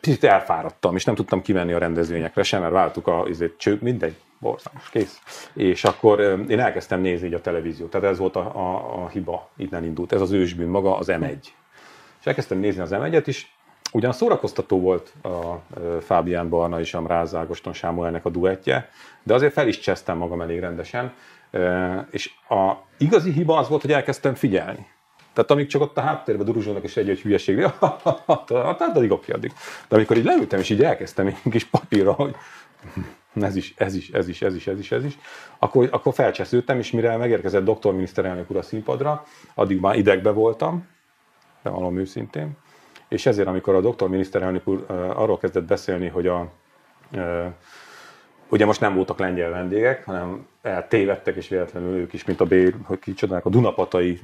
Picit 0.00 0.24
elfáradtam, 0.24 0.96
és 0.96 1.04
nem 1.04 1.14
tudtam 1.14 1.42
kimenni 1.42 1.72
a 1.72 1.78
rendezvényekre 1.78 2.42
sem, 2.42 2.60
mert 2.60 2.72
váltuk 2.72 3.06
a 3.06 3.24
izét, 3.28 3.54
cső, 3.56 3.78
mindegy, 3.80 4.16
borzalmas, 4.38 4.90
kész. 4.90 5.20
És 5.54 5.84
akkor 5.84 6.20
én 6.48 6.60
elkezdtem 6.60 7.00
nézni 7.00 7.26
így 7.26 7.34
a 7.34 7.40
televíziót, 7.40 7.90
tehát 7.90 8.10
ez 8.10 8.18
volt 8.18 8.36
a, 8.36 8.56
a, 8.56 9.02
a 9.02 9.08
hiba, 9.08 9.50
innen 9.56 9.84
indult, 9.84 10.12
ez 10.12 10.20
az 10.20 10.32
ősbűn 10.32 10.68
maga, 10.68 10.96
az 10.96 11.06
M1. 11.10 11.36
És 12.20 12.26
elkezdtem 12.26 12.58
nézni 12.58 12.80
az 12.80 12.90
M1-et 12.92 13.22
is, 13.24 13.56
ugyan 13.92 14.12
szórakoztató 14.12 14.80
volt 14.80 15.12
a 15.22 15.62
Fábián 16.00 16.48
Barna 16.48 16.80
és 16.80 16.94
a 16.94 17.00
Mráz 17.00 17.34
Ágoston 17.34 17.72
Sámuelnek 17.72 18.24
a 18.24 18.30
duettje, 18.30 18.88
de 19.22 19.34
azért 19.34 19.52
fel 19.52 19.68
is 19.68 19.78
csesztem 19.78 20.16
magam 20.16 20.40
elég 20.40 20.60
rendesen, 20.60 21.12
és 22.10 22.30
a 22.48 22.72
igazi 22.98 23.32
hiba 23.32 23.58
az 23.58 23.68
volt, 23.68 23.80
hogy 23.80 23.92
elkezdtem 23.92 24.34
figyelni. 24.34 24.86
Tehát 25.32 25.50
amíg 25.50 25.66
csak 25.66 25.82
ott 25.82 25.98
a 25.98 26.00
háttérben 26.00 26.46
duruzsolnak 26.46 26.82
és 26.82 26.96
egy-egy 26.96 27.20
hülyeség, 27.20 27.60
hát 28.26 28.50
addig 28.80 29.10
addig. 29.12 29.52
De 29.88 29.96
amikor 29.96 30.16
így 30.16 30.24
leültem 30.24 30.58
és 30.58 30.70
így 30.70 30.82
elkezdtem 30.82 31.26
egy 31.26 31.36
kis 31.50 31.64
papírra, 31.64 32.12
hogy 32.12 32.34
ez 33.34 33.56
is, 33.56 33.74
ez 33.76 33.94
is, 33.94 34.10
ez 34.10 34.28
is, 34.28 34.42
ez 34.42 34.54
is, 34.54 34.66
ez 34.66 34.78
is, 34.78 34.92
ez 34.92 35.04
is, 35.04 35.18
akkor, 35.58 35.88
akkor 35.90 36.14
felcsesződtem, 36.14 36.78
és 36.78 36.90
mire 36.90 37.16
megérkezett 37.16 37.64
doktor 37.64 37.94
miniszterelnök 37.94 38.50
úr 38.50 38.56
a 38.56 38.62
színpadra, 38.62 39.24
addig 39.54 39.80
már 39.80 39.96
idegbe 39.96 40.30
voltam, 40.30 40.88
bevallom 41.62 41.98
őszintén, 41.98 42.56
és 43.08 43.26
ezért, 43.26 43.48
amikor 43.48 43.74
a 43.74 43.80
doktor 43.80 44.08
miniszterelnök 44.08 44.68
úr 44.68 44.84
arról 45.14 45.38
kezdett 45.38 45.64
beszélni, 45.64 46.08
hogy 46.08 46.26
a 46.26 46.52
Ugye 48.52 48.66
most 48.66 48.80
nem 48.80 48.94
voltak 48.94 49.18
lengyel 49.18 49.50
vendégek, 49.50 50.04
hanem 50.04 50.46
eltévedtek, 50.62 51.36
és 51.36 51.48
véletlenül 51.48 51.96
ők 51.96 52.12
is, 52.12 52.24
mint 52.24 52.40
a 52.40 52.44
bér, 52.44 52.74
hogy 52.84 52.98
kicsodálnak, 52.98 53.46
a 53.46 53.50
Dunapatai 53.50 54.20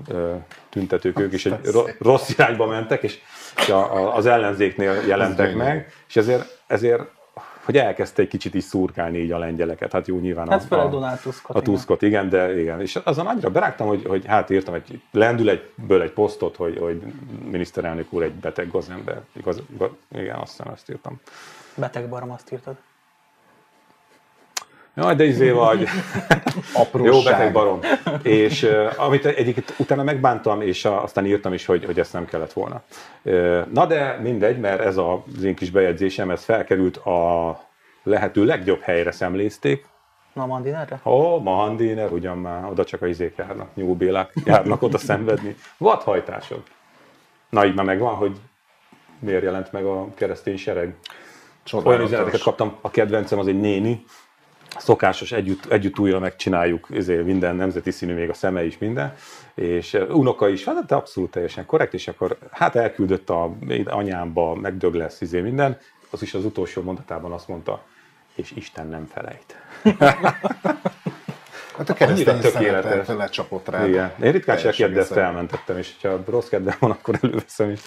tüntetők, 0.69 1.21
ők 1.21 1.33
is 1.33 1.47
egy 1.47 1.59
rossz 1.99 2.31
irányba 2.31 2.67
mentek, 2.67 3.03
és 3.03 3.19
az 4.15 4.27
ellenzéknél 4.27 4.93
jelentek 5.07 5.55
meg, 5.55 5.93
és 6.09 6.17
ezért, 6.17 6.63
ezért 6.67 7.03
hogy 7.65 7.77
elkezdte 7.77 8.23
egy 8.23 8.29
kicsit 8.29 8.55
is 8.55 8.65
szurkálni 8.65 9.19
így 9.19 9.33
a 9.33 9.39
lengyeleket. 9.39 9.93
Hát 9.93 10.07
jó, 10.07 10.19
nyilván 10.19 10.49
hát 10.49 10.73
a, 10.73 10.83
a, 10.83 11.21
a 11.47 11.63
Tuskot, 11.63 12.03
igen. 12.03 12.27
igen, 12.27 12.29
de 12.29 12.61
igen. 12.61 12.81
És 12.81 12.97
azon 12.97 13.27
annyira 13.27 13.51
berágtam, 13.51 13.87
hogy, 13.87 14.05
hogy 14.05 14.27
hát 14.27 14.51
írtam 14.51 14.75
egy, 14.75 15.01
lendül 15.11 15.51
egyből 15.51 16.03
egy 16.03 16.13
posztot, 16.13 16.57
hogy, 16.57 16.79
hogy 16.79 17.03
miniszterelnök 17.51 18.13
úr 18.13 18.23
egy 18.23 18.33
beteg 18.33 18.71
gazember. 18.71 19.21
Igaz, 19.33 19.63
igen, 20.13 20.37
azt 20.37 20.57
hiszem, 20.57 20.73
ezt 20.73 20.91
írtam. 20.91 21.21
Beteg 21.75 22.09
barom, 22.09 22.31
azt 22.31 22.53
írtad. 22.53 22.77
Jaj, 24.99 25.15
de 25.15 25.25
izé 25.25 25.51
vagy. 25.51 25.89
Jó 27.03 27.23
beteg 27.23 27.53
barom. 27.53 27.81
És 28.23 28.63
uh, 28.63 28.93
amit 28.97 29.27
egyébként 29.27 29.75
utána 29.77 30.03
megbántam, 30.03 30.61
és 30.61 30.85
uh, 30.85 31.03
aztán 31.03 31.27
írtam 31.27 31.53
is, 31.53 31.67
hogy, 31.67 31.85
hogy 31.85 31.99
ezt 31.99 32.13
nem 32.13 32.25
kellett 32.25 32.53
volna. 32.53 32.83
Uh, 33.23 33.61
na 33.73 33.87
de 33.87 34.19
mindegy, 34.23 34.59
mert 34.59 34.81
ez 34.81 34.97
az 34.97 35.43
én 35.43 35.55
kis 35.55 35.71
bejegyzésem, 35.71 36.31
ez 36.31 36.45
felkerült 36.45 36.97
a 36.97 37.61
lehető 38.03 38.45
legjobb 38.45 38.81
helyre 38.81 39.11
szemlézték. 39.11 39.87
Ma 40.33 40.47
Mandinerre? 40.47 41.01
Ó, 41.05 41.11
oh, 41.11 41.43
Mandiner, 41.43 42.13
ugyan 42.13 42.39
már, 42.39 42.65
oda 42.65 42.85
csak 42.85 43.03
a 43.03 43.07
izék 43.07 43.37
járnak, 43.37 43.69
nyúlbélák 43.75 44.33
járnak 44.45 44.83
oda 44.83 44.99
szenvedni. 44.99 45.57
Vadhajtások. 45.77 46.63
Na 47.51 47.67
így 47.67 47.75
már 47.75 47.85
megvan, 47.85 48.15
hogy 48.15 48.37
miért 49.19 49.43
jelent 49.43 49.73
meg 49.73 49.85
a 49.85 50.07
keresztény 50.15 50.57
sereg. 50.57 50.95
Csodálatos. 51.63 51.95
Olyan 51.95 52.07
üzeneteket 52.07 52.43
kaptam, 52.43 52.77
a 52.81 52.91
kedvencem 52.91 53.39
az 53.39 53.47
egy 53.47 53.61
néni, 53.61 54.05
szokásos 54.77 55.33
együtt, 55.33 55.73
együtt 55.73 55.99
újra 55.99 56.19
megcsináljuk 56.19 56.89
ezért 56.93 57.25
minden 57.25 57.57
nemzeti 57.57 57.91
színű, 57.91 58.15
még 58.15 58.29
a 58.29 58.35
szeme 58.35 58.65
is 58.65 58.79
minden, 58.79 59.15
és 59.55 59.99
unoka 60.09 60.49
is, 60.49 60.65
hát 60.65 60.87
de 60.87 60.95
abszolút 60.95 61.31
teljesen 61.31 61.67
korrekt, 61.67 61.95
és 61.95 62.09
akkor 62.09 62.39
hát 62.51 62.77
elküldött 62.77 63.31
a 63.31 63.57
anyámba, 63.85 64.55
megdög 64.55 64.95
lesz 64.95 65.21
izé 65.21 65.41
minden, 65.41 65.79
az 66.11 66.23
is 66.23 66.35
az 66.35 66.45
utolsó 66.45 66.83
mondatában 66.83 67.33
azt 67.33 67.49
mondta, 67.49 67.83
és 68.35 68.53
Isten 68.57 68.89
nem 68.89 69.07
felejt. 69.07 69.57
Hát 71.79 71.89
a 71.89 71.95
keresztény 71.95 72.41
tökéletes. 72.41 73.07
lecsapott 73.07 73.69
rá. 73.69 73.87
Igen. 73.87 74.13
Én 74.23 74.33
ritkán 74.33 74.57
se 74.57 74.89
de 74.89 75.01
ezt 75.01 75.13
elmentettem, 75.13 75.79
és 75.79 75.95
ha 76.03 76.23
rossz 76.27 76.49
kedvem 76.49 76.77
van, 76.79 76.91
akkor 76.91 77.19
előveszem 77.23 77.71
is. 77.71 77.81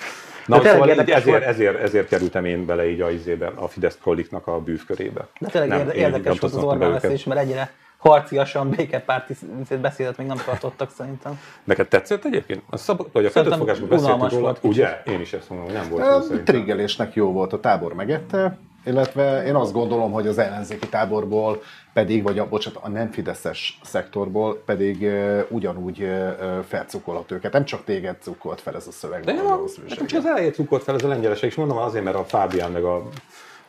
Na, 0.45 0.59
de 0.59 0.71
szóval 0.71 0.89
így 0.89 1.09
ezért, 1.09 1.43
ezért, 1.43 1.81
ezért, 1.81 2.07
kerültem 2.07 2.45
én 2.45 2.65
bele 2.65 2.89
így 2.89 3.01
a, 3.01 3.11
izébe, 3.11 3.51
a 3.55 3.67
Fidesz 3.67 3.97
proliknak 4.01 4.47
a 4.47 4.59
bűvkörébe. 4.59 5.27
De 5.39 5.47
tényleg 5.47 5.69
nem, 5.69 5.89
érdekes 5.89 6.39
volt 6.39 6.53
az 6.53 6.63
Orbán 6.63 6.91
veszés, 6.91 7.23
mert 7.23 7.39
ennyire 7.39 7.71
harciasan 7.97 8.69
békepárti 8.69 9.33
beszédet 9.81 10.17
még 10.17 10.27
nem 10.27 10.37
tartottak 10.45 10.91
szerintem. 10.91 11.39
Neked 11.63 11.87
tetszett 11.87 12.25
egyébként? 12.25 12.61
A 12.69 12.77
szab- 12.77 13.11
vagy 13.11 13.25
a 13.25 13.29
fogásban 13.29 13.87
beszéltünk 13.89 14.31
róla, 14.31 14.55
ugye? 14.61 15.01
Én 15.05 15.21
is 15.21 15.33
ezt 15.33 15.49
mondom, 15.49 15.67
hogy 15.67 15.75
nem 15.75 15.89
volt 15.89 16.23
szerintem. 16.23 16.43
Triggelésnek 16.43 17.13
jó 17.13 17.31
volt, 17.31 17.53
a 17.53 17.59
tábor 17.59 17.93
megette, 17.93 18.57
illetve 18.85 19.45
én 19.45 19.55
azt 19.55 19.73
gondolom, 19.73 20.11
hogy 20.11 20.27
az 20.27 20.37
ellenzéki 20.37 20.87
táborból 20.87 21.61
pedig, 21.93 22.23
vagy 22.23 22.39
a, 22.39 22.47
bocsánat, 22.47 22.83
a 22.83 22.89
nem 22.89 23.11
fideszes 23.11 23.79
szektorból 23.83 24.61
pedig 24.65 25.01
uh, 25.01 25.39
ugyanúgy 25.49 26.01
uh, 26.01 26.59
felcukolhat 26.67 27.31
őket. 27.31 27.53
Nem 27.53 27.65
csak 27.65 27.83
téged 27.83 28.15
cukolt 28.21 28.61
fel 28.61 28.75
ez 28.75 28.87
a 28.87 28.91
szöveg. 28.91 29.23
De 29.23 29.33
nem, 29.33 29.45
nekem 29.87 30.05
csak 30.05 30.19
az 30.19 30.25
elejét 30.25 30.53
cukolt 30.53 30.83
fel 30.83 30.95
ez 30.95 31.03
a 31.03 31.07
lengyelesek, 31.07 31.49
és 31.49 31.55
mondom 31.55 31.77
azért, 31.77 32.03
mert 32.03 32.15
a 32.15 32.23
Fábián 32.23 32.71
meg 32.71 32.83
a 32.83 33.09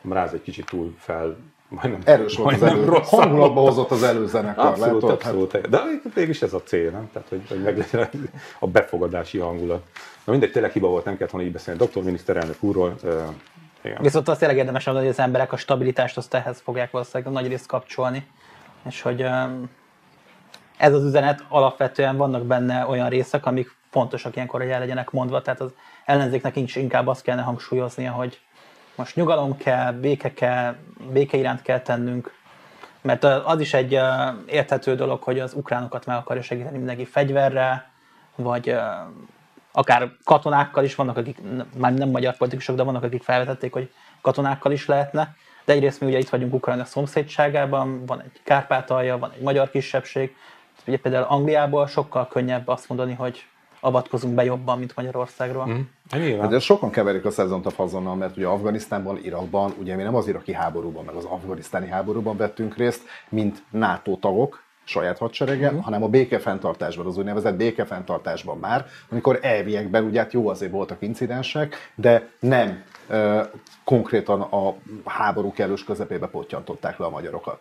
Mráz 0.01 0.33
egy 0.33 0.41
kicsit 0.41 0.65
túl 0.65 0.93
fel 0.97 1.37
majdnem, 1.73 2.01
Erős 2.03 2.35
volt 2.35 2.55
az 2.55 2.63
elő, 2.63 2.85
hangulatba 3.03 3.61
hozott 3.61 3.91
az 3.91 4.03
előzenekar. 4.03 4.65
Abszolút, 4.65 5.01
látod? 5.01 5.09
abszolút. 5.09 5.51
Hát... 5.51 5.69
De 5.69 5.81
mégis 6.13 6.41
ez 6.41 6.53
a 6.53 6.63
cél, 6.63 6.91
nem? 6.91 7.09
Tehát, 7.13 7.27
hogy, 7.29 7.41
hogy 7.49 7.61
meglegyen 7.61 8.09
a 8.59 8.67
befogadási 8.67 9.37
hangulat. 9.37 9.83
Na 10.23 10.31
mindegy, 10.31 10.51
tényleg 10.51 10.71
hiba 10.71 10.87
volt, 10.87 11.05
nem 11.05 11.15
kellett 11.15 11.31
volna 11.31 11.47
így 11.47 11.53
beszélni. 11.53 11.79
Doktor 11.79 12.03
miniszterelnök 12.03 12.63
úrról, 12.63 12.95
igen. 13.83 14.01
Viszont 14.01 14.27
azt 14.27 14.39
tényleg 14.39 14.57
érdemes 14.57 14.85
hogy 14.85 15.07
az 15.07 15.19
emberek 15.19 15.51
a 15.51 15.57
stabilitást 15.57 16.17
azt 16.17 16.33
ehhez 16.33 16.61
fogják 16.61 16.91
valószínűleg 16.91 17.33
nagy 17.33 17.47
részt 17.47 17.65
kapcsolni, 17.65 18.27
és 18.85 19.01
hogy 19.01 19.21
ez 20.77 20.93
az 20.93 21.03
üzenet 21.03 21.43
alapvetően 21.49 22.17
vannak 22.17 22.45
benne 22.45 22.87
olyan 22.87 23.09
részek, 23.09 23.45
amik 23.45 23.75
fontosak 23.89 24.35
ilyenkor, 24.35 24.61
hogy 24.61 24.69
el 24.69 24.79
legyenek 24.79 25.11
mondva, 25.11 25.41
tehát 25.41 25.61
az 25.61 25.71
ellenzéknek 26.05 26.55
is 26.55 26.75
inkább 26.75 27.07
azt 27.07 27.21
kellene 27.21 27.43
hangsúlyoznia, 27.43 28.11
hogy 28.11 28.39
most 28.95 29.15
nyugalom 29.15 29.57
kell, 29.57 29.91
béke 29.91 30.33
kell, 30.33 30.75
béke 31.11 31.37
iránt 31.37 31.61
kell 31.61 31.79
tennünk, 31.79 32.33
mert 33.01 33.23
az 33.23 33.59
is 33.59 33.73
egy 33.73 33.99
érthető 34.45 34.95
dolog, 34.95 35.23
hogy 35.23 35.39
az 35.39 35.53
ukránokat 35.53 36.05
meg 36.05 36.17
akarja 36.17 36.41
segíteni 36.41 36.77
mindenki 36.77 37.05
fegyverrel, 37.05 37.85
vagy 38.35 38.75
akár 39.73 40.11
katonákkal 40.23 40.83
is 40.83 40.95
vannak, 40.95 41.17
akik 41.17 41.37
már 41.77 41.93
nem 41.93 42.09
magyar 42.09 42.37
politikusok, 42.37 42.75
de 42.75 42.83
vannak, 42.83 43.03
akik 43.03 43.23
felvetették, 43.23 43.73
hogy 43.73 43.91
katonákkal 44.21 44.71
is 44.71 44.85
lehetne. 44.85 45.35
De 45.65 45.73
egyrészt 45.73 45.99
mi 45.99 46.07
ugye 46.07 46.17
itt 46.17 46.29
vagyunk 46.29 46.53
Ukrajna 46.53 46.85
szomszédságában, 46.85 48.05
van 48.05 48.21
egy 48.21 48.41
Kárpátalja, 48.43 49.17
van 49.17 49.31
egy 49.35 49.41
magyar 49.41 49.69
kisebbség. 49.69 50.35
Ugye 50.87 50.97
például 50.97 51.25
Angliából 51.29 51.87
sokkal 51.87 52.27
könnyebb 52.27 52.67
azt 52.67 52.89
mondani, 52.89 53.13
hogy 53.13 53.45
avatkozunk 53.79 54.33
be 54.33 54.43
jobban, 54.43 54.79
mint 54.79 54.95
Magyarországról. 54.95 55.65
Mm. 55.67 56.49
De 56.49 56.59
sokan 56.59 56.89
keverik 56.89 57.25
a 57.25 57.31
szezont 57.31 57.65
a 57.65 57.69
fazonnal, 57.69 58.15
mert 58.15 58.37
ugye 58.37 58.47
Afganisztánban, 58.47 59.19
Irakban, 59.23 59.73
ugye 59.79 59.95
mi 59.95 60.03
nem 60.03 60.15
az 60.15 60.27
iraki 60.27 60.53
háborúban, 60.53 61.05
meg 61.05 61.15
az 61.15 61.25
afganisztáni 61.25 61.87
háborúban 61.87 62.37
vettünk 62.37 62.77
részt, 62.77 63.01
mint 63.29 63.63
NATO 63.69 64.15
tagok, 64.15 64.63
saját 64.83 65.17
hadserege, 65.17 65.67
uh-huh. 65.67 65.83
hanem 65.83 66.03
a 66.03 66.07
békefenntartásban, 66.07 67.05
az 67.05 67.17
úgynevezett 67.17 67.55
békefenntartásban 67.55 68.57
már, 68.57 68.85
amikor 69.09 69.39
elviekben 69.41 70.03
ugye 70.03 70.19
hát 70.19 70.33
jó 70.33 70.47
azért 70.47 70.71
voltak 70.71 71.01
incidensek, 71.01 71.91
de 71.95 72.29
nem 72.39 72.83
uh, 73.09 73.41
konkrétan 73.83 74.41
a 74.41 74.75
háború 75.05 75.51
kellős 75.51 75.83
közepébe 75.83 76.27
pottyantották 76.27 76.97
le 76.97 77.05
a 77.05 77.09
magyarokat. 77.09 77.59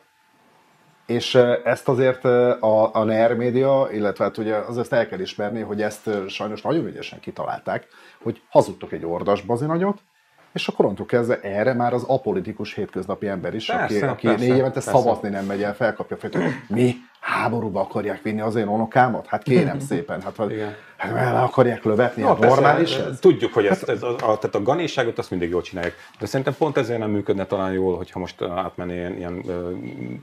És 1.06 1.34
ezt 1.64 1.88
azért 1.88 2.24
a, 2.24 2.94
a 2.94 3.04
NER 3.04 3.34
média, 3.34 3.88
illetve 3.92 4.24
hát 4.24 4.38
ugye 4.38 4.54
azért 4.54 4.92
el 4.92 5.08
kell 5.08 5.20
ismerni, 5.20 5.60
hogy 5.60 5.82
ezt 5.82 6.10
sajnos 6.28 6.62
nagyon 6.62 6.86
ügyesen 6.86 7.20
kitalálták, 7.20 7.86
hogy 8.22 8.42
hazudtok 8.48 8.92
egy 8.92 9.04
ordas 9.04 9.42
bazinagyot, 9.42 9.98
és 10.52 10.68
akkor 10.68 10.84
onnantól 10.84 11.06
kezdve 11.06 11.40
erre 11.40 11.72
már 11.74 11.92
az 11.92 12.02
apolitikus 12.02 12.74
hétköznapi 12.74 13.28
ember 13.28 13.54
is, 13.54 13.66
persze, 13.66 14.10
aki, 14.10 14.28
aki 14.28 14.40
négy 14.40 14.56
évente 14.56 14.80
szavazni 14.80 15.28
nem 15.28 15.44
megy 15.44 15.62
el, 15.62 15.74
felkapja 15.74 16.16
fel, 16.16 16.30
hogy 16.32 16.42
mi 16.68 16.94
háborúba 17.32 17.80
akarják 17.80 18.22
vinni 18.22 18.40
az 18.40 18.54
én 18.54 18.68
unokámat? 18.68 19.26
Hát 19.26 19.42
kérem 19.42 19.78
szépen, 19.90 20.22
hát, 20.22 20.36
hát 20.96 21.16
el 21.16 21.44
akarják 21.44 21.84
lövetni, 21.84 22.22
hát 22.22 22.38
normális 22.38 22.96
ez? 22.96 23.18
Tudjuk, 23.18 23.52
hogy 23.52 23.66
ez, 23.66 23.82
ez 23.86 24.02
a, 24.02 24.10
a, 24.10 24.16
tehát 24.16 24.54
a 24.54 24.62
ganéságot 24.62 25.18
azt 25.18 25.30
mindig 25.30 25.50
jól 25.50 25.62
csinálják, 25.62 25.94
de 26.18 26.26
szerintem 26.26 26.54
pont 26.58 26.76
ezért 26.76 26.98
nem 26.98 27.10
működne 27.10 27.46
talán 27.46 27.72
jól, 27.72 27.96
hogyha 27.96 28.18
most 28.18 28.42
átmenné 28.42 28.94
ilyen, 28.94 29.16
ilyen 29.16 29.42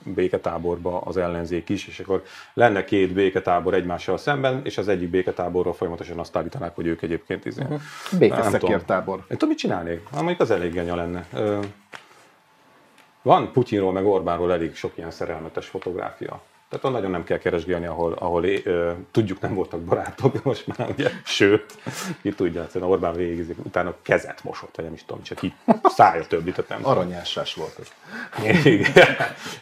béketáborba 0.03 1.01
az 1.01 1.17
ellenzék 1.17 1.69
is, 1.69 1.87
és 1.87 1.99
akkor 1.99 2.23
lenne 2.53 2.83
két 2.83 3.13
béketábor 3.13 3.73
egymással 3.73 4.17
szemben, 4.17 4.61
és 4.63 4.77
az 4.77 4.87
egyik 4.87 5.09
béketáborról 5.09 5.73
folyamatosan 5.73 6.19
azt 6.19 6.35
állítanák, 6.35 6.75
hogy 6.75 6.87
ők 6.87 7.01
egyébként 7.01 7.45
izé. 7.45 7.63
Békeszekértábor. 8.17 9.17
Én 9.17 9.25
tudom, 9.27 9.49
mit 9.49 9.57
csinálnék? 9.57 10.01
Hát 10.11 10.19
mondjuk 10.19 10.39
az 10.39 10.51
elég 10.51 10.73
genya 10.73 10.95
lenne. 10.95 11.25
Van 13.21 13.51
Putyinról 13.51 13.91
meg 13.91 14.05
Orbánról 14.05 14.53
elég 14.53 14.75
sok 14.75 14.91
ilyen 14.95 15.11
szerelmetes 15.11 15.67
fotográfia. 15.67 16.41
Tehát 16.69 16.85
ott 16.85 16.91
nagyon 16.91 17.11
nem 17.11 17.23
kell 17.23 17.37
keresgélni, 17.37 17.85
ahol, 17.85 18.13
ahol 18.13 18.43
ö, 18.45 18.91
tudjuk 19.11 19.39
nem 19.39 19.53
voltak 19.53 19.79
barátok, 19.79 20.43
most 20.43 20.77
már 20.77 20.89
ugye, 20.89 21.09
sőt, 21.25 21.77
ki 22.21 22.31
tudja, 22.31 22.61
egyszerűen 22.61 22.89
Orbán 22.91 23.13
végig, 23.13 23.55
utána 23.63 23.95
kezet 24.01 24.43
mosott, 24.43 24.75
vagy 24.75 24.85
nem 24.85 24.93
is 24.93 25.05
tudom, 25.05 25.23
csak 25.23 25.41
így 25.41 25.53
szája 25.83 26.27
többit, 26.27 26.55
tehát 26.55 26.69
nem 26.69 26.91
Aranyásás 26.91 27.53
volt 27.53 27.79
ez. 27.79 28.65
igen. 28.65 29.07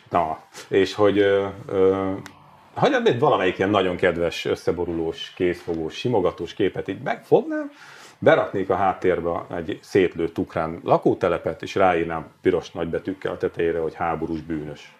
Na, 0.09 0.39
és 0.67 0.93
hogy 0.93 1.19
ö, 1.19 1.47
ö, 1.67 2.11
hogy 2.75 3.19
valamelyik 3.19 3.57
ilyen 3.57 3.69
nagyon 3.69 3.95
kedves, 3.95 4.45
összeborulós, 4.45 5.33
kézfogós, 5.35 5.93
simogatós 5.93 6.53
képet 6.53 6.87
így 6.87 7.01
megfognám, 7.01 7.71
beraknék 8.19 8.69
a 8.69 8.75
háttérbe 8.75 9.45
egy 9.55 9.79
szétlőtt 9.81 10.37
ukrán 10.37 10.79
lakótelepet, 10.83 11.61
és 11.61 11.75
ráírnám 11.75 12.27
piros 12.41 12.71
nagybetűkkel 12.71 13.31
a 13.31 13.37
tetejére, 13.37 13.79
hogy 13.79 13.93
háborús 13.93 14.41
bűnös. 14.41 14.96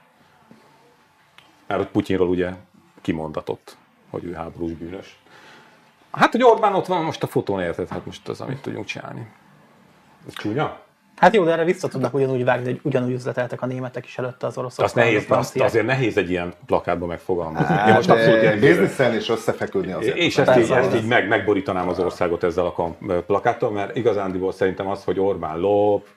Mert 1.67 1.81
hogy 1.81 1.89
Putyinról 1.89 2.27
ugye 2.27 2.49
kimondatott, 3.01 3.77
hogy 4.09 4.23
ő 4.23 4.33
háborús 4.33 4.71
bűnös. 4.71 5.19
Hát, 6.11 6.31
hogy 6.31 6.43
Orbán 6.43 6.73
ott 6.73 6.85
van 6.85 7.03
most 7.03 7.23
a 7.23 7.27
fotón, 7.27 7.61
érted? 7.61 7.87
Hát 7.87 8.05
most 8.05 8.27
az, 8.27 8.41
amit 8.41 8.61
tudjunk 8.61 8.85
csinálni. 8.85 9.27
Ez 10.27 10.33
csúnya? 10.33 10.79
Hát 11.17 11.33
jó, 11.33 11.43
de 11.43 11.51
erre 11.51 11.63
vissza 11.63 11.87
tudnak 11.87 12.13
ugyanúgy 12.13 12.43
vágni, 12.43 12.65
hogy 12.65 12.79
ugyanúgy 12.83 13.11
üzleteltek 13.11 13.61
a 13.61 13.65
németek 13.65 14.05
is 14.05 14.17
előtte 14.17 14.47
az 14.47 14.57
oroszok. 14.57 14.85
Azt 14.85 14.95
nehéz, 14.95 15.25
azt 15.27 15.59
azért 15.59 15.85
nehéz 15.85 16.17
egy 16.17 16.29
ilyen 16.29 16.53
plakátban 16.65 17.07
megfogalmazni. 17.07 17.73
Én 17.73 17.79
Hát, 17.79 17.95
most 17.95 18.09
abszolút 18.09 18.41
ilyen 18.41 19.13
és 19.13 19.29
összefeküdni 19.29 19.91
azért. 19.91 20.17
És 20.17 20.37
ezt 20.37 20.57
így, 20.57 20.71
ezt 20.71 20.95
így 20.95 21.07
meg, 21.07 21.27
megborítanám 21.27 21.89
az 21.89 21.99
országot 21.99 22.43
ezzel 22.43 22.65
a 22.65 22.95
plakáttal, 23.25 23.71
mert 23.71 23.95
igazándiból 23.95 24.51
szerintem 24.51 24.87
az, 24.87 25.03
hogy 25.03 25.19
Orbán 25.19 25.59
lop, 25.59 26.07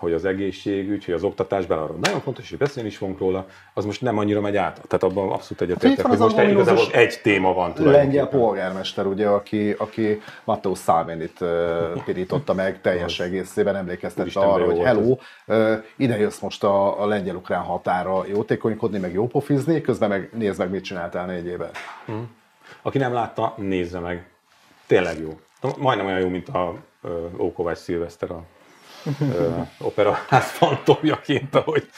hogy 0.00 0.12
az 0.12 0.24
egészségügy, 0.24 1.04
hogy 1.04 1.14
az 1.14 1.24
oktatás, 1.24 1.66
bár 1.66 1.78
arról 1.78 1.96
nagyon 2.00 2.20
fontos, 2.20 2.48
hogy 2.48 2.58
beszélni 2.58 2.88
is 2.88 2.96
fogunk 2.96 3.18
róla, 3.18 3.46
az 3.74 3.84
most 3.84 4.00
nem 4.00 4.18
annyira 4.18 4.40
megy 4.40 4.56
át. 4.56 4.80
Tehát 4.88 5.02
abban 5.02 5.32
abszolút 5.32 5.60
egyetértek, 5.60 6.06
Hát 6.06 6.16
van 6.16 6.30
hogy 6.30 6.44
most 6.44 6.50
igazából 6.50 6.92
egy 6.92 7.20
téma 7.22 7.52
van 7.52 7.72
lengyel 7.76 7.84
tulajdonképpen. 7.84 8.28
polgármester, 8.28 9.06
ugye, 9.06 9.26
aki, 9.28 9.74
aki 9.78 10.20
Matteo 10.44 10.72
uh, 11.40 12.02
pirította 12.04 12.54
meg 12.54 12.80
teljes 12.80 13.20
egészében, 13.20 13.76
emlékeztette 13.76 14.40
arra, 14.40 14.64
hogy 14.64 14.78
hello, 14.78 15.16
ide 15.96 16.18
jössz 16.18 16.40
most 16.40 16.64
a, 16.64 17.02
a 17.02 17.06
lengyel-ukrán 17.06 17.62
határa 17.62 18.24
jótékonykodni, 18.26 18.98
meg 18.98 19.12
jópofizni, 19.12 19.80
közben 19.80 20.08
meg 20.08 20.30
nézd 20.32 20.58
meg, 20.58 20.70
mit 20.70 20.84
csináltál 20.84 21.26
négy 21.26 21.46
éve. 21.46 21.70
Aki 22.82 22.98
nem 22.98 23.12
látta, 23.12 23.54
nézze 23.56 23.98
meg. 23.98 24.28
Tényleg 24.86 25.18
jó. 25.18 25.40
Majdnem 25.78 26.06
olyan 26.06 26.20
jó, 26.20 26.28
mint 26.28 26.48
a 26.48 26.74
Ókovács 27.38 27.78
Szilveszter 27.78 28.30
a 28.30 28.42
operaház 29.78 30.50
fantomjaként, 30.50 31.54
ahogy 31.54 31.88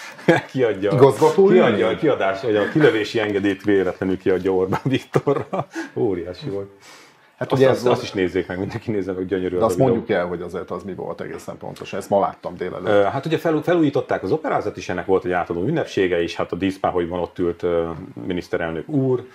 kiadja, 0.50 0.92
Igazgatói 0.92 1.52
kiadja 1.52 1.88
a 1.88 1.96
kiadás, 1.96 2.42
vagy 2.42 2.56
a 2.56 2.68
kilövési 2.68 3.20
engedélyt 3.20 3.62
véletlenül 3.62 4.18
kiadja 4.18 4.52
Orbán 4.54 4.80
Viktorra. 4.82 5.66
Óriási 5.94 6.48
volt. 6.48 6.70
Hát 7.36 7.52
Azt, 7.52 7.60
ugye 7.60 7.70
azt, 7.70 7.80
ez 7.80 7.92
azt 7.92 8.02
is 8.02 8.12
nézzék 8.12 8.46
meg, 8.46 8.58
mindenki 8.58 8.90
nézze 8.90 9.12
meg, 9.12 9.26
gyönyörű 9.26 9.56
de 9.56 9.64
az 9.64 9.70
azt 9.70 9.74
a 9.74 9.76
videó. 9.76 9.94
mondjuk 9.94 10.18
el, 10.18 10.26
hogy 10.26 10.42
azért 10.42 10.70
az 10.70 10.82
mi 10.82 10.94
volt 10.94 11.20
egészen 11.20 11.56
pontosan. 11.56 11.98
Ezt 11.98 12.10
ma 12.10 12.20
láttam 12.20 12.56
délelőtt. 12.56 13.04
Hát 13.04 13.26
ugye 13.26 13.38
fel, 13.38 13.60
felújították 13.62 14.22
az 14.22 14.32
operázat 14.32 14.76
is, 14.76 14.88
ennek 14.88 15.06
volt 15.06 15.24
egy 15.24 15.30
átadó 15.30 15.62
ünnepsége 15.62 16.22
is, 16.22 16.36
hát 16.36 16.52
a 16.52 16.56
díszpáholyban 16.56 17.20
ott 17.20 17.38
ült 17.38 17.64
miniszterelnök 18.26 18.88
úr, 18.88 19.28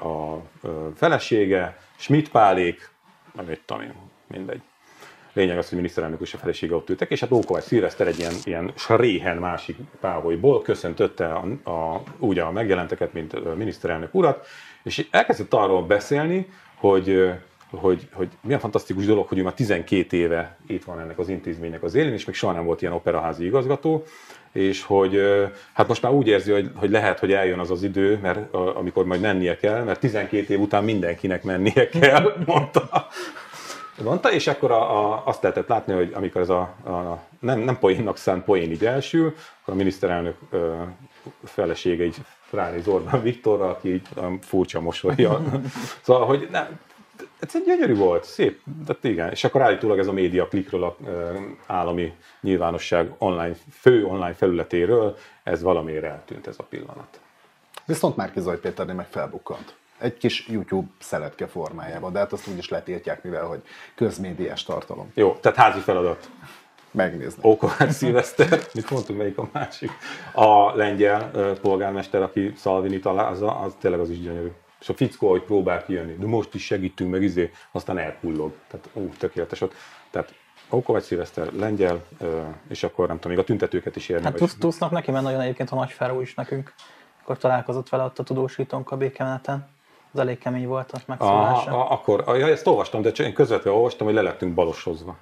a 0.00 0.36
felesége, 0.96 1.78
Schmidt 1.96 2.28
Pálék, 2.28 2.90
nem 3.32 3.46
tudom 3.66 3.82
én, 3.82 3.94
mindegy. 4.26 4.60
Lényeg 5.32 5.58
az, 5.58 5.68
hogy 5.68 5.76
miniszterelnök 5.76 6.20
és 6.20 6.34
a 6.34 6.38
felesége 6.38 6.74
ott 6.74 6.90
ültek, 6.90 7.10
és 7.10 7.20
hát 7.20 7.32
Ókovács 7.32 7.62
Szilveszter 7.62 8.06
egy 8.06 8.18
ilyen, 8.18 8.32
ilyen 8.44 8.72
sréhen 8.74 9.36
másik 9.36 9.76
páholyból 10.00 10.62
köszöntötte 10.62 11.32
a, 11.32 11.70
a, 11.70 12.02
úgy 12.18 12.38
a 12.38 12.50
megjelenteket, 12.50 13.12
mint 13.12 13.34
ö, 13.34 13.54
miniszterelnök 13.54 14.14
urat, 14.14 14.46
és 14.82 15.06
elkezdett 15.10 15.54
arról 15.54 15.82
beszélni, 15.82 16.46
hogy 16.74 17.32
hogy, 17.70 18.08
hogy 18.12 18.28
milyen 18.42 18.60
fantasztikus 18.60 19.06
dolog, 19.06 19.28
hogy 19.28 19.38
ő 19.38 19.42
már 19.42 19.52
12 19.52 20.16
éve 20.16 20.56
itt 20.66 20.84
van 20.84 21.00
ennek 21.00 21.18
az 21.18 21.28
intézménynek 21.28 21.82
az 21.82 21.94
élén, 21.94 22.12
és 22.12 22.24
még 22.24 22.34
soha 22.34 22.52
nem 22.52 22.64
volt 22.64 22.82
ilyen 22.82 22.94
operaházi 22.94 23.44
igazgató, 23.44 24.04
és 24.52 24.82
hogy 24.82 25.20
hát 25.72 25.88
most 25.88 26.02
már 26.02 26.12
úgy 26.12 26.26
érzi, 26.26 26.52
hogy, 26.52 26.70
hogy 26.74 26.90
lehet, 26.90 27.18
hogy 27.18 27.32
eljön 27.32 27.58
az 27.58 27.70
az 27.70 27.82
idő, 27.82 28.18
mert 28.22 28.54
a, 28.54 28.76
amikor 28.76 29.04
majd 29.04 29.20
mennie 29.20 29.56
kell, 29.56 29.82
mert 29.82 30.00
12 30.00 30.54
év 30.54 30.60
után 30.60 30.84
mindenkinek 30.84 31.42
mennie 31.42 31.88
kell, 31.88 32.32
mondta. 32.46 33.08
Mondta, 34.02 34.32
és 34.32 34.46
akkor 34.46 34.70
a, 34.70 35.12
a, 35.12 35.22
azt 35.24 35.42
lehetett 35.42 35.68
látni, 35.68 35.92
hogy 35.92 36.12
amikor 36.14 36.40
ez 36.40 36.48
a, 36.48 36.60
a 36.60 37.22
nem, 37.40 37.58
nem 37.58 37.78
poénnak 37.78 38.16
szánt 38.16 38.44
poén 38.44 38.70
így 38.70 38.84
elsül, 38.84 39.34
akkor 39.60 39.74
a 39.74 39.76
miniszterelnök 39.76 40.36
ö, 40.50 40.74
felesége 41.44 42.04
így 42.04 42.16
ránéz 42.50 42.88
Orbán 42.88 43.22
Viktorra, 43.22 43.68
aki 43.70 43.92
így 43.92 44.08
furcsa 44.40 44.80
mosolya. 44.80 45.40
szóval, 46.04 46.26
hogy 46.26 46.48
nem, 46.50 46.80
ez 47.38 47.54
egy 47.54 47.64
gyönyörű 47.64 47.94
volt, 47.94 48.24
szép, 48.24 48.60
de 48.86 48.94
igen. 49.00 49.30
És 49.30 49.44
akkor 49.44 49.62
állítólag 49.62 49.98
ez 49.98 50.06
a 50.06 50.12
média 50.12 50.48
klikről 50.48 50.84
a 50.84 50.96
állami 51.66 52.14
nyilvánosság 52.40 53.14
online, 53.18 53.54
fő 53.80 54.04
online 54.04 54.34
felületéről, 54.34 55.16
ez 55.42 55.62
valamiért 55.62 56.04
eltűnt 56.04 56.46
ez 56.46 56.56
a 56.58 56.62
pillanat. 56.62 57.20
Viszont 57.84 58.16
Márki 58.16 58.40
Zaj 58.40 58.58
Péternél 58.58 58.94
meg 58.94 59.06
felbukkant. 59.10 59.76
Egy 59.98 60.16
kis 60.16 60.48
YouTube 60.48 60.88
szeletke 60.98 61.46
formájában, 61.46 62.12
de 62.12 62.18
hát 62.18 62.32
azt 62.32 62.48
úgyis 62.48 62.68
letiltják, 62.68 63.22
mivel 63.22 63.44
hogy 63.44 63.62
közmédiás 63.94 64.62
tartalom. 64.62 65.10
Jó, 65.14 65.32
tehát 65.32 65.58
házi 65.58 65.80
feladat. 65.80 66.30
Megnézni. 66.90 67.42
Ókovács 67.44 67.90
Szilveszter, 67.90 68.60
mit 68.74 68.90
mondtunk, 68.90 69.18
melyik 69.18 69.38
a 69.38 69.48
másik? 69.52 69.90
A 70.32 70.76
lengyel 70.76 71.30
polgármester, 71.60 72.22
aki 72.22 72.52
Szalvini 72.56 72.98
találza, 72.98 73.58
az 73.58 73.74
tényleg 73.80 74.00
az 74.00 74.10
is 74.10 74.20
gyönyörű. 74.20 74.52
És 74.80 74.88
a 74.88 74.94
fickó, 74.94 75.30
hogy 75.30 75.42
próbál 75.42 75.84
kijönni, 75.84 76.14
de 76.14 76.26
most 76.26 76.54
is 76.54 76.64
segítünk 76.64 77.10
meg, 77.10 77.22
izé, 77.22 77.50
aztán 77.72 77.98
elhullog. 77.98 78.52
Tehát 78.68 78.88
ú, 78.92 79.08
tökéletes 79.18 79.60
ott. 79.60 79.74
Tehát 80.10 80.34
Ókovács 80.70 81.02
Szilveszter, 81.02 81.52
lengyel, 81.52 82.04
és 82.68 82.82
akkor 82.82 83.06
nem 83.06 83.16
tudom, 83.16 83.32
még 83.32 83.40
a 83.40 83.46
tüntetőket 83.46 83.96
is 83.96 84.08
érnek. 84.08 84.24
Hát 84.24 84.34
tusz, 84.34 84.54
tusznak 84.54 84.90
neki, 84.90 85.10
mert 85.10 85.24
nagyon 85.24 85.40
egyébként 85.40 85.70
a 85.70 85.74
nagyfáró 85.74 86.20
is 86.20 86.34
nekünk. 86.34 86.74
Akkor 87.22 87.38
találkozott 87.38 87.88
vele 87.88 88.02
ott 88.04 88.18
a 88.18 88.22
tudósítónk 88.22 88.90
a 88.90 88.96
békemeneten. 88.96 89.68
Az 90.12 90.18
elég 90.20 90.38
kemény 90.38 90.66
volt 90.66 90.92
a 90.92 90.96
a, 90.96 91.00
megszólása. 91.06 91.70
a, 91.70 91.92
akkor, 91.92 92.24
ja, 92.26 92.46
ezt 92.46 92.66
olvastam, 92.66 93.02
de 93.02 93.10
én 93.10 93.34
közvetlenül 93.34 93.78
olvastam, 93.78 94.06
hogy 94.06 94.16
le 94.16 94.22
lettünk 94.22 94.54
balosozva. 94.54 95.16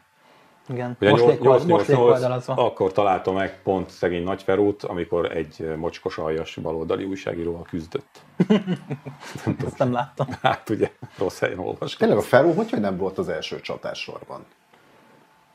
Igen. 0.68 0.96
Ugye 1.01 1.11
Most, 1.11 1.22
nyolc- 1.22 1.38
légy, 1.40 1.49
most 1.49 1.66
888 1.66 1.88
légoldalazva. 1.88 2.55
akkor 2.55 2.92
találta 2.92 3.33
meg 3.33 3.62
pont 3.62 3.90
szegény 3.90 4.25
Nagyferót, 4.25 4.83
amikor 4.83 5.37
egy 5.37 5.75
mocskos 5.77 6.18
aljas 6.18 6.55
baloldali 6.62 7.05
újságíróval 7.05 7.62
küzdött. 7.62 8.20
Ezt 9.66 9.79
nem 9.79 9.92
láttam. 9.92 10.27
Hát 10.42 10.70
ugye, 10.70 10.90
rossz 11.18 11.38
helyen 11.38 11.59
olvastam. 11.59 11.99
Tényleg 11.99 12.18
a 12.18 12.27
Feró, 12.27 12.53
hogy, 12.53 12.70
hogy 12.70 12.81
nem 12.81 12.96
volt 12.96 13.18
az 13.18 13.29
első 13.29 13.61
csatássorban 13.61 14.44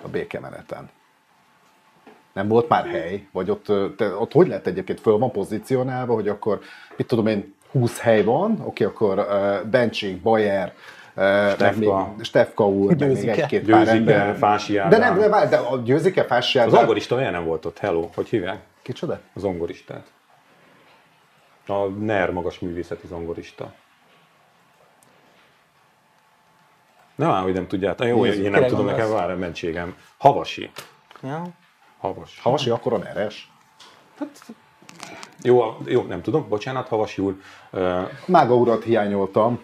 a 0.03 0.07
békemeneten? 0.07 0.89
Nem 2.33 2.47
volt 2.47 2.67
már 2.67 2.85
hely? 2.87 3.27
Vagy 3.31 3.49
ott, 3.49 3.65
te, 3.97 4.15
ott 4.15 4.31
hogy 4.31 4.47
lehet 4.47 4.67
egyébként 4.67 4.99
föl 4.99 5.17
van 5.17 5.31
pozícionálva, 5.31 6.13
hogy 6.13 6.27
akkor, 6.27 6.59
mit 6.97 7.07
tudom 7.07 7.27
én, 7.27 7.55
20 7.71 7.99
hely 7.99 8.23
van, 8.23 8.61
oké, 8.63 8.83
akkor 8.83 9.17
uh, 9.19 9.69
Bencsik, 9.69 10.21
Bayer, 10.21 10.73
uh, 11.15 11.51
Stefka. 11.51 12.13
Stefka 12.21 12.67
úr, 12.67 12.95
meg 12.99 13.11
még 13.11 13.27
egy-két 13.27 13.69
pár 13.69 13.87
ember. 13.87 14.37
Fási 14.37 14.73
De 14.73 14.97
nem, 14.97 15.17
de, 15.17 15.29
várj, 15.29 15.49
de 15.49 15.57
a 15.57 15.77
győzike, 15.77 16.25
Fási 16.25 16.57
Az 16.59 16.63
Ádám- 16.65 16.79
zongorista 16.79 17.15
miért 17.15 17.31
nem 17.31 17.45
volt 17.45 17.65
ott? 17.65 17.79
Hello, 17.79 18.09
hogy 18.15 18.27
hívják? 18.29 18.59
Kicsoda? 18.81 19.19
Az 19.33 19.41
zongoristát. 19.41 20.11
A 21.67 21.85
NER 21.85 22.31
magas 22.31 22.59
művészeti 22.59 23.07
zongorista. 23.07 23.73
Nem 27.15 27.29
áll, 27.29 27.41
hogy 27.41 27.53
nem 27.53 27.67
tudjátok. 27.67 28.07
Jó, 28.07 28.23
Nézzük, 28.23 28.43
én 28.43 28.51
nem 28.51 28.65
tudom, 28.65 28.85
nekem 28.85 29.11
vár 29.11 29.31
a 29.31 29.35
mentségem. 29.37 29.95
Havasi. 30.17 30.71
Ja. 31.23 31.43
Havas. 31.99 32.39
Havasi 32.41 32.69
akkor 32.69 32.93
a 32.93 32.97
neres. 32.97 33.51
Jó, 35.43 35.77
jó, 35.85 36.01
nem 36.01 36.21
tudom, 36.21 36.47
bocsánat, 36.49 36.87
Havasi 36.87 37.21
úr. 37.21 37.35
Mága 38.25 38.55
urat 38.55 38.83
hiányoltam, 38.83 39.59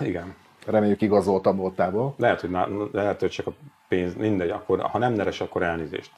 igen, 0.00 0.34
reméljük 0.66 1.00
igazoltam 1.00 1.56
voltából. 1.56 2.14
lehet, 2.16 2.40
hogy, 2.40 2.50
ná- 2.50 2.68
lehet, 2.92 3.20
hogy 3.20 3.30
csak 3.30 3.46
a 3.46 3.52
pénz, 3.88 4.14
mindegy, 4.14 4.50
akkor, 4.50 4.80
ha 4.80 4.98
nem 4.98 5.12
neres, 5.12 5.40
akkor 5.40 5.62
elnézést. 5.62 6.10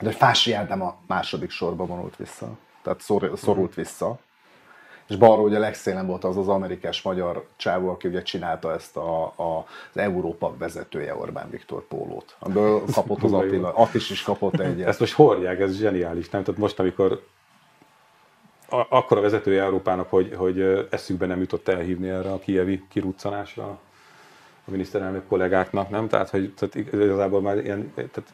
De 0.00 0.10
Fási 0.10 0.52
Ádám 0.52 0.82
a 0.82 0.96
második 1.06 1.50
sorba 1.50 1.86
vonult 1.86 2.16
vissza. 2.16 2.48
Tehát 2.82 3.00
szor, 3.00 3.32
szorult 3.36 3.74
vissza. 3.74 4.18
És 5.08 5.16
balról 5.16 5.44
ugye 5.44 5.58
legszélen 5.58 6.06
volt 6.06 6.24
az 6.24 6.36
az 6.36 6.48
amerikás 6.48 7.02
magyar 7.02 7.46
csávó, 7.56 7.88
aki 7.88 8.08
ugye 8.08 8.22
csinálta 8.22 8.72
ezt 8.72 8.96
a, 8.96 9.24
a, 9.24 9.66
az 9.92 10.00
Európa 10.00 10.54
vezetője 10.58 11.16
Orbán 11.16 11.50
Viktor 11.50 11.86
pólót. 11.86 12.36
Amiből 12.38 12.82
kapott 12.92 13.22
az. 13.22 13.32
Attila, 13.32 13.74
Attis 13.74 14.10
is 14.10 14.22
kapott 14.22 14.60
egyet. 14.60 14.88
Ezt 14.88 15.00
most 15.00 15.14
hordják, 15.14 15.60
ez 15.60 15.76
zseniális, 15.76 16.30
nem? 16.30 16.42
Tehát 16.42 16.60
most, 16.60 16.78
amikor 16.78 17.22
a, 18.72 18.86
akkor 18.88 19.18
a 19.18 19.20
vezetője 19.20 19.62
Európának, 19.62 20.10
hogy, 20.10 20.34
hogy 20.36 20.86
eszükbe 20.90 21.26
nem 21.26 21.40
jutott 21.40 21.68
elhívni 21.68 22.08
erre 22.08 22.32
a 22.32 22.38
kievi 22.38 22.84
kiruccanásra 22.88 23.64
a 24.64 24.70
miniszterelnök 24.70 25.26
kollégáknak, 25.26 25.90
nem? 25.90 26.08
Tehát, 26.08 26.30
hogy 26.30 26.54
tehát 26.54 26.74
igazából 26.74 27.40
már 27.40 27.58
ilyen, 27.58 27.92
tehát 27.94 28.32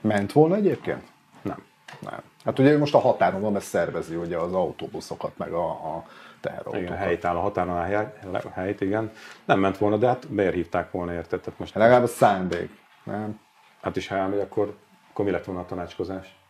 Ment 0.00 0.32
volna 0.32 0.54
egyébként? 0.54 1.02
nem. 1.42 1.64
Nem. 2.00 2.22
Hát 2.44 2.58
ugye 2.58 2.78
most 2.78 2.94
a 2.94 2.98
határon 2.98 3.40
van, 3.40 3.52
mert 3.52 3.64
szervezi 3.64 4.14
ugye 4.14 4.36
az 4.36 4.52
autóbuszokat, 4.52 5.38
meg 5.38 5.52
a, 5.52 5.68
a 5.68 6.06
teherautókat. 6.40 6.80
Igen, 6.80 6.96
helyt 6.96 7.24
áll 7.24 7.36
a 7.36 7.40
határon 7.40 7.76
a 7.76 7.82
hely, 7.82 8.12
helyt, 8.52 8.80
igen. 8.80 9.12
Nem 9.44 9.58
ment 9.58 9.78
volna, 9.78 9.96
de 9.96 10.06
hát 10.06 10.28
miért 10.28 10.54
hívták 10.54 10.90
volna, 10.90 11.12
érted? 11.12 11.40
Tehát 11.40 11.58
most 11.58 11.74
Legalább 11.74 12.02
a 12.02 12.06
szándék. 12.06 12.70
Nem? 13.04 13.40
Hát 13.82 13.96
is 13.96 14.08
ha 14.08 14.14
elmegy, 14.14 14.38
akkor, 14.38 14.76
akkor 15.10 15.24
mi 15.24 15.30
lett 15.30 15.44
volna 15.44 15.60
a 15.60 15.66
tanácskozás? 15.66 16.41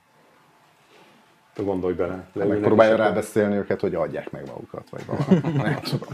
Gondolj 1.57 1.95
bele. 1.95 2.25
leülnek, 2.33 2.59
Megpróbálja 2.61 2.97
rábeszélni 2.97 3.57
őket, 3.57 3.81
hogy 3.81 3.95
adják 3.95 4.31
meg 4.31 4.47
magukat, 4.47 4.91
vagy 4.91 5.03
valami. 5.07 5.57
Nem 5.63 5.81
tudom. 5.81 6.09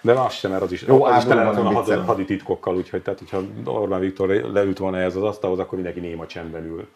De 0.00 0.12
az 0.12 0.32
sem, 0.32 0.50
mert 0.50 0.62
az 0.62 0.72
is, 0.72 0.82
Jó, 0.82 1.04
az 1.04 1.16
is 1.16 1.24
tele 1.28 1.42
lett 1.44 1.54
volna 1.54 1.78
viccelem. 1.80 2.04
hadititkokkal, 2.06 2.76
úgyhogy 2.76 3.02
tehát, 3.02 3.18
hogyha 3.18 3.40
Orbán 3.64 4.00
Viktor 4.00 4.28
leült 4.28 4.78
volna 4.78 4.98
ehhez 4.98 5.16
az 5.16 5.22
asztalhoz, 5.22 5.58
akkor 5.58 5.74
mindenki 5.74 6.00
néma 6.00 6.26
csendben 6.26 6.64
ül. 6.64 6.88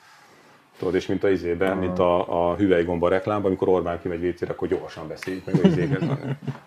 Tudod, 0.79 0.95
és 0.95 1.07
mint 1.07 1.25
a 1.25 1.29
izében, 1.31 1.77
mint 1.77 1.99
a, 1.99 2.51
a 2.51 2.55
hüvelygomba 2.57 3.09
reklámban, 3.09 3.47
amikor 3.47 3.69
Orbán 3.69 4.01
kimegy 4.01 4.21
vécére, 4.21 4.53
akkor 4.53 4.69
gyorsan 4.69 5.09
beszéljük 5.09 5.45
meg 5.45 5.55
a 5.63 5.67
izéket. 5.67 6.03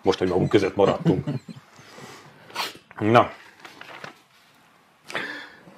Most, 0.02 0.18
hogy 0.18 0.28
magunk 0.28 0.48
között 0.48 0.76
maradtunk. 0.76 1.26
Na. 2.98 3.30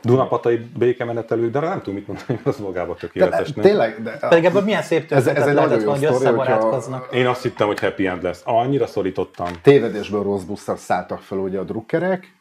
Dunapatai 0.03 0.57
békemenetelő, 0.77 1.51
de 1.51 1.61
nem 1.61 1.79
tudom 1.79 1.95
mit 1.95 2.07
mondani, 2.07 2.27
mert 2.29 2.47
az 2.47 2.59
magába 2.59 2.93
De, 2.93 2.99
tökéletes. 2.99 3.47
de, 3.49 3.53
nem? 3.55 3.65
tényleg, 3.65 4.03
de, 4.03 4.17
Pedig 4.29 4.45
ebből 4.45 4.63
milyen 4.63 4.83
szép 4.83 5.13
Ez- 5.13 5.17
ez 5.19 5.25
történet 5.25 5.49
egy 5.49 5.55
lehetett 5.55 5.85
hogy 5.85 6.05
összebarátkoznak. 6.05 7.09
Én 7.15 7.27
azt 7.27 7.43
hittem, 7.43 7.67
hogy 7.67 7.81
happy 7.81 8.07
end 8.07 8.23
lesz. 8.23 8.43
Annyira 8.45 8.87
szorítottam. 8.87 9.47
tévedésből 9.63 10.23
rossz 10.23 10.43
busszal 10.43 10.77
szálltak 10.77 11.21
fel 11.21 11.39
ugye 11.39 11.59
a 11.59 11.63
drukkerek, 11.63 12.35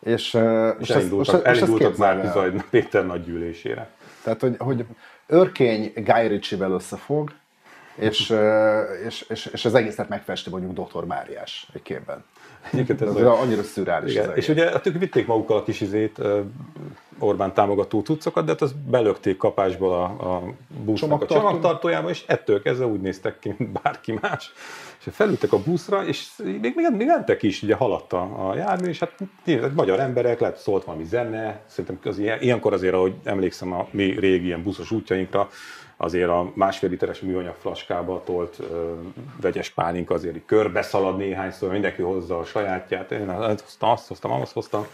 és, 0.00 0.12
és, 0.34 0.40
És 0.78 0.90
elindultak, 0.90 1.46
ezt 1.46 1.62
elindultak 1.62 1.96
már 1.96 2.18
el. 2.18 2.32
Zajna 2.32 2.64
Péter 2.70 3.06
nagy 3.06 3.24
gyűlésére. 3.24 3.88
Tehát, 4.22 4.40
hogy, 4.40 4.54
hogy 4.58 4.84
Örkény 5.26 5.92
Guy 5.94 6.26
Ritchie-vel 6.26 6.70
összefog, 6.70 7.32
és, 7.94 8.34
és, 9.06 9.24
és, 9.28 9.46
és 9.46 9.64
az 9.64 9.74
egészet 9.74 10.08
megfesti 10.08 10.50
mondjuk 10.50 10.88
Dr. 10.88 11.04
Máriás 11.04 11.68
egy 11.74 11.82
képben. 11.82 12.24
Egyébként 12.72 13.00
ez 13.02 13.08
Ez 13.08 13.14
olyan- 13.16 13.38
annyira 13.38 13.62
szürreális 13.62 14.12
Igen. 14.12 14.28
az. 14.28 14.36
És 14.36 14.48
ugye 14.48 14.70
hát 14.70 14.86
ők 14.86 14.98
vitték 14.98 15.26
magukkal 15.26 15.56
a 15.56 15.62
kis 15.62 15.80
izét, 15.80 16.18
Orbán 17.18 17.54
támogató 17.54 18.00
cuccokat, 18.00 18.44
de 18.44 18.50
hát 18.50 18.62
azt 18.62 18.76
belökték 18.76 19.36
kapásból 19.36 19.92
a, 19.92 20.02
a 20.04 20.42
busznak 20.84 20.94
a 20.94 20.96
Csomagtartó. 20.96 21.34
csomagtartójába, 21.34 22.10
és 22.10 22.24
ettől 22.26 22.62
kezdve 22.62 22.86
úgy 22.86 23.00
néztek 23.00 23.38
ki, 23.38 23.54
mint 23.58 23.70
bárki 23.82 24.18
más. 24.20 24.52
És 24.98 25.12
felültek 25.12 25.52
a 25.52 25.58
buszra, 25.62 26.04
és 26.04 26.26
még, 26.44 26.72
még, 26.74 26.86
még 26.96 27.06
mentek 27.06 27.42
is, 27.42 27.62
ugye 27.62 27.74
haladt 27.74 28.12
a, 28.12 28.48
a 28.48 28.54
jármű, 28.56 28.88
és 28.88 28.98
hát 28.98 29.12
nyilván, 29.44 29.72
magyar 29.74 30.00
emberek, 30.00 30.40
lehet 30.40 30.56
szólt 30.58 30.84
valami 30.84 31.04
zene, 31.04 31.60
szerintem 31.66 31.98
az 32.12 32.18
ilyen, 32.18 32.40
ilyenkor 32.40 32.72
azért, 32.72 32.94
ahogy 32.94 33.14
emlékszem 33.24 33.72
a 33.72 33.86
mi 33.90 34.18
régi 34.18 34.44
ilyen 34.46 34.62
buszos 34.62 34.90
útjainkra, 34.90 35.48
azért 35.96 36.28
a 36.28 36.52
másfél 36.54 36.90
literes 36.90 37.20
műanyag 37.20 37.54
flaskába 37.58 38.22
tolt 38.24 38.58
ö, 38.58 38.92
vegyes 39.40 39.70
pálinka 39.70 40.14
azért 40.14 40.36
így 40.36 40.44
körbe 40.46 40.82
szalad 40.82 41.16
néhányszor, 41.16 41.72
mindenki 41.72 42.02
hozza 42.02 42.38
a 42.38 42.44
sajátját, 42.44 43.12
én 43.12 43.28
azt 43.28 43.60
hoztam, 43.60 43.90
azt 43.90 44.08
hoztam, 44.08 44.30
azt 44.30 44.52
hoztam, 44.52 44.86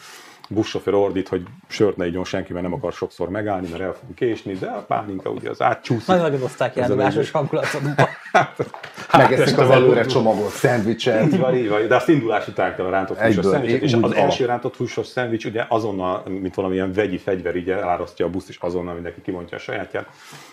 buszsofőr 0.53 0.95
ordít, 0.95 1.29
hogy 1.29 1.43
sört 1.69 1.97
ne 1.97 2.07
igyon 2.07 2.25
senki, 2.25 2.53
mert 2.53 2.65
nem 2.65 2.75
akar 2.75 2.93
sokszor 2.93 3.29
megállni, 3.29 3.69
mert 3.71 3.83
el 3.83 3.93
fogunk 3.93 4.15
késni, 4.15 4.53
de 4.53 4.67
a 4.67 4.85
pálinka 4.88 5.31
ugye 5.31 5.51
az 5.51 5.62
átcsúszik. 5.62 6.07
Nagyon 6.07 6.25
a 6.59 6.71
ilyen 6.75 6.91
másos 6.91 7.15
legjobb. 7.15 7.33
hangulatodba. 7.33 8.09
Megeszik 9.12 9.47
este 9.47 9.62
az 9.62 9.71
előre 9.71 10.05
csomagolt 10.05 10.51
szendvicset. 10.51 11.33
Így 11.33 11.38
van, 11.38 11.55
így 11.55 11.69
van, 11.69 11.88
de 11.88 11.95
azt 11.95 12.09
indulás 12.09 12.49
után 12.49 12.75
kell 12.77 12.85
a 12.85 12.91
rántott 12.91 13.19
húsos 13.19 13.37
Egyből, 13.37 13.53
szendvicset, 13.53 13.83
és 13.83 13.93
az 13.93 14.01
van. 14.01 14.15
első 14.15 14.45
rántott 14.45 14.77
húsos 14.77 15.07
szendvics 15.07 15.45
ugye 15.45 15.65
azonnal, 15.69 16.23
mint 16.29 16.55
valamilyen 16.55 16.93
vegyi 16.93 17.19
fegyver, 17.19 17.57
így 17.57 17.71
elárasztja 17.71 18.27
a 18.27 18.31
buszt, 18.31 18.49
és 18.49 18.57
azonnal 18.61 18.95
mindenki 18.95 19.21
kimondja 19.21 19.57
a 19.57 19.61
sajátját. 19.61 20.07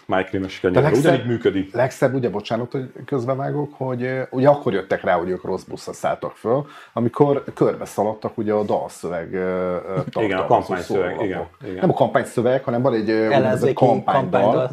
Májkrémes 0.06 0.60
kenyerrel 0.60 0.84
legszebb- 0.84 1.04
ugyanígy 1.04 1.26
működik. 1.26 1.74
Legszebb, 1.74 2.14
ugye, 2.14 2.30
bocsánat, 2.30 2.72
hogy 2.72 2.92
közbevágok, 3.06 3.74
hogy 3.78 4.22
ugye 4.30 4.48
akkor 4.48 4.74
jöttek 4.74 5.04
rá, 5.04 5.14
hogy 5.18 5.30
ők 5.30 5.44
rossz 5.44 5.64
buszra 5.64 5.94
szálltak 5.94 6.36
föl, 6.36 6.66
amikor 6.94 7.44
körbe 7.54 7.86
szaladtak 7.86 8.38
ugye 8.38 8.54
a 8.54 8.64
dalszöveg 8.64 9.34
ö, 9.90 9.98
ö, 9.98 10.02
tartalmazó 10.10 10.46
kampányszöveg, 10.48 11.22
igen, 11.22 11.48
igen. 11.64 11.76
Nem 11.76 11.90
a 11.90 11.94
kampányszöveg, 11.94 12.64
hanem 12.64 12.82
van 12.82 12.94
egy 12.94 13.10
úgynevezett 13.12 13.74
kampánydal, 13.74 14.42
kampánydal. 14.42 14.70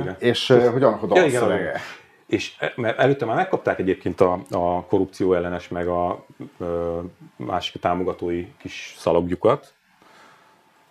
Igen. 0.00 0.16
és 0.18 0.46
hogy 0.72 0.82
annak 0.82 1.02
a 1.02 1.06
igen, 1.06 1.30
dalszövege. 1.30 1.60
igen. 1.62 1.80
És 2.26 2.54
e- 2.58 2.72
mert 2.76 2.98
előtte 2.98 3.24
már 3.24 3.36
megkapták 3.36 3.78
egyébként 3.78 4.20
a, 4.20 4.40
a 4.50 4.84
korrupció 4.84 5.34
ellenes, 5.34 5.68
meg 5.68 5.88
a 5.88 6.24
ö, 6.58 6.98
másik 7.36 7.80
támogatói 7.80 8.46
kis 8.58 8.94
szalagjukat, 8.98 9.74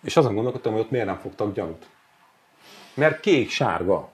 és 0.02 0.16
azon 0.16 0.34
gondolkodtam, 0.34 0.72
hogy 0.72 0.80
ott 0.80 0.90
miért 0.90 1.06
nem 1.06 1.18
fogtak 1.18 1.54
gyanút. 1.54 1.86
Mert 2.94 3.20
kék-sárga. 3.20 4.08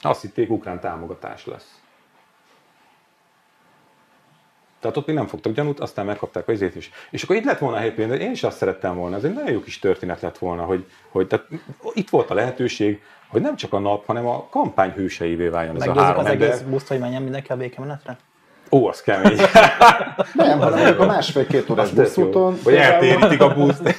Azt 0.00 0.20
hitték, 0.20 0.50
ukrán 0.50 0.80
támogatás 0.80 1.46
lesz. 1.46 1.79
Tehát 4.80 4.96
ott 4.96 5.06
még 5.06 5.16
nem 5.16 5.26
fogtak 5.26 5.52
gyanút, 5.52 5.80
aztán 5.80 6.06
megkapták 6.06 6.48
az 6.48 6.54
izét 6.54 6.76
is. 6.76 6.90
És 7.10 7.22
akkor 7.22 7.36
itt 7.36 7.44
lett 7.44 7.58
volna 7.58 7.76
a 7.76 7.80
happy 7.80 8.02
end, 8.02 8.12
én 8.12 8.30
is 8.30 8.42
azt 8.42 8.56
szerettem 8.56 8.96
volna, 8.96 9.16
ez 9.16 9.24
egy 9.24 9.34
nagyon 9.34 9.52
jó 9.52 9.60
kis 9.60 9.78
történet 9.78 10.20
lett 10.20 10.38
volna, 10.38 10.62
hogy, 10.62 10.86
hogy 11.08 11.26
tehát 11.26 11.46
itt 11.92 12.10
volt 12.10 12.30
a 12.30 12.34
lehetőség, 12.34 13.02
hogy 13.28 13.40
nem 13.40 13.56
csak 13.56 13.72
a 13.72 13.78
nap, 13.78 14.06
hanem 14.06 14.26
a 14.26 14.46
kampány 14.50 14.90
hőseivé 14.90 15.48
váljon 15.48 15.76
ez 15.76 15.88
a 15.88 16.00
három 16.00 16.18
az 16.18 16.26
ember. 16.26 16.48
egész 16.48 16.60
buszt, 16.60 16.88
hogy 16.88 16.98
menjen 16.98 17.22
mindenki 17.22 17.52
a 17.52 17.56
békemenetre? 17.56 18.18
Ó, 18.72 18.86
az 18.88 19.02
kemény. 19.02 19.36
Nem, 20.34 20.58
hanem 20.58 20.78
mondjuk 20.78 21.00
a 21.00 21.06
másfél-két 21.06 21.70
órás 21.70 21.90
buszúton 21.90 22.56
Vagy 22.64 22.74
eltérítik 22.74 23.40
a 23.40 23.54
buszt. 23.54 23.96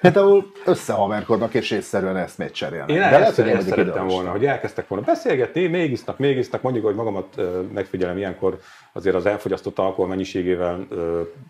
például 0.00 0.52
összehaverkodnak 0.64 1.54
és 1.54 1.70
észszerűen 1.70 2.16
eszmét 2.16 2.52
cserélnek. 2.52 2.90
Én 2.90 2.96
De 2.96 3.04
ezt, 3.04 3.18
lehet, 3.18 3.34
hogy 3.34 3.46
én 3.46 3.56
ezt 3.56 3.68
szerettem 3.68 4.06
volna, 4.06 4.30
hogy 4.30 4.46
elkezdtek 4.46 4.88
volna 4.88 5.04
beszélgetni, 5.04 5.66
még 5.66 5.90
isznak, 5.90 6.18
még 6.18 6.36
isznak, 6.36 6.62
mondjuk, 6.62 6.84
hogy 6.84 6.94
magamat 6.94 7.40
megfigyelem 7.72 8.16
ilyenkor, 8.16 8.58
azért 8.92 9.16
az 9.16 9.26
elfogyasztott 9.26 9.78
alkohol 9.78 10.06
mennyiségével 10.06 10.86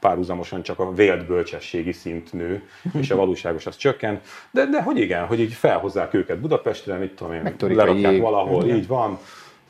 párhuzamosan 0.00 0.62
csak 0.62 0.78
a 0.78 0.92
vélt 0.94 1.26
bölcsességi 1.26 1.92
szint 1.92 2.32
nő, 2.32 2.62
és 2.98 3.10
a 3.10 3.16
valóságos 3.16 3.66
az 3.66 3.76
csökken. 3.76 4.20
De, 4.50 4.66
de 4.66 4.82
hogy 4.82 4.98
igen, 4.98 5.26
hogy 5.26 5.40
így 5.40 5.52
felhozzák 5.52 6.14
őket 6.14 6.38
Budapestre, 6.38 6.96
mit 6.96 7.14
tudom 7.14 7.32
én, 7.32 7.54
lerakják 7.58 8.20
valahol, 8.20 8.64
így 8.64 8.86
van, 8.86 9.18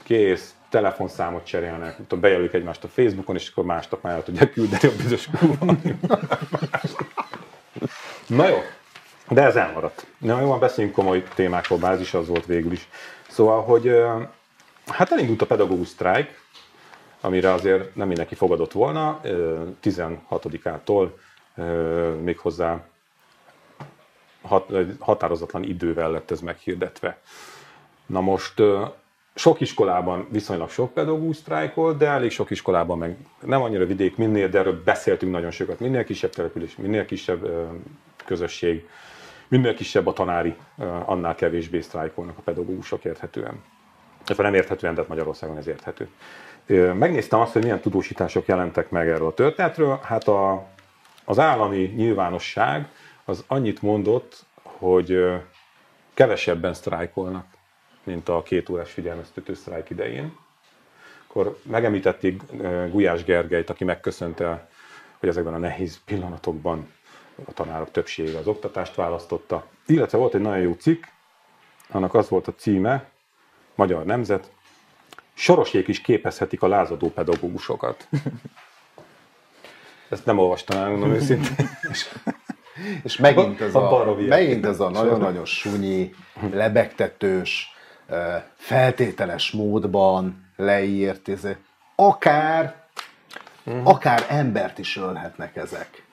kész, 0.02 0.54
telefonszámot 0.72 1.44
cserélnek, 1.44 1.96
tudom, 1.96 2.20
bejelölik 2.20 2.52
egymást 2.52 2.84
a 2.84 2.88
Facebookon, 2.88 3.36
és 3.36 3.50
akkor 3.50 3.64
másnap 3.64 4.02
már 4.02 4.14
el 4.14 4.22
tudják 4.22 4.52
küldeni 4.52 4.88
a 4.88 4.96
bizonyos. 4.96 5.28
Na 8.26 8.48
jó, 8.48 8.56
de 9.28 9.42
ez 9.42 9.56
elmaradt. 9.56 10.06
Na 10.18 10.40
jó, 10.40 10.58
beszéljünk 10.58 10.96
komoly 10.96 11.22
témákról, 11.34 11.78
bázis 11.78 12.14
az 12.14 12.28
volt 12.28 12.46
végül 12.46 12.72
is. 12.72 12.88
Szóval, 13.28 13.62
hogy 13.62 13.96
hát 14.86 15.12
elindult 15.12 15.42
a 15.42 15.46
pedagógus 15.46 15.88
sztrájk, 15.88 16.40
amire 17.20 17.52
azért 17.52 17.94
nem 17.94 18.06
mindenki 18.06 18.34
fogadott 18.34 18.72
volna, 18.72 19.20
ö, 19.22 19.62
16-ától 19.82 21.18
ö, 21.56 22.14
méghozzá 22.22 22.84
hat, 24.42 24.70
határozatlan 24.98 25.62
idővel 25.62 26.10
lett 26.10 26.30
ez 26.30 26.40
meghirdetve. 26.40 27.18
Na 28.06 28.20
most 28.20 28.62
sok 29.34 29.60
iskolában 29.60 30.26
viszonylag 30.30 30.70
sok 30.70 30.92
pedagógus 30.92 31.36
sztrájkol, 31.36 31.94
de 31.94 32.06
elég 32.06 32.30
sok 32.30 32.50
iskolában 32.50 32.98
meg 32.98 33.16
nem 33.40 33.62
annyira 33.62 33.86
vidék, 33.86 34.16
minél, 34.16 34.48
de 34.48 34.58
erről 34.58 34.82
beszéltünk 34.84 35.32
nagyon 35.32 35.50
sokat. 35.50 35.80
Minél 35.80 36.04
kisebb 36.04 36.30
település, 36.30 36.76
minél 36.76 37.04
kisebb 37.04 37.50
közösség, 38.24 38.88
minél 39.48 39.74
kisebb 39.74 40.06
a 40.06 40.12
tanári, 40.12 40.54
annál 41.04 41.34
kevésbé 41.34 41.80
sztrájkolnak 41.80 42.38
a 42.38 42.42
pedagógusok 42.42 43.04
érthetően. 43.04 43.62
Illetve 44.24 44.42
nem 44.42 44.54
érthetően, 44.54 44.94
de 44.94 45.04
Magyarországon 45.08 45.56
ez 45.56 45.66
érthető. 45.66 46.08
Megnéztem 46.92 47.40
azt, 47.40 47.52
hogy 47.52 47.62
milyen 47.62 47.80
tudósítások 47.80 48.46
jelentek 48.46 48.90
meg 48.90 49.08
erről 49.08 49.26
a 49.26 49.34
történetről. 49.34 50.00
Hát 50.02 50.28
a, 50.28 50.66
az 51.24 51.38
állami 51.38 51.92
nyilvánosság 51.96 52.88
az 53.24 53.44
annyit 53.46 53.82
mondott, 53.82 54.44
hogy 54.62 55.24
kevesebben 56.14 56.74
sztrájkolnak, 56.74 57.46
mint 58.04 58.28
a 58.28 58.42
két 58.42 58.68
órás 58.68 58.92
figyelmeztető 58.92 59.54
sztrájk 59.54 59.90
idején. 59.90 60.36
Akkor 61.26 61.58
megemlítették 61.62 62.42
Gulyás 62.90 63.24
Gergelyt, 63.24 63.70
aki 63.70 63.84
megköszönte, 63.84 64.68
hogy 65.18 65.28
ezekben 65.28 65.54
a 65.54 65.58
nehéz 65.58 66.00
pillanatokban 66.04 66.92
a 67.44 67.52
tanárok 67.52 67.90
többsége 67.90 68.38
az 68.38 68.46
oktatást 68.46 68.94
választotta. 68.94 69.66
Illetve 69.86 70.18
volt 70.18 70.34
egy 70.34 70.40
nagyon 70.40 70.60
jó 70.60 70.72
cikk, 70.72 71.04
annak 71.90 72.14
az 72.14 72.28
volt 72.28 72.48
a 72.48 72.54
címe, 72.54 73.10
Magyar 73.74 74.04
Nemzet, 74.04 74.50
Sorosék 75.34 75.88
is 75.88 76.00
képezhetik 76.00 76.62
a 76.62 76.68
lázadó 76.68 77.10
pedagógusokat. 77.10 78.08
Ezt 80.08 80.26
nem 80.26 80.38
olvastam 80.38 80.78
el, 80.78 80.90
mondom 80.90 81.10
őszintén. 81.12 81.68
És 83.04 83.16
megint 83.16 83.60
ez 83.60 83.74
A 83.74 83.86
a, 83.86 83.88
baromi 83.88 84.26
megint 84.26 84.66
ez 84.66 84.80
a 84.80 84.90
nagyon-nagyon 84.90 85.44
sunyi, 85.44 86.14
lebegtetős, 86.52 87.74
feltételes 88.54 89.50
módban 89.50 90.50
leírt, 90.56 91.28
ez, 91.28 91.46
akár, 91.94 92.74
akár 93.82 94.26
embert 94.28 94.78
is 94.78 94.96
ölhetnek 94.96 95.56
ezek. 95.56 96.06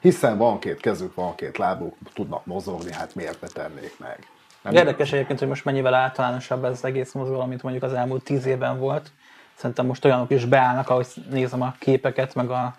Hiszen 0.00 0.38
van 0.38 0.58
két 0.58 0.80
kezük, 0.80 1.14
van 1.14 1.34
két 1.34 1.58
lábuk, 1.58 1.96
tudnak 2.14 2.46
mozogni, 2.46 2.92
hát 2.92 3.14
miért 3.14 3.40
ne 3.40 3.48
tennék 3.48 3.98
meg? 3.98 4.26
Nem 4.62 4.74
Érdekes 4.74 5.12
egyébként, 5.12 5.38
hogy 5.38 5.48
most 5.48 5.64
mennyivel 5.64 5.94
általánosabb 5.94 6.64
ez 6.64 6.70
az 6.70 6.84
egész 6.84 7.12
mozgalom, 7.12 7.48
mint 7.48 7.62
mondjuk 7.62 7.84
az 7.84 7.92
elmúlt 7.92 8.24
tíz 8.24 8.46
évben 8.46 8.78
volt. 8.78 9.10
Szerintem 9.54 9.86
most 9.86 10.04
olyanok 10.04 10.30
is 10.30 10.44
beállnak, 10.44 10.88
ahogy 10.88 11.06
nézem 11.30 11.62
a 11.62 11.74
képeket, 11.78 12.34
meg 12.34 12.50
a 12.50 12.74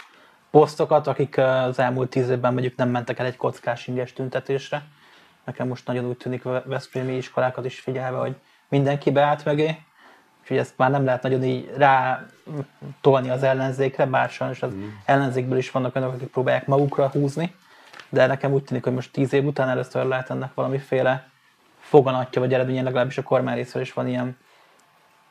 posztokat, 0.51 1.07
akik 1.07 1.37
az 1.37 1.79
elmúlt 1.79 2.09
tíz 2.09 2.29
évben 2.29 2.53
mondjuk 2.53 2.75
nem 2.75 2.89
mentek 2.89 3.19
el 3.19 3.25
egy 3.25 3.37
kockás 3.37 3.87
inges 3.87 4.13
tüntetésre. 4.13 4.83
nekem 5.43 5.67
most 5.67 5.87
nagyon 5.87 6.05
úgy 6.05 6.17
tűnik 6.17 6.45
a 6.45 6.63
Veszprémi 6.65 7.15
iskolákat 7.15 7.65
is 7.65 7.79
figyelve, 7.79 8.17
hogy 8.17 8.35
mindenki 8.69 9.11
beállt 9.11 9.45
mögé, 9.45 9.77
úgyhogy 10.41 10.57
ezt 10.57 10.73
már 10.77 10.91
nem 10.91 11.05
lehet 11.05 11.23
nagyon 11.23 11.43
így 11.43 11.73
rá 11.77 12.25
tolni 13.01 13.29
az 13.29 13.43
ellenzékre, 13.43 14.05
bár 14.05 14.29
sajnos 14.29 14.61
az 14.61 14.73
mm. 14.73 14.87
ellenzékből 15.05 15.57
is 15.57 15.71
vannak 15.71 15.95
önök, 15.95 16.13
akik 16.13 16.27
próbálják 16.27 16.67
magukra 16.67 17.09
húzni, 17.09 17.55
de 18.09 18.25
nekem 18.25 18.53
úgy 18.53 18.63
tűnik, 18.63 18.83
hogy 18.83 18.93
most 18.93 19.11
tíz 19.11 19.33
év 19.33 19.45
után 19.45 19.69
először 19.69 20.05
lehet 20.05 20.29
ennek 20.29 20.53
valamiféle 20.53 21.29
foganatja 21.79 22.41
vagy 22.41 22.53
eredménye, 22.53 22.81
legalábbis 22.81 23.17
a 23.17 23.23
kormány 23.23 23.55
részéről 23.55 23.81
is 23.81 23.93
van 23.93 24.07
ilyen 24.07 24.37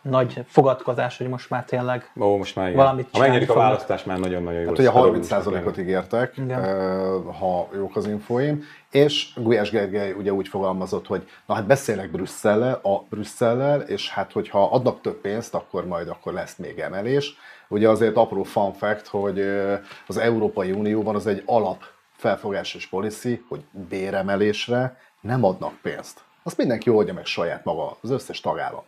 nagy 0.02 0.44
fogadkozás, 0.46 1.18
hogy 1.18 1.28
most 1.28 1.50
már 1.50 1.64
tényleg 1.64 2.12
Ó, 2.20 2.37
most 2.37 2.56
már 2.56 2.66
igen. 2.66 2.78
valamit 2.78 3.08
Ha 3.12 3.18
megnyerik 3.18 3.48
a 3.48 3.52
fognak. 3.52 3.68
választás, 3.68 4.04
már 4.04 4.18
nagyon-nagyon 4.18 4.61
jó 4.61 4.68
Hát 4.68 4.78
ugye 4.78 4.90
Pedagógusok 4.90 5.38
30%-ot 5.38 5.76
lenni. 5.76 5.78
ígértek, 5.88 6.37
Igen. 6.37 6.62
ha 7.32 7.68
jók 7.74 7.96
az 7.96 8.06
infóim, 8.06 8.62
és 8.90 9.28
Gulyás 9.37 9.70
Gergely 9.70 10.12
ugye 10.12 10.32
úgy 10.32 10.48
fogalmazott, 10.48 11.06
hogy 11.06 11.28
na 11.46 11.54
hát 11.54 11.66
beszélek 11.66 12.11
Brüsszellel, 12.11 12.80
a 12.82 12.98
Brüsszellel, 13.11 13.80
és 13.80 14.11
hát 14.11 14.32
hogyha 14.32 14.64
adnak 14.64 15.00
több 15.00 15.20
pénzt, 15.20 15.54
akkor 15.54 15.87
majd 15.87 16.08
akkor 16.08 16.32
lesz 16.32 16.56
még 16.56 16.78
emelés. 16.78 17.37
Ugye 17.68 17.88
azért 17.88 18.16
apró 18.16 18.42
fun 18.42 18.72
fact, 18.72 19.06
hogy 19.06 19.40
az 20.06 20.16
Európai 20.16 20.70
Unióban 20.72 21.14
az 21.14 21.26
egy 21.26 21.42
alap 21.46 21.82
felfogásos 22.16 22.87
policy, 22.87 23.44
hogy 23.48 23.64
béremelésre 23.88 24.96
nem 25.20 25.44
adnak 25.44 25.72
pénzt. 25.82 26.20
Azt 26.42 26.56
mindenki 26.56 26.90
oldja 26.90 27.14
meg 27.14 27.24
saját 27.26 27.64
maga, 27.64 27.96
az 28.02 28.11
összes 28.11 28.40
tagállam. 28.40 28.82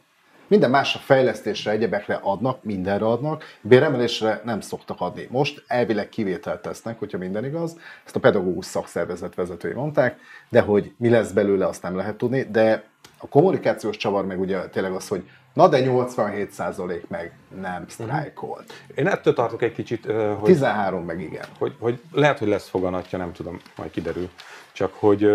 Minden 0.50 0.70
másra 0.70 1.00
fejlesztésre, 1.00 1.70
egyebekre 1.70 2.20
adnak, 2.22 2.64
mindenre 2.64 3.06
adnak, 3.06 3.44
béremelésre 3.60 4.40
nem 4.44 4.60
szoktak 4.60 5.00
adni. 5.00 5.26
Most 5.30 5.64
elvileg 5.66 6.08
kivételt 6.08 6.62
tesznek, 6.62 6.98
hogyha 6.98 7.18
minden 7.18 7.44
igaz, 7.44 7.76
ezt 8.04 8.16
a 8.16 8.20
pedagógus 8.20 8.66
szakszervezet 8.66 9.34
vezetői 9.34 9.72
mondták, 9.72 10.18
de 10.48 10.60
hogy 10.60 10.92
mi 10.96 11.08
lesz 11.08 11.30
belőle, 11.30 11.66
azt 11.66 11.82
nem 11.82 11.96
lehet 11.96 12.16
tudni, 12.16 12.42
de 12.42 12.84
a 13.18 13.28
kommunikációs 13.28 13.96
csavar 13.96 14.26
meg 14.26 14.40
ugye 14.40 14.68
tényleg 14.68 14.92
az, 14.92 15.08
hogy 15.08 15.28
na 15.52 15.68
de 15.68 15.78
87% 15.82 17.06
meg 17.08 17.32
nem 17.60 17.84
sztrájkolt. 17.88 18.72
Én 18.94 19.06
ettől 19.06 19.34
tartok 19.34 19.62
egy 19.62 19.72
kicsit, 19.72 20.06
hogy 20.38 20.42
13 20.42 21.04
meg 21.04 21.20
igen. 21.20 21.44
hogy, 21.58 21.74
hogy 21.78 22.00
lehet, 22.12 22.38
hogy 22.38 22.48
lesz 22.48 22.68
foganatja, 22.68 23.18
nem 23.18 23.32
tudom, 23.32 23.60
majd 23.76 23.90
kiderül. 23.90 24.28
Csak 24.72 24.94
hogy 24.94 25.30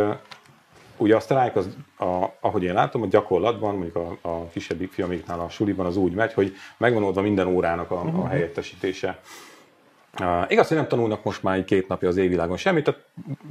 ugye 0.97 1.15
a 1.15 1.19
sztrájk, 1.19 1.55
az, 1.55 1.67
a, 1.97 2.25
ahogy 2.39 2.63
én 2.63 2.73
látom, 2.73 3.01
a 3.01 3.07
gyakorlatban, 3.07 3.75
mondjuk 3.75 3.95
a, 3.95 4.17
a 4.29 4.47
kisebbik 4.47 4.91
fiamiknál 4.91 5.39
a 5.39 5.49
suliban 5.49 5.85
az 5.85 5.97
úgy 5.97 6.13
megy, 6.13 6.33
hogy 6.33 6.55
megvan 6.77 7.03
oldva 7.03 7.21
minden 7.21 7.47
órának 7.47 7.91
a, 7.91 8.01
a 8.01 8.27
helyettesítése. 8.27 9.19
Uh, 10.19 10.45
igaz, 10.47 10.67
hogy 10.67 10.77
nem 10.77 10.87
tanulnak 10.87 11.23
most 11.23 11.43
már 11.43 11.57
egy 11.57 11.63
két 11.63 11.87
napja 11.87 12.07
az 12.07 12.17
égvilágon 12.17 12.57
semmit, 12.57 12.83
tehát 12.83 13.01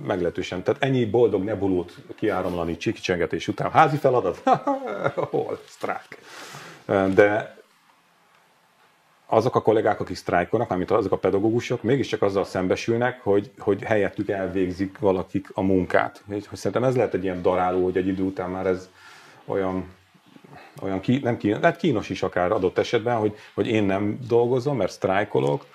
meglehetősen. 0.06 0.62
Tehát 0.62 0.82
ennyi 0.82 1.04
boldog 1.04 1.44
nebulót 1.44 1.94
kiáramlani 2.16 2.76
csikicsengetés 2.76 3.48
után. 3.48 3.70
Házi 3.70 3.96
feladat? 3.96 4.42
Hol? 5.30 5.60
Sztrájk. 5.66 6.18
Uh, 6.86 7.08
De 7.08 7.56
azok 9.34 9.56
a 9.56 9.62
kollégák, 9.62 10.00
akik 10.00 10.16
sztrájkolnak, 10.16 10.68
mármint 10.68 10.90
azok 10.90 11.12
a 11.12 11.16
pedagógusok, 11.16 11.82
mégiscsak 11.82 12.22
azzal 12.22 12.44
szembesülnek, 12.44 13.20
hogy, 13.22 13.50
hogy 13.58 13.82
helyettük 13.82 14.28
elvégzik 14.28 14.98
valakik 14.98 15.48
a 15.54 15.62
munkát. 15.62 16.22
Így, 16.32 16.46
hogy 16.46 16.58
szerintem 16.58 16.84
ez 16.84 16.96
lehet 16.96 17.14
egy 17.14 17.22
ilyen 17.22 17.42
daráló, 17.42 17.84
hogy 17.84 17.96
egy 17.96 18.06
idő 18.06 18.22
után 18.22 18.50
már 18.50 18.66
ez 18.66 18.88
olyan, 19.44 19.84
olyan 20.82 21.00
ki, 21.00 21.18
nem 21.18 21.36
kínos, 21.36 21.60
lehet 21.60 21.76
kínos 21.76 22.08
is 22.08 22.22
akár 22.22 22.52
adott 22.52 22.78
esetben, 22.78 23.16
hogy, 23.16 23.36
hogy 23.54 23.66
én 23.66 23.84
nem 23.84 24.18
dolgozom, 24.28 24.76
mert 24.76 24.92
sztrájkolok, 24.92 25.66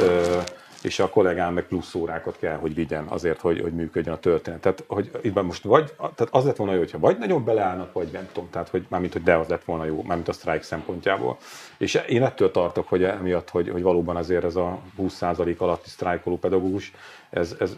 ö, 0.00 0.38
és 0.82 0.98
a 0.98 1.08
kollégám 1.08 1.54
meg 1.54 1.64
plusz 1.64 1.94
órákat 1.94 2.36
kell, 2.38 2.56
hogy 2.56 2.74
vigyen 2.74 3.06
azért, 3.06 3.40
hogy, 3.40 3.60
hogy 3.60 3.72
működjön 3.72 4.14
a 4.14 4.18
történet. 4.18 4.60
Tehát, 4.60 4.84
hogy 4.86 5.10
itt 5.22 5.42
most 5.42 5.62
vagy, 5.64 5.92
tehát 5.96 6.28
az 6.30 6.44
lett 6.44 6.56
volna 6.56 6.72
jó, 6.72 6.78
hogyha 6.78 6.98
vagy 6.98 7.18
nagyon 7.18 7.44
beleállnak, 7.44 7.92
vagy 7.92 8.08
nem 8.12 8.28
tudom, 8.32 8.50
tehát, 8.50 8.68
hogy 8.68 8.86
mármint, 8.88 9.12
hogy 9.12 9.22
de 9.22 9.34
az 9.36 9.48
lett 9.48 9.64
volna 9.64 9.84
jó, 9.84 10.02
mármint 10.02 10.28
a 10.28 10.32
sztrájk 10.32 10.62
szempontjából. 10.62 11.36
És 11.76 12.00
én 12.08 12.22
ettől 12.22 12.50
tartok, 12.50 12.88
hogy 12.88 13.04
emiatt, 13.04 13.50
hogy, 13.50 13.68
hogy 13.68 13.82
valóban 13.82 14.16
azért 14.16 14.44
ez 14.44 14.56
a 14.56 14.78
20% 14.98 15.56
alatti 15.56 15.88
sztrájkoló 15.88 16.38
pedagógus, 16.38 16.92
ez, 17.30 17.56
ez 17.60 17.76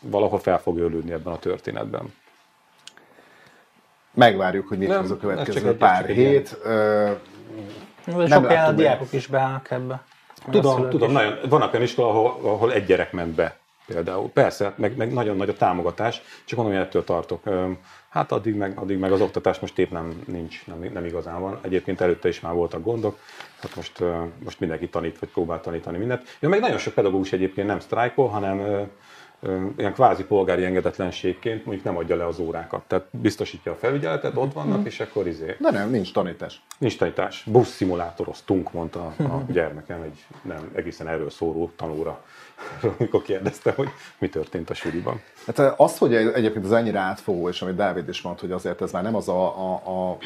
valahol 0.00 0.38
fel 0.38 0.60
fog 0.60 0.78
őrlődni 0.78 1.12
ebben 1.12 1.32
a 1.32 1.38
történetben. 1.38 2.14
Megvárjuk, 4.14 4.68
hogy 4.68 4.78
mit 4.78 4.88
Nem, 4.88 5.00
hoz 5.00 5.10
a 5.10 5.14
ez 5.14 5.20
következő 5.20 5.60
csak 5.60 5.68
egy- 5.68 5.76
pár 5.76 6.00
csak 6.00 6.08
egy 6.08 6.16
hét. 6.16 6.58
Ö, 6.64 7.10
De 8.06 8.12
Nem 8.16 8.26
sok 8.28 8.46
helyen 8.46 8.64
a 8.64 8.72
diákok 8.72 9.12
is 9.12 9.26
beállnak 9.26 9.70
ebbe. 9.70 10.04
Tudom, 10.50 10.90
tudom, 10.90 11.12
nagyon, 11.12 11.38
vannak 11.48 11.72
olyan 11.72 11.84
iskola, 11.84 12.08
ahol, 12.08 12.38
ahol 12.42 12.72
egy 12.72 12.84
gyerek 12.84 13.12
ment 13.12 13.34
be 13.34 13.56
például. 13.86 14.30
Persze, 14.30 14.72
meg, 14.76 14.96
meg 14.96 15.12
nagyon 15.12 15.36
nagy 15.36 15.48
a 15.48 15.54
támogatás, 15.54 16.22
csak 16.44 16.58
mondom, 16.58 16.76
hogy 16.76 16.84
ettől 16.84 17.04
tartok. 17.04 17.42
Hát 18.08 18.32
addig 18.32 18.54
meg, 18.54 18.78
addig 18.78 18.98
meg 18.98 19.12
az 19.12 19.20
oktatás 19.20 19.58
most 19.58 19.78
épp 19.78 19.90
nem, 19.90 20.22
nincs, 20.26 20.66
nem, 20.66 20.90
nem 20.92 21.04
igazán 21.04 21.40
van. 21.40 21.58
Egyébként 21.62 22.00
előtte 22.00 22.28
is 22.28 22.40
már 22.40 22.52
voltak 22.52 22.82
gondok, 22.82 23.18
hát 23.60 23.76
most, 23.76 24.02
most 24.44 24.60
mindenki 24.60 24.88
tanít, 24.88 25.18
vagy 25.18 25.28
próbál 25.28 25.60
tanítani 25.60 25.98
mindent. 25.98 26.36
Ja, 26.40 26.48
meg 26.48 26.60
nagyon 26.60 26.78
sok 26.78 26.94
pedagógus 26.94 27.32
egyébként 27.32 27.66
nem 27.66 27.80
sztrájkol, 27.80 28.28
hanem 28.28 28.88
ilyen 29.76 29.92
kvázi 29.92 30.24
polgári 30.24 30.64
engedetlenségként 30.64 31.64
mondjuk 31.64 31.86
nem 31.86 31.96
adja 31.96 32.16
le 32.16 32.26
az 32.26 32.38
órákat. 32.38 32.82
Tehát 32.86 33.06
biztosítja 33.10 33.72
a 33.72 33.74
felügyeletet, 33.74 34.36
ott 34.36 34.52
vannak, 34.52 34.86
és 34.86 35.00
akkor 35.00 35.26
izé. 35.26 35.56
de 35.58 35.70
nem, 35.70 35.90
nincs 35.90 36.12
tanítás. 36.12 36.62
Nincs 36.78 36.98
tanítás. 36.98 37.44
Buszszimulátoroztunk, 37.46 38.72
mondta 38.72 39.14
a 39.18 39.42
gyermekem 39.52 40.02
egy 40.02 40.24
nem 40.42 40.70
egészen 40.74 41.08
erről 41.08 41.30
szóló 41.30 41.70
tanúra, 41.76 42.24
amikor 42.98 43.22
kérdezte, 43.22 43.72
hogy 43.72 43.88
mi 44.18 44.28
történt 44.28 44.70
a 44.70 44.74
suliban. 44.74 45.20
Hát 45.46 45.58
eh, 45.58 45.80
az, 45.80 45.98
hogy 45.98 46.14
egyébként 46.14 46.64
az 46.64 46.72
ennyire 46.72 46.98
átfogó, 46.98 47.48
és 47.48 47.62
amit 47.62 47.74
Dávid 47.74 48.08
is 48.08 48.22
mondta, 48.22 48.42
hogy 48.42 48.52
azért 48.52 48.82
ez 48.82 48.92
már 48.92 49.02
nem 49.02 49.14
az 49.14 49.28
a, 49.28 49.72
a, 49.72 49.74
a 50.10 50.18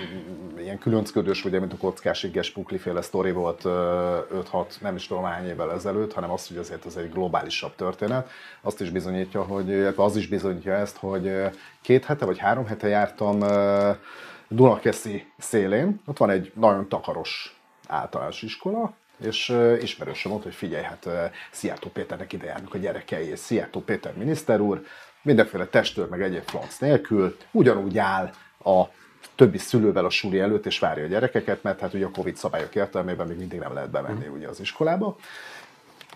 ilyen 0.58 0.78
különcködős, 0.78 1.44
ugye, 1.44 1.58
mint 1.58 1.72
a 1.72 1.76
kockás 1.76 2.22
igges 2.22 2.50
pukliféle 2.50 3.02
sztori 3.02 3.32
volt 3.32 3.60
5-6, 3.64 4.80
nem 4.80 4.94
is 4.94 5.06
tudom 5.06 5.24
hány 5.24 5.46
évvel 5.46 5.72
ezelőtt, 5.72 6.12
hanem 6.12 6.30
az, 6.30 6.48
hogy 6.48 6.56
azért 6.56 6.86
ez 6.86 6.96
egy 6.96 7.10
globálisabb 7.10 7.74
történet. 7.74 8.30
Azt 8.62 8.80
is 8.80 8.90
bizonyítja, 8.90 9.42
hogy, 9.42 9.94
az 9.96 10.16
is 10.16 10.28
bizonyítja 10.28 10.72
ezt, 10.72 10.96
hogy 10.96 11.26
eh, 11.26 11.50
két 11.82 12.04
hete 12.04 12.24
vagy 12.24 12.38
három 12.38 12.66
hete 12.66 12.88
jártam 12.88 13.42
eh, 13.42 13.96
Dunakeszi 14.48 15.32
szélén, 15.38 16.00
ott 16.06 16.18
van 16.18 16.30
egy 16.30 16.52
nagyon 16.54 16.88
takaros 16.88 17.60
általános 17.88 18.42
iskola, 18.42 18.94
és 19.22 19.56
ismerősöm 19.80 20.30
mondta, 20.30 20.48
hogy 20.48 20.59
figyelj, 20.59 20.85
hát 20.85 21.09
Szijjártó 21.50 21.88
Péternek 21.88 22.33
ide 22.33 22.46
járnak 22.46 22.74
a 22.74 22.78
gyerekei, 22.78 23.28
és 23.28 23.38
Szijjártó 23.38 23.80
Péter 23.80 24.14
miniszter 24.16 24.61
úr, 24.61 24.87
mindenféle 25.22 25.66
testőr, 25.66 26.09
meg 26.09 26.22
egyéb 26.22 26.42
flanc 26.42 26.78
nélkül, 26.78 27.37
ugyanúgy 27.50 27.98
áll 27.98 28.33
a 28.64 28.85
többi 29.35 29.59
szülővel 29.59 30.04
a 30.04 30.11
suli 30.11 30.38
előtt, 30.38 30.66
és 30.66 30.78
várja 30.78 31.04
a 31.04 31.09
gyerekeket, 31.09 31.62
mert 31.62 31.80
hát 31.80 31.94
ugye 31.94 32.06
a 32.06 32.11
Covid 32.11 32.37
szabályok 32.37 32.74
értelmében 32.74 33.26
még 33.26 33.37
mindig 33.37 33.59
nem 33.59 33.72
lehet 33.72 33.90
bemenni 33.90 34.26
ugye 34.26 34.48
az 34.48 34.61
iskolába. 34.61 35.16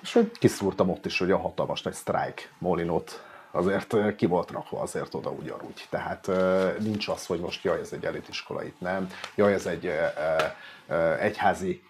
És 0.03 0.12
hogy 0.12 0.31
kiszúrtam 0.38 0.90
ott 0.90 1.07
is, 1.07 1.19
hogy 1.19 1.31
a 1.31 1.38
hatalmas 1.38 1.83
nagy 1.83 1.93
sztrájk 1.93 2.51
molinot 2.59 3.25
azért 3.51 4.17
ki 4.17 4.27
volt 4.27 4.51
rakva 4.51 4.81
azért 4.81 5.14
oda 5.14 5.31
ugyanúgy. 5.31 5.87
Tehát 5.90 6.31
nincs 6.79 7.09
az, 7.09 7.27
hogy 7.27 7.40
most 7.40 7.64
jaj, 7.64 7.81
ez 7.81 7.93
egy 7.93 8.05
elitiskola 8.05 8.64
itt 8.64 8.81
nem, 8.81 9.11
jaj, 9.35 9.53
ez 9.53 9.67
egy 9.67 9.93
egyházi 11.21 11.83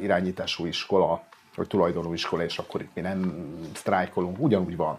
irányítású 0.00 0.66
iskola, 0.66 1.22
vagy 1.54 1.66
tulajdonú 1.66 2.12
iskola, 2.12 2.44
és 2.44 2.58
akkor 2.58 2.80
itt 2.80 2.94
mi 2.94 3.00
nem 3.00 3.54
sztrájkolunk, 3.74 4.36
ugyanúgy 4.40 4.76
van. 4.76 4.98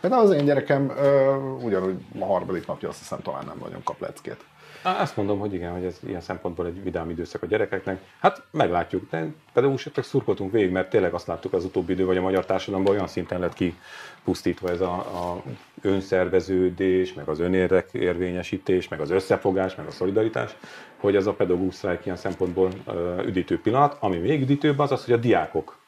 Például 0.00 0.22
az 0.22 0.30
én 0.30 0.44
gyerekem 0.44 0.90
ö, 0.90 1.36
ugyanúgy 1.36 2.04
a 2.18 2.24
harmadik 2.24 2.66
napja 2.66 2.88
azt 2.88 2.98
hiszem 2.98 3.20
talán 3.22 3.44
nem 3.44 3.58
nagyon 3.58 3.82
kap 3.82 4.00
leckét. 4.00 4.44
Azt 4.82 5.16
mondom, 5.16 5.38
hogy 5.38 5.54
igen, 5.54 5.72
hogy 5.72 5.84
ez 5.84 5.98
ilyen 6.06 6.20
szempontból 6.20 6.66
egy 6.66 6.82
vidám 6.82 7.10
időszak 7.10 7.42
a 7.42 7.46
gyerekeknek. 7.46 8.00
Hát 8.20 8.42
meglátjuk, 8.50 9.10
de 9.10 9.26
pedagógusoknak 9.52 10.04
szurkoltunk 10.04 10.52
végig, 10.52 10.70
mert 10.70 10.90
tényleg 10.90 11.14
azt 11.14 11.26
láttuk 11.26 11.52
az 11.52 11.64
utóbbi 11.64 11.92
idő, 11.92 12.04
hogy 12.04 12.16
a 12.16 12.20
magyar 12.20 12.46
társadalomban 12.46 12.94
olyan 12.94 13.06
szinten 13.06 13.40
lett 13.40 13.54
kipusztítva 13.54 14.70
ez 14.70 14.80
a, 14.80 14.92
a 14.92 15.42
önszerveződés, 15.82 17.14
meg 17.14 17.28
az 17.28 17.40
önérvényesítés, 17.40 18.88
meg 18.88 19.00
az 19.00 19.10
összefogás, 19.10 19.74
meg 19.74 19.86
a 19.86 19.90
szolidaritás, 19.90 20.56
hogy 20.96 21.16
ez 21.16 21.26
a 21.26 21.32
pedagógus 21.32 21.74
sztrájk 21.74 22.04
ilyen 22.04 22.16
szempontból 22.16 22.70
ö, 22.86 23.22
üdítő 23.24 23.60
pillanat. 23.60 23.96
Ami 24.00 24.16
még 24.16 24.40
üdítőbb 24.40 24.78
az 24.78 24.92
az, 24.92 25.04
hogy 25.04 25.14
a 25.14 25.16
diákok 25.16 25.78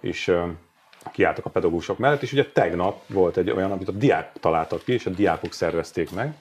is 0.00 0.28
ö, 0.28 0.46
kiálltak 1.12 1.44
a 1.44 1.50
pedagógusok 1.50 1.98
mellett, 1.98 2.22
és 2.22 2.32
ugye 2.32 2.46
tegnap 2.46 3.02
volt 3.06 3.36
egy 3.36 3.50
olyan, 3.50 3.70
amit 3.70 3.88
a 3.88 3.92
diák 3.92 4.32
találtak 4.40 4.84
ki, 4.84 4.92
és 4.92 5.06
a 5.06 5.10
diákok 5.10 5.52
szervezték 5.52 6.10
meg 6.10 6.34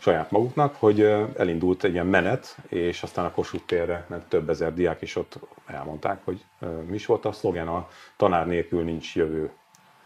saját 0.00 0.30
maguknak, 0.30 0.74
hogy 0.78 1.00
elindult 1.36 1.84
egy 1.84 1.92
ilyen 1.92 2.06
menet, 2.06 2.56
és 2.68 3.02
aztán 3.02 3.24
a 3.24 3.30
Kossuth 3.30 3.64
térre, 3.64 4.04
mert 4.08 4.28
több 4.28 4.50
ezer 4.50 4.74
diák 4.74 5.02
is 5.02 5.16
ott 5.16 5.38
elmondták, 5.66 6.24
hogy 6.24 6.44
mi 6.86 6.94
is 6.94 7.06
volt 7.06 7.24
a 7.24 7.32
szlogen, 7.32 7.68
a 7.68 7.88
tanár 8.16 8.46
nélkül 8.46 8.82
nincs 8.84 9.16
jövő, 9.16 9.50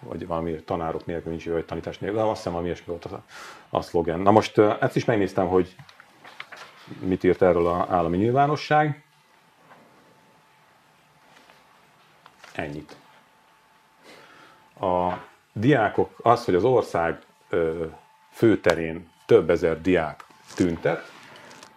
vagy 0.01 0.27
valami 0.27 0.55
tanárok 0.55 1.07
nélkül 1.07 1.31
nincs 1.31 1.45
jövő, 1.45 1.57
vagy 1.57 1.67
tanítás 1.67 1.99
nélkül, 1.99 2.21
de 2.21 2.27
azt 2.27 2.37
hiszem, 2.37 2.53
valami 2.53 2.69
ilyesmi 2.69 2.87
volt 2.87 3.05
a, 3.05 3.23
a 3.69 3.83
szlogen. 3.83 4.21
Na 4.21 4.31
most 4.31 4.59
ezt 4.59 4.97
is 4.97 5.05
megnéztem, 5.05 5.47
hogy 5.49 5.75
mit 6.99 7.25
írt 7.25 7.43
erről 7.43 7.67
az 7.67 7.89
állami 7.89 8.17
nyilvánosság. 8.17 9.05
Ennyit. 12.53 12.97
A 14.81 15.13
diákok, 15.53 16.19
az, 16.23 16.45
hogy 16.45 16.55
az 16.55 16.65
ország 16.65 17.19
főterén 18.31 19.13
több 19.27 19.51
ezer 19.51 19.81
diák 19.81 20.25
tüntet, 20.55 21.13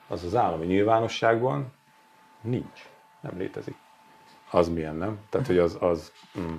az 0.08 0.24
az 0.24 0.36
állami 0.36 0.66
nyilvánosságban 0.66 1.74
nincs, 2.42 2.86
nem 3.22 3.38
létezik. 3.38 3.76
Az 4.52 4.70
milyen, 4.70 4.96
nem? 4.96 5.20
Tehát, 5.30 5.48
hogy 5.48 5.58
az... 5.58 5.78
az 5.80 6.12
mm. 6.40 6.56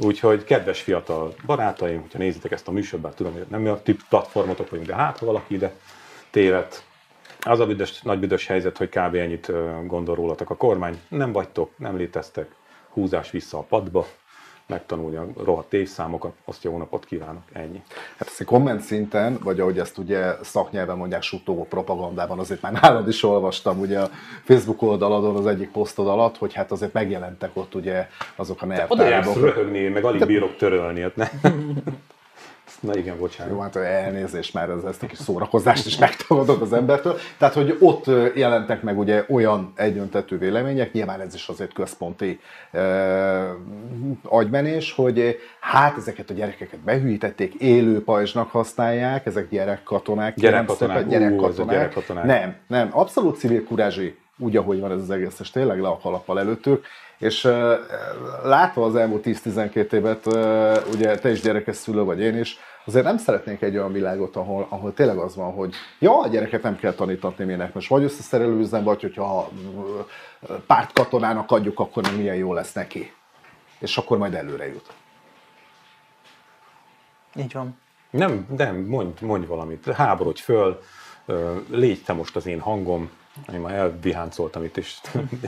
Úgyhogy 0.00 0.44
kedves 0.44 0.80
fiatal 0.80 1.34
barátaim, 1.46 2.00
hogyha 2.00 2.18
nézitek 2.18 2.52
ezt 2.52 2.68
a 2.68 2.70
műsorban, 2.70 3.12
tudom, 3.14 3.32
hogy 3.32 3.46
nem 3.48 3.66
a 3.66 3.82
tip 3.82 4.02
platformotok 4.08 4.70
vagyunk, 4.70 4.88
de 4.88 4.94
hát, 4.94 5.18
ha 5.18 5.26
valaki 5.26 5.54
ide 5.54 5.74
tévet, 6.30 6.84
az 7.40 7.60
a 7.60 7.66
büdös, 7.66 8.02
nagy 8.02 8.18
büdös 8.18 8.46
helyzet, 8.46 8.76
hogy 8.76 8.88
kb. 8.88 9.14
ennyit 9.14 9.52
gondol 9.86 10.14
rólatok 10.14 10.50
a 10.50 10.56
kormány. 10.56 11.00
Nem 11.08 11.32
vagytok, 11.32 11.70
nem 11.76 11.96
léteztek, 11.96 12.54
húzás 12.88 13.30
vissza 13.30 13.58
a 13.58 13.62
padba, 13.62 14.06
megtanulni 14.68 15.16
a 15.16 15.26
rohadt 15.44 15.72
évszámokat, 15.72 16.32
azt 16.44 16.64
jó 16.64 16.78
napot 16.78 17.04
kívánok, 17.04 17.42
ennyi. 17.52 17.82
Hát 18.18 18.28
ezt 18.28 18.44
komment 18.44 18.80
szinten, 18.80 19.38
vagy 19.42 19.60
ahogy 19.60 19.78
ezt 19.78 19.98
ugye 19.98 20.32
szaknyelven 20.42 20.96
mondják 20.96 21.22
suttogó 21.22 21.64
propagandában, 21.64 22.38
azért 22.38 22.60
már 22.60 22.72
nálad 22.72 23.08
is 23.08 23.22
olvastam 23.22 23.80
ugye 23.80 24.00
a 24.00 24.10
Facebook 24.44 24.82
oldaladon 24.82 25.36
az 25.36 25.46
egyik 25.46 25.70
posztod 25.70 26.08
alatt, 26.08 26.36
hogy 26.38 26.54
hát 26.54 26.70
azért 26.70 26.92
megjelentek 26.92 27.50
ott 27.52 27.74
ugye 27.74 28.08
azok 28.36 28.62
a 28.62 28.66
nervtáribok. 28.66 28.98
Oda 28.98 29.08
jársz 29.08 29.34
röhögni, 29.34 29.88
meg 29.88 30.04
alig 30.04 30.26
bírok 30.26 30.56
törölni, 30.56 31.00
hát 31.00 31.16
ne. 31.16 31.30
Na 32.80 32.96
igen, 32.96 33.18
bocsánat. 33.18 33.52
Jó, 33.52 33.60
hát 33.60 33.76
elnézést 33.76 34.54
már 34.54 34.70
ez, 34.70 34.82
ezt 34.84 35.02
a 35.02 35.06
kis 35.06 35.18
szórakozást 35.18 35.86
is 35.86 35.98
megtagadod 35.98 36.62
az 36.62 36.72
embertől. 36.72 37.18
Tehát, 37.38 37.54
hogy 37.54 37.76
ott 37.80 38.06
jelentek 38.34 38.82
meg 38.82 38.98
ugye 38.98 39.24
olyan 39.28 39.72
egyöntetű 39.76 40.38
vélemények, 40.38 40.92
nyilván 40.92 41.20
ez 41.20 41.34
is 41.34 41.48
azért 41.48 41.72
központi 41.72 42.40
uh, 42.72 42.80
agymenés, 44.22 44.92
hogy 44.92 45.38
hát 45.60 45.96
ezeket 45.96 46.30
a 46.30 46.34
gyerekeket 46.34 46.80
behűítették, 46.80 47.54
élő 47.54 48.04
pajzsnak 48.04 48.50
használják, 48.50 49.26
ezek 49.26 49.48
gyerekkatonák. 49.48 50.34
Gyerekkatonák, 50.34 51.08
gyerekkatonák. 51.08 51.76
gyerekkatonák. 51.76 52.24
Nem, 52.24 52.56
nem, 52.66 52.88
abszolút 52.92 53.38
civil 53.38 53.64
kurázsi, 53.64 54.16
úgy, 54.38 54.56
ahogy 54.56 54.80
van 54.80 54.92
ez 54.92 55.00
az 55.00 55.10
egész, 55.10 55.40
és 55.40 55.50
tényleg 55.50 55.80
le 55.80 55.88
a 55.88 55.98
kalappal 55.98 56.38
előttük. 56.38 56.84
És 57.18 57.42
látva 58.42 58.84
az 58.84 58.94
elmúlt 58.94 59.22
10-12 59.26 59.92
évet, 59.92 60.26
ugye 60.94 61.18
te 61.18 61.30
is 61.30 61.40
gyerekes 61.40 61.76
szülő 61.76 62.02
vagy 62.02 62.20
én 62.20 62.38
is, 62.38 62.58
azért 62.84 63.04
nem 63.04 63.18
szeretnék 63.18 63.62
egy 63.62 63.76
olyan 63.76 63.92
világot, 63.92 64.36
ahol, 64.36 64.66
ahol 64.68 64.94
tényleg 64.94 65.16
az 65.16 65.36
van, 65.36 65.52
hogy 65.52 65.74
ja, 65.98 66.20
a 66.20 66.28
gyereket 66.28 66.62
nem 66.62 66.76
kell 66.76 66.92
tanítatni 66.92 67.44
minek, 67.44 67.74
most 67.74 67.88
vagy 67.88 68.02
összeszerelő 68.02 68.58
üzem, 68.58 68.84
vagy 68.84 69.00
hogyha 69.00 69.50
pártkatonának 70.66 71.50
adjuk, 71.50 71.80
akkor 71.80 72.02
nem 72.02 72.14
milyen 72.14 72.36
jó 72.36 72.52
lesz 72.52 72.72
neki. 72.72 73.12
És 73.78 73.96
akkor 73.96 74.18
majd 74.18 74.34
előre 74.34 74.66
jut. 74.66 74.92
Így 77.36 77.52
van. 77.52 77.78
Nem, 78.10 78.46
nem, 78.56 78.76
mondj, 78.76 79.24
mondj 79.24 79.46
valamit, 79.46 79.86
háborodj 79.86 80.40
föl, 80.40 80.80
légy 81.70 82.02
te 82.04 82.12
most 82.12 82.36
az 82.36 82.46
én 82.46 82.60
hangom, 82.60 83.10
én 83.52 83.60
már 83.60 83.74
elviháncoltam 83.74 84.64
itt, 84.64 84.76
és, 84.76 84.96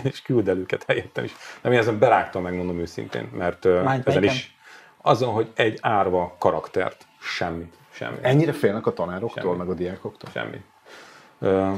és 0.03 0.23
küld 0.23 0.49
el 0.49 0.57
őket 0.57 0.85
helyettem 0.87 1.25
is. 1.25 1.33
De 1.61 1.71
én 1.71 1.79
ezen 1.79 1.99
berágtam, 1.99 2.43
megmondom 2.43 2.79
őszintén, 2.79 3.29
mert 3.37 3.65
Mind 3.65 4.03
ezen 4.05 4.23
is 4.23 4.59
azon, 5.03 5.33
hogy 5.33 5.51
egy 5.55 5.79
árva 5.83 6.37
karaktert, 6.39 7.07
semmi, 7.21 7.71
semmi. 7.91 8.17
Ennyire 8.21 8.53
félnek 8.53 8.87
a 8.87 8.93
tanároktól, 8.93 9.43
semmi. 9.43 9.57
meg 9.57 9.69
a 9.69 9.75
diákoktól? 9.75 10.31
Semmi. 10.31 10.61
Uh, 11.39 11.77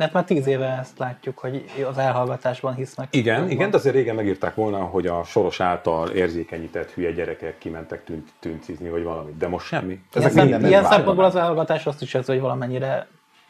mert 0.00 0.12
már 0.12 0.24
tíz 0.24 0.46
éve 0.46 0.78
ezt 0.80 0.98
látjuk, 0.98 1.38
hogy 1.38 1.64
az 1.88 1.98
elhallgatásban 1.98 2.74
hisznek. 2.74 3.14
Igen, 3.14 3.50
igen, 3.50 3.70
de 3.70 3.76
azért 3.76 3.94
régen 3.94 4.14
megírták 4.14 4.54
volna, 4.54 4.78
hogy 4.78 5.06
a 5.06 5.24
soros 5.24 5.60
által 5.60 6.08
érzékenyített 6.08 6.90
hülye 6.90 7.12
gyerekek 7.12 7.58
kimentek 7.58 8.04
tűnt, 8.04 8.28
tűncizni, 8.38 8.88
vagy 8.88 9.02
valamit, 9.02 9.36
de 9.36 9.48
most 9.48 9.66
semmi. 9.66 10.00
Ezek 10.12 10.46
ilyen, 10.46 10.66
ilyen 10.66 10.84
szempontból 10.84 11.24
az 11.24 11.36
elhallgatás 11.36 11.86
azt 11.86 12.02
is 12.02 12.14
jelzi, 12.14 12.32
hogy 12.32 12.40
valamennyire 12.40 13.06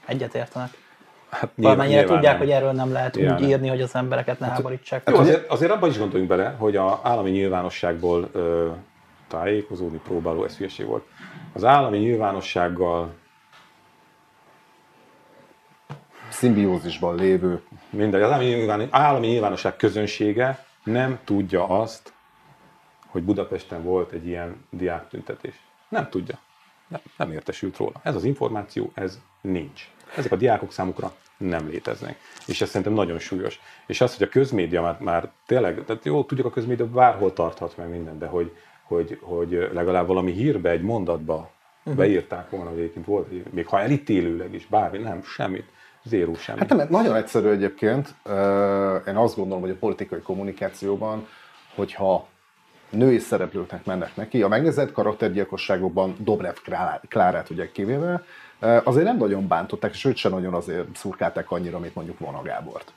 egyetértenek. 0.07 0.71
Hát 1.31 1.51
Valamennyire 1.55 2.05
tudják, 2.05 2.33
nem. 2.33 2.39
hogy 2.39 2.51
erről 2.51 2.73
nem 2.73 2.93
lehet 2.93 3.15
nyilván 3.15 3.43
úgy 3.43 3.49
írni, 3.49 3.69
hogy 3.69 3.81
az 3.81 3.95
embereket 3.95 4.39
ne 4.39 4.47
hát, 4.47 4.55
háborítsák. 4.55 5.09
Hát 5.09 5.17
azért, 5.17 5.51
azért 5.51 5.71
abban 5.71 5.89
is 5.89 5.99
gondoljunk 5.99 6.31
bele, 6.31 6.55
hogy 6.59 6.77
a 6.77 7.01
állami 7.03 7.31
nyilvánosságból 7.31 8.29
ö, 8.33 8.69
tájékozódni 9.29 10.01
próbáló, 10.05 10.45
ez 10.45 10.57
hülyeség 10.57 10.87
volt. 10.87 11.05
Az 11.53 11.65
állami 11.65 11.99
nyilvánossággal 11.99 13.13
szimbiózisban 16.29 17.15
lévő. 17.15 17.63
Mindegy, 17.91 18.23
az 18.23 18.31
állami, 18.31 18.45
nyilván, 18.45 18.89
állami 18.91 19.27
nyilvánosság 19.27 19.77
közönsége 19.77 20.65
nem 20.85 21.19
tudja 21.25 21.67
azt, 21.69 22.13
hogy 23.07 23.23
Budapesten 23.23 23.83
volt 23.83 24.13
egy 24.13 24.27
ilyen 24.27 24.65
diáktüntetés. 24.71 25.55
Nem 25.89 26.09
tudja. 26.09 26.39
Nem, 26.91 27.01
nem 27.17 27.33
értesült 27.33 27.77
róla. 27.77 28.01
Ez 28.03 28.15
az 28.15 28.25
információ, 28.25 28.91
ez 28.95 29.21
nincs. 29.41 29.89
Ezek 30.17 30.33
a 30.33 30.37
diákok 30.37 30.73
számukra 30.73 31.15
nem 31.37 31.69
léteznek. 31.69 32.19
És 32.47 32.61
ez 32.61 32.69
szerintem 32.69 32.93
nagyon 32.93 33.19
súlyos. 33.19 33.61
És 33.87 34.01
az, 34.01 34.17
hogy 34.17 34.27
a 34.27 34.31
közmédia 34.31 34.83
már, 34.83 34.97
már 35.01 35.31
tényleg, 35.47 35.85
tehát 35.85 36.05
jó, 36.05 36.25
tudjuk, 36.25 36.47
a 36.47 36.51
közmédia 36.51 36.87
bárhol 36.87 37.33
tarthat 37.33 37.77
meg 37.77 37.89
minden, 37.89 38.19
de 38.19 38.27
hogy, 38.27 38.53
hogy, 38.83 39.19
hogy 39.23 39.69
legalább 39.73 40.07
valami 40.07 40.33
hírbe, 40.33 40.71
egy 40.71 40.83
mondatba 40.83 41.51
uh-huh. 41.79 41.95
beírták 41.95 42.51
volna, 42.51 42.71
hogy 42.71 42.79
egyébként 42.79 43.07
volt, 43.07 43.53
még 43.53 43.67
ha 43.67 43.81
elítélőleg 43.81 44.55
is, 44.55 44.67
bármi, 44.67 44.99
nem, 44.99 45.23
semmit. 45.23 45.65
Zéró 46.03 46.35
semmi. 46.35 46.59
Hát 46.59 46.69
nem, 46.69 46.87
nagyon 46.91 47.17
egyszerű 47.17 47.49
egyébként. 47.49 48.15
Én 49.07 49.17
azt 49.17 49.37
gondolom, 49.37 49.61
hogy 49.61 49.71
a 49.71 49.77
politikai 49.79 50.21
kommunikációban, 50.21 51.27
hogyha 51.75 52.29
női 52.91 53.19
szereplőknek 53.19 53.85
mennek 53.85 54.17
neki, 54.17 54.43
a 54.43 54.49
megnézett 54.49 54.93
karaktergyilkosságokban 54.93 56.17
Dobrev 56.19 56.55
Klárát 57.09 57.51
ugye 57.51 57.71
kivéve, 57.71 58.23
azért 58.85 59.05
nem 59.05 59.17
nagyon 59.17 59.49
bántották, 59.49 59.93
és 59.93 60.05
őt 60.05 60.17
sem 60.17 60.31
nagyon 60.31 60.55
azért 60.55 60.97
szurkálták 60.97 61.51
annyira, 61.51 61.79
mint 61.79 61.95
mondjuk 61.95 62.19
Vona 62.19 62.43
Gábort. 62.43 62.93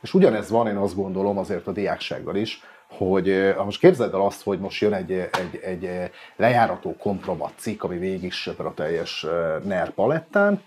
És 0.00 0.14
ugyanez 0.14 0.50
van, 0.50 0.66
én 0.66 0.76
azt 0.76 0.94
gondolom 0.94 1.38
azért 1.38 1.66
a 1.66 1.72
diáksággal 1.72 2.36
is, 2.36 2.62
hogy 2.88 3.52
ha 3.56 3.64
most 3.64 3.80
képzeld 3.80 4.14
el 4.14 4.20
azt, 4.20 4.42
hogy 4.42 4.58
most 4.58 4.80
jön 4.80 4.92
egy, 4.92 5.12
egy, 5.12 5.60
egy 5.62 6.10
lejárató 6.36 6.96
kompromat 6.96 7.52
cikk, 7.56 7.82
ami 7.82 7.98
végig 7.98 8.32
a 8.56 8.74
teljes 8.74 9.26
NER 9.64 9.90
palettán, 9.90 10.62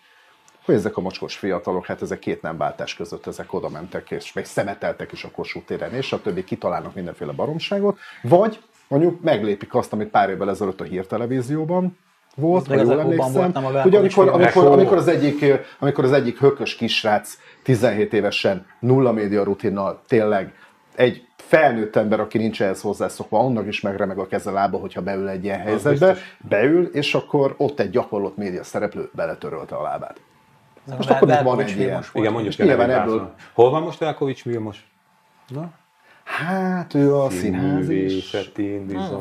hogy 0.68 0.76
ezek 0.76 0.98
a 0.98 1.02
mocskos 1.02 1.36
fiatalok, 1.36 1.86
hát 1.86 2.02
ezek 2.02 2.20
két 2.20 2.42
nem 2.42 2.58
váltás 2.58 2.96
között, 2.96 3.28
ezek 3.28 3.54
oda 3.54 3.70
mentek, 3.70 4.12
és 4.12 4.34
még 4.34 4.46
szemeteltek 4.46 5.12
is 5.12 5.24
a 5.24 5.32
Kossuth 5.32 5.66
téren, 5.66 5.94
és 5.94 6.14
a 6.14 6.22
többi 6.22 6.44
kitalálnak 6.44 6.96
mindenféle 6.96 7.32
baromságot, 7.32 7.98
vagy 8.22 8.60
mondjuk 8.88 9.22
meglépik 9.22 9.76
azt, 9.76 9.94
amit 9.94 10.10
pár 10.10 10.30
évvel 10.30 10.50
ezelőtt 10.50 10.82
a 10.82 10.84
hírtelevízióban 10.84 11.98
volt, 12.36 12.68
ha 12.68 12.76
jól 12.76 13.00
emlékszem, 13.00 13.54
hogy 13.54 13.96
amikor, 13.96 14.28
amikor, 14.28 14.66
amikor, 14.66 14.98
az 14.98 15.08
egyik, 15.08 15.46
amikor 15.80 16.04
az 16.04 16.12
egyik 16.12 16.40
hökös 16.40 16.76
kisrác 16.76 17.38
17 17.64 18.14
évesen 18.14 18.66
nulla 18.80 19.12
média 19.12 19.44
rutinnal 19.44 20.02
tényleg 20.08 20.54
egy 20.96 21.28
felnőtt 21.36 21.96
ember, 21.96 22.20
aki 22.20 22.38
nincs 22.38 22.62
ehhez 22.62 22.82
hozzászokva, 22.82 23.40
annak 23.40 23.68
is 23.68 23.82
megremeg 23.82 24.18
a 24.18 24.28
keze 24.28 24.52
lába, 24.52 24.78
hogyha 24.78 25.02
beül 25.02 25.28
egy 25.28 25.44
ilyen 25.44 25.60
helyzetbe, 25.60 26.18
beül, 26.50 26.86
és 26.86 27.14
akkor 27.14 27.54
ott 27.58 27.80
egy 27.80 27.90
gyakorlott 27.90 28.38
média 28.38 28.64
szereplő 28.64 29.10
beletörölte 29.14 29.76
a 29.76 29.82
lábát. 29.82 30.20
Most 30.96 31.10
akkor 31.10 31.28
még 31.28 31.44
van 31.44 31.60
egy 31.60 31.78
ilyen. 31.78 32.04
Igen, 32.14 32.32
mondjuk 32.32 32.58
Nyilván 32.58 32.90
ebből. 32.90 33.34
Hol 33.54 33.70
van 33.70 33.82
most 33.82 34.00
Velkovics 34.00 34.44
Vilmos? 34.44 34.90
Na? 35.48 35.72
Hát 36.24 36.94
ő 36.94 37.16
a 37.16 37.30
színház 37.30 37.90
is. 37.90 38.36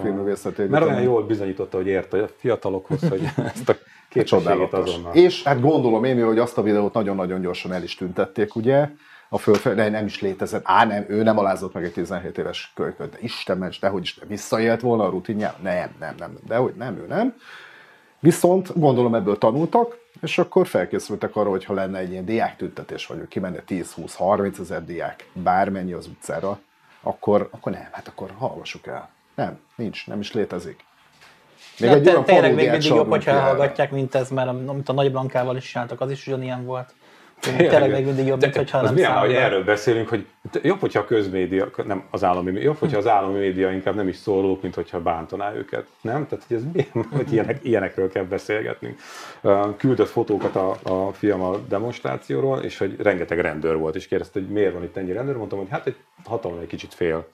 Filmművészetén. 0.00 0.66
Mert 0.66 0.84
olyan 0.84 1.02
jól 1.02 1.26
bizonyította, 1.26 1.76
hogy 1.76 1.86
ért 1.86 2.12
a 2.12 2.28
fiatalokhoz, 2.38 3.08
hogy 3.08 3.22
ezt 3.54 3.68
a 3.68 3.74
képességét 4.08 4.72
azonnal. 4.72 5.14
És 5.14 5.42
hát 5.42 5.60
gondolom 5.60 6.04
én, 6.04 6.24
hogy 6.24 6.38
azt 6.38 6.58
a 6.58 6.62
videót 6.62 6.92
nagyon-nagyon 6.92 7.40
gyorsan 7.40 7.72
el 7.72 7.82
is 7.82 7.94
tüntették, 7.94 8.54
ugye? 8.54 8.88
a 9.28 9.38
fölfel, 9.38 9.74
de 9.74 9.88
nem 9.88 10.06
is 10.06 10.20
létezett. 10.20 10.62
Á, 10.64 10.84
nem, 10.84 11.04
ő 11.08 11.22
nem 11.22 11.38
alázott 11.38 11.72
meg 11.72 11.84
egy 11.84 11.92
17 11.92 12.38
éves 12.38 12.72
kölyköt, 12.74 13.10
de 13.10 13.18
Isten 13.20 13.58
ments, 13.58 13.80
dehogy 13.80 14.02
is 14.02 14.18
visszaélt 14.28 14.80
volna 14.80 15.04
a 15.04 15.08
rutinjával. 15.08 15.60
Nem, 15.62 15.94
nem, 15.98 16.14
nem, 16.18 16.38
dehogy 16.46 16.74
nem, 16.74 16.96
ő 16.96 17.06
nem. 17.06 17.34
Viszont 18.20 18.78
gondolom 18.78 19.14
ebből 19.14 19.38
tanultak, 19.38 19.98
és 20.22 20.38
akkor 20.38 20.66
felkészültek 20.66 21.36
arra, 21.36 21.50
hogy 21.50 21.64
ha 21.64 21.74
lenne 21.74 21.98
egy 21.98 22.10
ilyen 22.10 22.24
diák 22.24 22.56
tüntetés, 22.56 23.06
vagy 23.06 23.28
kimenne 23.28 23.62
10-20-30 23.68 24.60
ezer 24.60 24.84
diák, 24.84 25.28
bármennyi 25.32 25.92
az 25.92 26.06
utcára, 26.06 26.58
akkor, 27.00 27.48
akkor 27.50 27.72
nem, 27.72 27.88
hát 27.92 28.08
akkor 28.08 28.30
hallgassuk 28.38 28.86
el. 28.86 29.08
Nem, 29.34 29.60
nincs, 29.76 30.06
nem 30.06 30.20
is 30.20 30.32
létezik. 30.32 30.84
Még 31.78 31.90
egy 31.90 32.08
olyan 32.08 32.24
tényleg 32.24 32.54
még 32.54 32.70
mindig 32.70 32.88
jobb, 32.88 33.10
hogyha 33.10 33.40
hallgatják, 33.40 33.90
mint 33.90 34.14
ez, 34.14 34.30
mert 34.30 34.48
amit 34.48 34.88
a 34.88 34.92
Nagy 34.92 35.10
Blankával 35.10 35.56
is 35.56 35.70
csináltak, 35.70 36.00
az 36.00 36.10
is 36.10 36.26
ugyanilyen 36.26 36.64
volt. 36.64 36.94
Tényleg 37.40 37.90
még 37.90 38.04
mindig 38.04 38.26
jobb, 38.26 38.40
mint 38.40 38.56
hogyha 38.56 38.82
nem 38.82 38.94
milyen, 38.94 39.12
hogy 39.12 39.32
erről 39.32 39.64
beszélünk, 39.64 40.08
hogy 40.08 40.26
jobb, 40.62 40.80
hogyha 40.80 41.00
a 41.00 41.04
közmédia, 41.04 41.70
nem 41.84 42.04
az 42.10 42.24
állami, 42.24 42.60
jobb, 42.60 42.76
hogyha 42.76 42.98
az 42.98 43.06
állami 43.06 43.38
média 43.38 43.72
inkább 43.72 43.94
nem 43.94 44.08
is 44.08 44.16
szóló, 44.16 44.58
mint 44.62 44.74
hogyha 44.74 45.00
bántaná 45.00 45.54
őket. 45.54 45.86
Nem? 46.00 46.26
Tehát, 46.26 46.44
hogy 46.48 46.56
ez 46.56 46.62
milyen, 46.72 47.08
hogy 47.16 47.32
ilyenek, 47.32 47.58
ilyenekről 47.62 48.08
kell 48.08 48.24
beszélgetni. 48.24 48.96
Küldött 49.76 50.08
fotókat 50.08 50.56
a, 50.56 50.76
a 50.82 51.12
fiam 51.12 51.42
a 51.42 51.56
demonstrációról, 51.56 52.58
és 52.58 52.78
hogy 52.78 52.96
rengeteg 53.00 53.40
rendőr 53.40 53.76
volt, 53.76 53.94
és 53.94 54.06
kérdezte, 54.06 54.40
hogy 54.40 54.48
miért 54.48 54.72
van 54.72 54.82
itt 54.82 54.96
ennyi 54.96 55.12
rendőr. 55.12 55.36
Mondtam, 55.36 55.58
hogy 55.58 55.68
hát 55.70 55.86
egy 55.86 55.96
hatalom 56.24 56.58
egy 56.58 56.66
kicsit 56.66 56.94
fél 56.94 57.28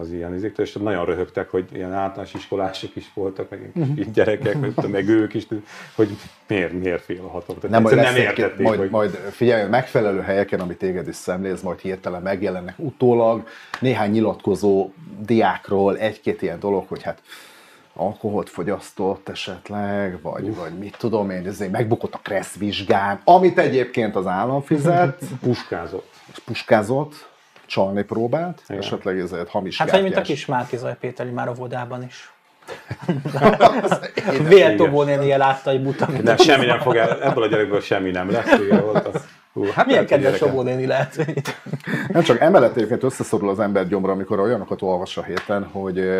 az 0.00 0.12
ilyen 0.12 0.34
izéktől, 0.34 0.66
és 0.66 0.72
nagyon 0.72 1.04
röhögtek, 1.04 1.50
hogy 1.50 1.68
ilyen 1.72 1.92
általános 1.92 2.34
iskolások 2.34 2.96
is 2.96 3.10
voltak, 3.14 3.50
meg 3.50 3.72
kis 3.94 4.10
gyerekek, 4.10 4.58
meg, 4.60 4.90
meg 4.90 5.08
ők 5.08 5.34
is, 5.34 5.46
hogy 5.94 6.16
miért, 6.46 6.72
miért 6.72 7.02
félhatok. 7.02 7.60
Tehát 7.60 7.70
Nem, 7.70 7.82
majd 7.82 7.96
nem 7.96 8.16
értették, 8.16 8.66
majd, 8.66 8.78
hogy 8.78 8.90
majd 8.90 9.10
figyelj, 9.10 9.68
megfelelő 9.68 10.20
helyeken, 10.20 10.60
amit 10.60 10.78
téged 10.78 11.08
is 11.08 11.16
szemléz, 11.16 11.62
majd 11.62 11.78
hirtelen 11.78 12.22
megjelennek 12.22 12.74
utólag 12.78 13.46
néhány 13.80 14.10
nyilatkozó 14.10 14.90
diákról 15.26 15.98
egy-két 15.98 16.42
ilyen 16.42 16.60
dolog, 16.60 16.84
hogy 16.88 17.02
hát 17.02 17.22
alkoholt 17.94 18.48
fogyasztott 18.48 19.28
esetleg, 19.28 20.18
vagy, 20.22 20.56
vagy 20.56 20.78
mit 20.78 20.96
tudom 20.98 21.30
én, 21.30 21.46
ezért 21.46 21.70
megbukott 21.70 22.14
a 22.14 22.20
Kressz 22.22 22.56
vizsgán, 22.56 23.20
amit 23.24 23.58
egyébként 23.58 24.16
az 24.16 24.26
állam 24.26 24.62
fizet, 24.62 25.22
puskázott. 25.40 26.14
puskázott, 26.44 27.30
csalni 27.72 28.02
próbált, 28.02 28.62
Igen. 28.68 28.82
esetleg 28.82 29.18
ezért 29.18 29.48
hamis 29.48 29.78
Hát 29.78 29.90
vagy 29.90 30.02
mint 30.02 30.16
a 30.16 30.22
kis 30.22 30.46
Zaj 30.76 30.96
Péteri 31.00 31.30
már 31.30 31.48
a 31.48 31.52
vodában 31.52 32.04
is. 32.04 32.32
Igen. 34.16 34.44
Véltobó 34.48 35.02
nénie 35.02 35.36
látta, 35.36 35.70
hogy 35.70 35.82
buta. 35.82 36.08
a 36.32 36.36
semmi 36.36 36.66
nem 36.66 36.80
fog 36.80 36.96
el, 36.96 37.22
ebből 37.22 37.42
a 37.42 37.46
gyerekből 37.46 37.80
semmi 37.80 38.10
nem 38.10 38.30
lesz. 38.30 38.58
Igen, 38.60 38.84
volt 38.84 39.06
az. 39.06 39.26
Hú, 39.52 39.64
hát 39.64 39.86
Milyen 39.86 40.06
kedves. 40.06 40.36
Sobó 40.36 40.62
néni 40.62 40.86
lehet. 40.86 41.16
Nem 42.12 42.22
csak 42.22 42.40
emellett 42.40 42.76
egyébként 42.76 43.02
összeszorul 43.02 43.48
az 43.48 43.60
ember 43.60 43.88
gyomra, 43.88 44.12
amikor 44.12 44.40
olyanokat 44.40 44.82
olvas 44.82 45.16
a 45.16 45.22
héten, 45.22 45.64
hogy 45.64 46.10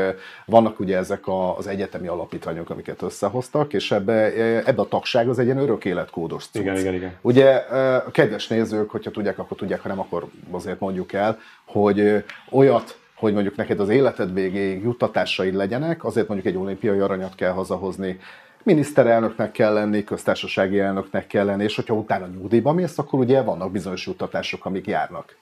vannak 0.47 0.81
ugye 0.81 0.97
ezek 0.97 1.21
az 1.57 1.67
egyetemi 1.67 2.07
alapítványok, 2.07 2.71
amiket 2.71 3.03
összehoztak, 3.03 3.73
és 3.73 3.91
ebbe, 3.91 4.33
ebbe 4.65 4.83
a 4.83 4.89
tagság 4.89 5.29
az 5.29 5.39
egy 5.39 5.45
ilyen 5.45 5.59
örök 5.59 5.85
életkódos 5.85 6.45
cucc. 6.45 6.61
Igen, 6.61 6.77
igen, 6.77 6.95
igen. 6.95 7.17
Ugye 7.21 7.65
kedves 8.13 8.49
nézők, 8.49 8.91
hogyha 8.91 9.11
tudják, 9.11 9.39
akkor 9.39 9.57
tudják, 9.57 9.81
ha 9.81 9.89
nem, 9.89 10.01
akkor 10.01 10.27
azért 10.51 10.81
mondjuk 10.81 11.13
el, 11.13 11.39
hogy 11.65 12.25
olyat, 12.51 12.97
hogy 13.15 13.33
mondjuk 13.33 13.57
neked 13.57 13.81
az 13.81 13.89
életed 13.89 14.33
végéig 14.33 14.83
juttatásaid 14.83 15.55
legyenek, 15.55 16.05
azért 16.05 16.29
mondjuk 16.29 16.55
egy 16.55 16.61
olimpiai 16.61 16.99
aranyat 16.99 17.35
kell 17.35 17.53
hazahozni, 17.53 18.19
miniszterelnöknek 18.65 19.53
kell 19.53 19.73
lenni, 19.73 20.05
köztársasági 20.05 20.79
elnöknek 20.79 21.27
kell 21.27 21.45
lenni, 21.45 21.63
és 21.63 21.77
hogyha 21.77 21.95
utána 21.95 22.27
nyugdíjba 22.27 22.73
mész, 22.73 22.99
akkor 22.99 23.19
ugye 23.19 23.43
vannak 23.43 23.71
bizonyos 23.71 24.07
juttatások, 24.07 24.65
amik 24.65 24.87
járnak. 24.87 25.37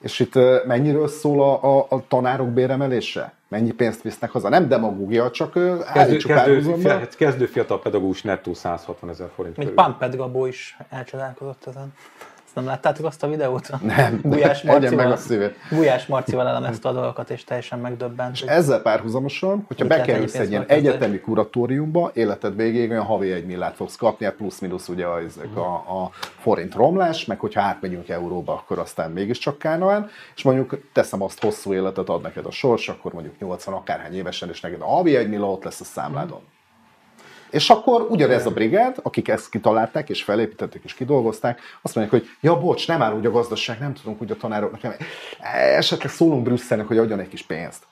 És 0.00 0.20
itt 0.20 0.34
mennyiről 0.66 1.08
szól 1.08 1.42
a, 1.42 1.78
a, 1.78 1.86
a 1.88 2.06
tanárok 2.08 2.48
béremelése? 2.48 3.32
Mennyi 3.48 3.70
pénzt 3.72 4.02
visznek 4.02 4.30
haza? 4.30 4.48
Nem 4.48 4.68
demagógia, 4.68 5.30
csak 5.30 5.52
Kezdő, 5.92 6.16
kezdő, 6.16 6.60
fia- 6.60 7.16
kezdő 7.16 7.46
fiatal 7.46 7.80
pedagógus 7.80 8.22
nettó 8.22 8.54
160 8.54 9.10
ezer 9.10 9.28
forint 9.34 9.56
Még. 9.56 9.68
Pampet 9.68 10.16
Gabó 10.16 10.46
is 10.46 10.76
elcsodálkozott 10.90 11.66
ezen. 11.66 11.92
Ezt 12.48 12.56
nem 12.56 12.66
láttátok 12.66 13.06
azt 13.06 13.22
a 13.22 13.28
videót? 13.28 13.68
Nem, 13.96 14.20
Gulyás 14.22 14.62
egyen 14.64 14.70
meg 14.70 14.80
Marcival, 14.80 15.12
a 15.12 15.16
szívét. 15.16 15.54
Gulyás 15.70 16.06
Marcival 16.06 16.48
elemezte 16.48 16.88
a 16.88 16.92
dolgokat, 16.92 17.30
és 17.30 17.44
teljesen 17.44 17.78
megdöbbent. 17.78 18.38
hogy- 18.38 18.48
Ezzel 18.48 18.82
párhuzamosan, 18.82 19.64
hogyha 19.66 19.86
bekerülsz 19.86 20.34
egy 20.34 20.50
ilyen 20.50 20.64
egyetemi 20.68 21.20
kuratóriumba, 21.20 22.10
életed 22.14 22.56
végéig 22.56 22.90
olyan 22.90 23.04
havi 23.04 23.32
egy 23.32 23.46
millát 23.46 23.74
fogsz 23.74 23.96
kapni, 23.96 24.24
hát 24.24 24.34
plusz-minusz 24.34 24.88
ugye 24.88 25.04
a, 25.06 25.18
ezek 25.20 25.56
a, 25.56 25.74
a 25.74 26.10
forint 26.40 26.74
romlás, 26.74 27.24
meg 27.24 27.38
hogyha 27.38 27.60
átmegyünk 27.60 28.08
euróba, 28.08 28.52
akkor 28.52 28.78
aztán 28.78 29.10
mégiscsak 29.10 29.58
kánoán, 29.58 30.08
és 30.36 30.42
mondjuk 30.42 30.78
teszem 30.92 31.22
azt, 31.22 31.42
hosszú 31.42 31.72
életet 31.74 32.08
ad 32.08 32.22
neked 32.22 32.46
a 32.46 32.50
sors, 32.50 32.88
akkor 32.88 33.12
mondjuk 33.12 33.38
80 33.38 33.74
akárhány 33.74 34.14
évesen, 34.14 34.48
és 34.48 34.60
neked 34.60 34.80
a 34.80 34.86
havi 34.86 35.16
egy 35.16 35.28
millió 35.28 35.52
ott 35.52 35.64
lesz 35.64 35.80
a 35.80 35.84
számládon. 35.84 36.40
És 37.50 37.70
akkor 37.70 38.06
ugyanez 38.10 38.46
a 38.46 38.50
brigád, 38.50 38.96
akik 39.02 39.28
ezt 39.28 39.50
kitalálták, 39.50 40.08
és 40.08 40.22
felépítették, 40.22 40.82
és 40.84 40.94
kidolgozták, 40.94 41.60
azt 41.82 41.94
mondják, 41.94 42.20
hogy 42.20 42.30
ja, 42.40 42.58
bocs, 42.58 42.88
nem 42.88 43.02
áll 43.02 43.16
úgy 43.16 43.26
a 43.26 43.30
gazdaság, 43.30 43.78
nem 43.78 43.94
tudunk 43.94 44.22
úgy 44.22 44.30
a 44.30 44.36
tanároknak, 44.36 44.96
esetleg 45.52 46.10
szólunk 46.10 46.42
Brüsszelnek, 46.42 46.86
hogy 46.86 46.98
adjon 46.98 47.20
egy 47.20 47.28
kis 47.28 47.42
pénzt. 47.42 47.86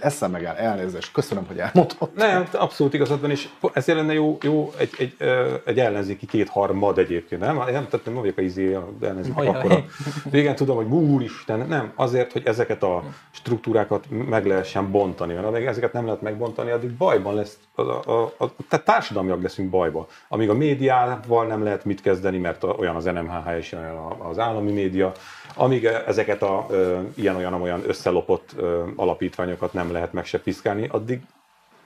Eszem 0.00 0.30
megáll, 0.30 0.54
elnézést, 0.54 1.12
köszönöm, 1.12 1.46
hogy 1.46 1.58
elmondtad. 1.58 2.10
Nem, 2.16 2.48
abszolút 2.52 2.94
igazad 2.94 3.20
van, 3.20 3.30
és 3.30 3.48
ezért 3.72 3.98
lenne 3.98 4.12
jó, 4.12 4.38
jó 4.42 4.72
egy, 4.76 4.90
egy, 4.98 5.16
egy 5.64 5.78
ellenzéki 5.78 6.26
kétharmad 6.26 6.98
egyébként, 6.98 7.40
nem? 7.40 7.56
Nem, 7.56 7.66
tehát 7.66 8.00
nem 8.04 8.14
vagyok 8.14 8.38
a 8.38 8.40
izé, 8.40 8.74
a 8.74 8.88
ellenzéki 9.00 9.40
Ajaj. 9.40 9.54
akkora. 9.54 9.84
Régen 10.30 10.54
tudom, 10.54 10.76
hogy 10.76 10.86
úristen, 10.86 11.58
nem, 11.58 11.92
azért, 11.94 12.32
hogy 12.32 12.46
ezeket 12.46 12.82
a 12.82 13.02
struktúrákat 13.30 14.06
meg 14.08 14.46
lehessen 14.46 14.90
bontani, 14.90 15.34
mert 15.34 15.46
amíg 15.46 15.64
ezeket 15.64 15.92
nem 15.92 16.04
lehet 16.04 16.20
megbontani, 16.22 16.70
addig 16.70 16.90
bajban 16.90 17.34
lesz, 17.34 17.58
a, 17.74 17.80
a, 17.82 18.32
a, 18.38 18.54
tehát 18.68 18.84
társadalmiak 18.84 19.42
leszünk 19.42 19.70
bajba. 19.70 20.06
Amíg 20.28 20.48
a 20.48 20.54
médiával 20.54 21.46
nem 21.46 21.62
lehet 21.62 21.84
mit 21.84 22.00
kezdeni, 22.00 22.38
mert 22.38 22.64
a, 22.64 22.68
olyan 22.68 22.96
az 22.96 23.04
NMHH 23.04 23.56
és 23.58 23.72
olyan 23.72 23.96
a- 23.96 24.28
az 24.28 24.38
állami 24.38 24.72
média, 24.72 25.12
amíg 25.54 25.84
ezeket 25.84 26.42
a 26.42 26.66
ilyen-olyan-olyan 27.14 27.82
összelopott 27.86 28.50
ö, 28.56 28.84
alapítványokat 28.96 29.72
nem 29.72 29.92
lehet 29.92 30.12
meg 30.12 30.24
se 30.24 30.40
piszkálni, 30.40 30.88
addig, 30.88 31.20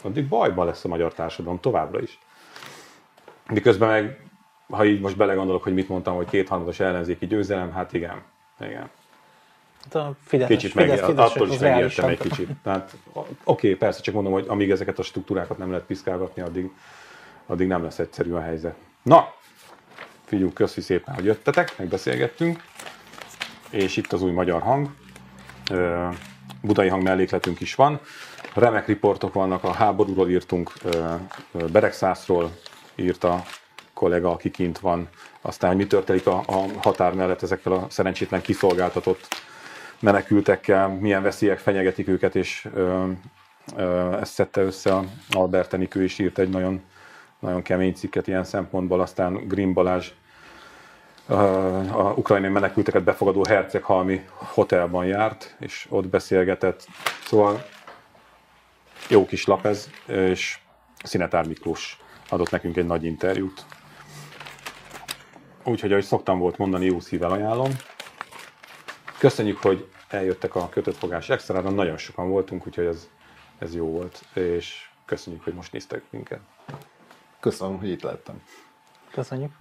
addig 0.02 0.28
bajban 0.28 0.66
lesz 0.66 0.84
a 0.84 0.88
magyar 0.88 1.14
társadalom 1.14 1.60
továbbra 1.60 2.00
is. 2.00 2.18
Miközben 3.48 3.88
meg, 3.88 4.20
ha 4.70 4.84
így 4.84 5.00
most 5.00 5.16
belegondolok, 5.16 5.62
hogy 5.62 5.74
mit 5.74 5.88
mondtam, 5.88 6.16
hogy 6.16 6.28
kétharmados 6.28 6.80
ellenzéki 6.80 7.26
győzelem, 7.26 7.72
hát 7.72 7.92
igen, 7.92 8.22
igen. 8.60 8.90
Hát 9.82 9.94
a 9.94 10.14
Fidesz, 10.24 10.48
Kicsit 10.48 10.74
meg, 10.74 10.84
Fidesz, 10.84 11.06
Fidesz, 11.06 11.30
attól 11.30 11.48
is 11.48 11.58
reálisabb. 11.58 12.08
egy 12.08 12.18
kicsit. 12.18 12.48
Tehát, 12.62 12.96
oké, 13.44 13.74
persze, 13.74 14.00
csak 14.00 14.14
mondom, 14.14 14.32
hogy 14.32 14.44
amíg 14.48 14.70
ezeket 14.70 14.98
a 14.98 15.02
struktúrákat 15.02 15.58
nem 15.58 15.70
lehet 15.70 15.86
piszkálgatni, 15.86 16.42
addig, 16.42 16.70
addig 17.46 17.66
nem 17.66 17.82
lesz 17.82 17.98
egyszerű 17.98 18.32
a 18.32 18.40
helyzet. 18.40 18.74
Na, 19.02 19.32
figyelj, 20.24 20.52
köszi 20.52 20.80
szépen, 20.80 21.14
hogy 21.14 21.24
jöttetek, 21.24 21.78
megbeszélgettünk, 21.78 22.62
és 23.70 23.96
itt 23.96 24.12
az 24.12 24.22
új 24.22 24.30
magyar 24.30 24.62
hang. 24.62 24.88
Budai 26.62 26.88
hang 26.88 27.02
mellékletünk 27.02 27.60
is 27.60 27.74
van. 27.74 28.00
Remek 28.54 28.86
riportok 28.86 29.32
vannak, 29.34 29.64
a 29.64 29.72
háborúról 29.72 30.30
írtunk, 30.30 30.72
Beregszászról 31.72 32.50
írt 32.94 33.24
a 33.24 33.42
kollega, 33.94 34.30
aki 34.30 34.50
kint 34.50 34.78
van. 34.78 35.08
Aztán, 35.40 35.70
hogy 35.70 35.78
mi 35.78 35.86
történik 35.86 36.26
a, 36.26 36.42
a 36.46 36.64
határ 36.82 37.14
mellett 37.14 37.42
ezekkel 37.42 37.72
a 37.72 37.86
szerencsétlen 37.88 38.40
kiszolgáltatott 38.40 39.28
menekültekkel, 40.00 40.88
milyen 40.88 41.22
veszélyek 41.22 41.58
fenyegetik 41.58 42.08
őket, 42.08 42.36
és 42.36 42.68
ö, 42.74 43.04
ö, 43.76 44.16
ezt 44.20 44.32
szedte 44.32 44.60
össze 44.60 44.94
a 44.94 45.04
Albert 45.30 45.94
is 45.94 46.18
írt 46.18 46.38
egy 46.38 46.48
nagyon, 46.48 46.80
nagyon 47.38 47.62
kemény 47.62 47.94
cikket 47.94 48.26
ilyen 48.26 48.44
szempontból, 48.44 49.00
aztán 49.00 49.46
Grimm 49.48 49.72
Balázs 49.72 50.10
a 51.28 52.12
ukrajnai 52.16 52.50
menekülteket 52.50 53.04
befogadó 53.04 53.44
Herceghalmi 53.48 54.24
hotelban 54.34 55.06
járt, 55.06 55.56
és 55.60 55.86
ott 55.90 56.06
beszélgetett. 56.06 56.86
Szóval 57.24 57.64
jó 59.08 59.26
kis 59.26 59.44
lap 59.44 59.66
ez, 59.66 59.90
és 60.06 60.58
Szinetár 61.04 61.46
Miklós 61.46 61.98
adott 62.28 62.50
nekünk 62.50 62.76
egy 62.76 62.86
nagy 62.86 63.04
interjút. 63.04 63.64
Úgyhogy, 65.64 65.92
ahogy 65.92 66.04
szoktam 66.04 66.38
volt 66.38 66.58
mondani, 66.58 66.84
jó 66.84 67.00
szívvel 67.00 67.30
ajánlom. 67.30 67.70
Köszönjük, 69.18 69.58
hogy 69.58 69.88
eljöttek 70.08 70.54
a 70.54 70.68
kötött 70.68 70.96
fogás 70.96 71.28
extrára, 71.28 71.70
nagyon 71.70 71.96
sokan 71.96 72.28
voltunk, 72.28 72.66
úgyhogy 72.66 72.86
ez, 72.86 73.08
ez 73.58 73.74
jó 73.74 73.86
volt, 73.86 74.24
és 74.34 74.88
köszönjük, 75.04 75.44
hogy 75.44 75.54
most 75.54 75.72
néztek 75.72 76.02
minket. 76.10 76.40
Köszönöm, 77.40 77.78
hogy 77.78 77.88
itt 77.88 78.02
lettem. 78.02 78.42
Köszönjük. 79.10 79.52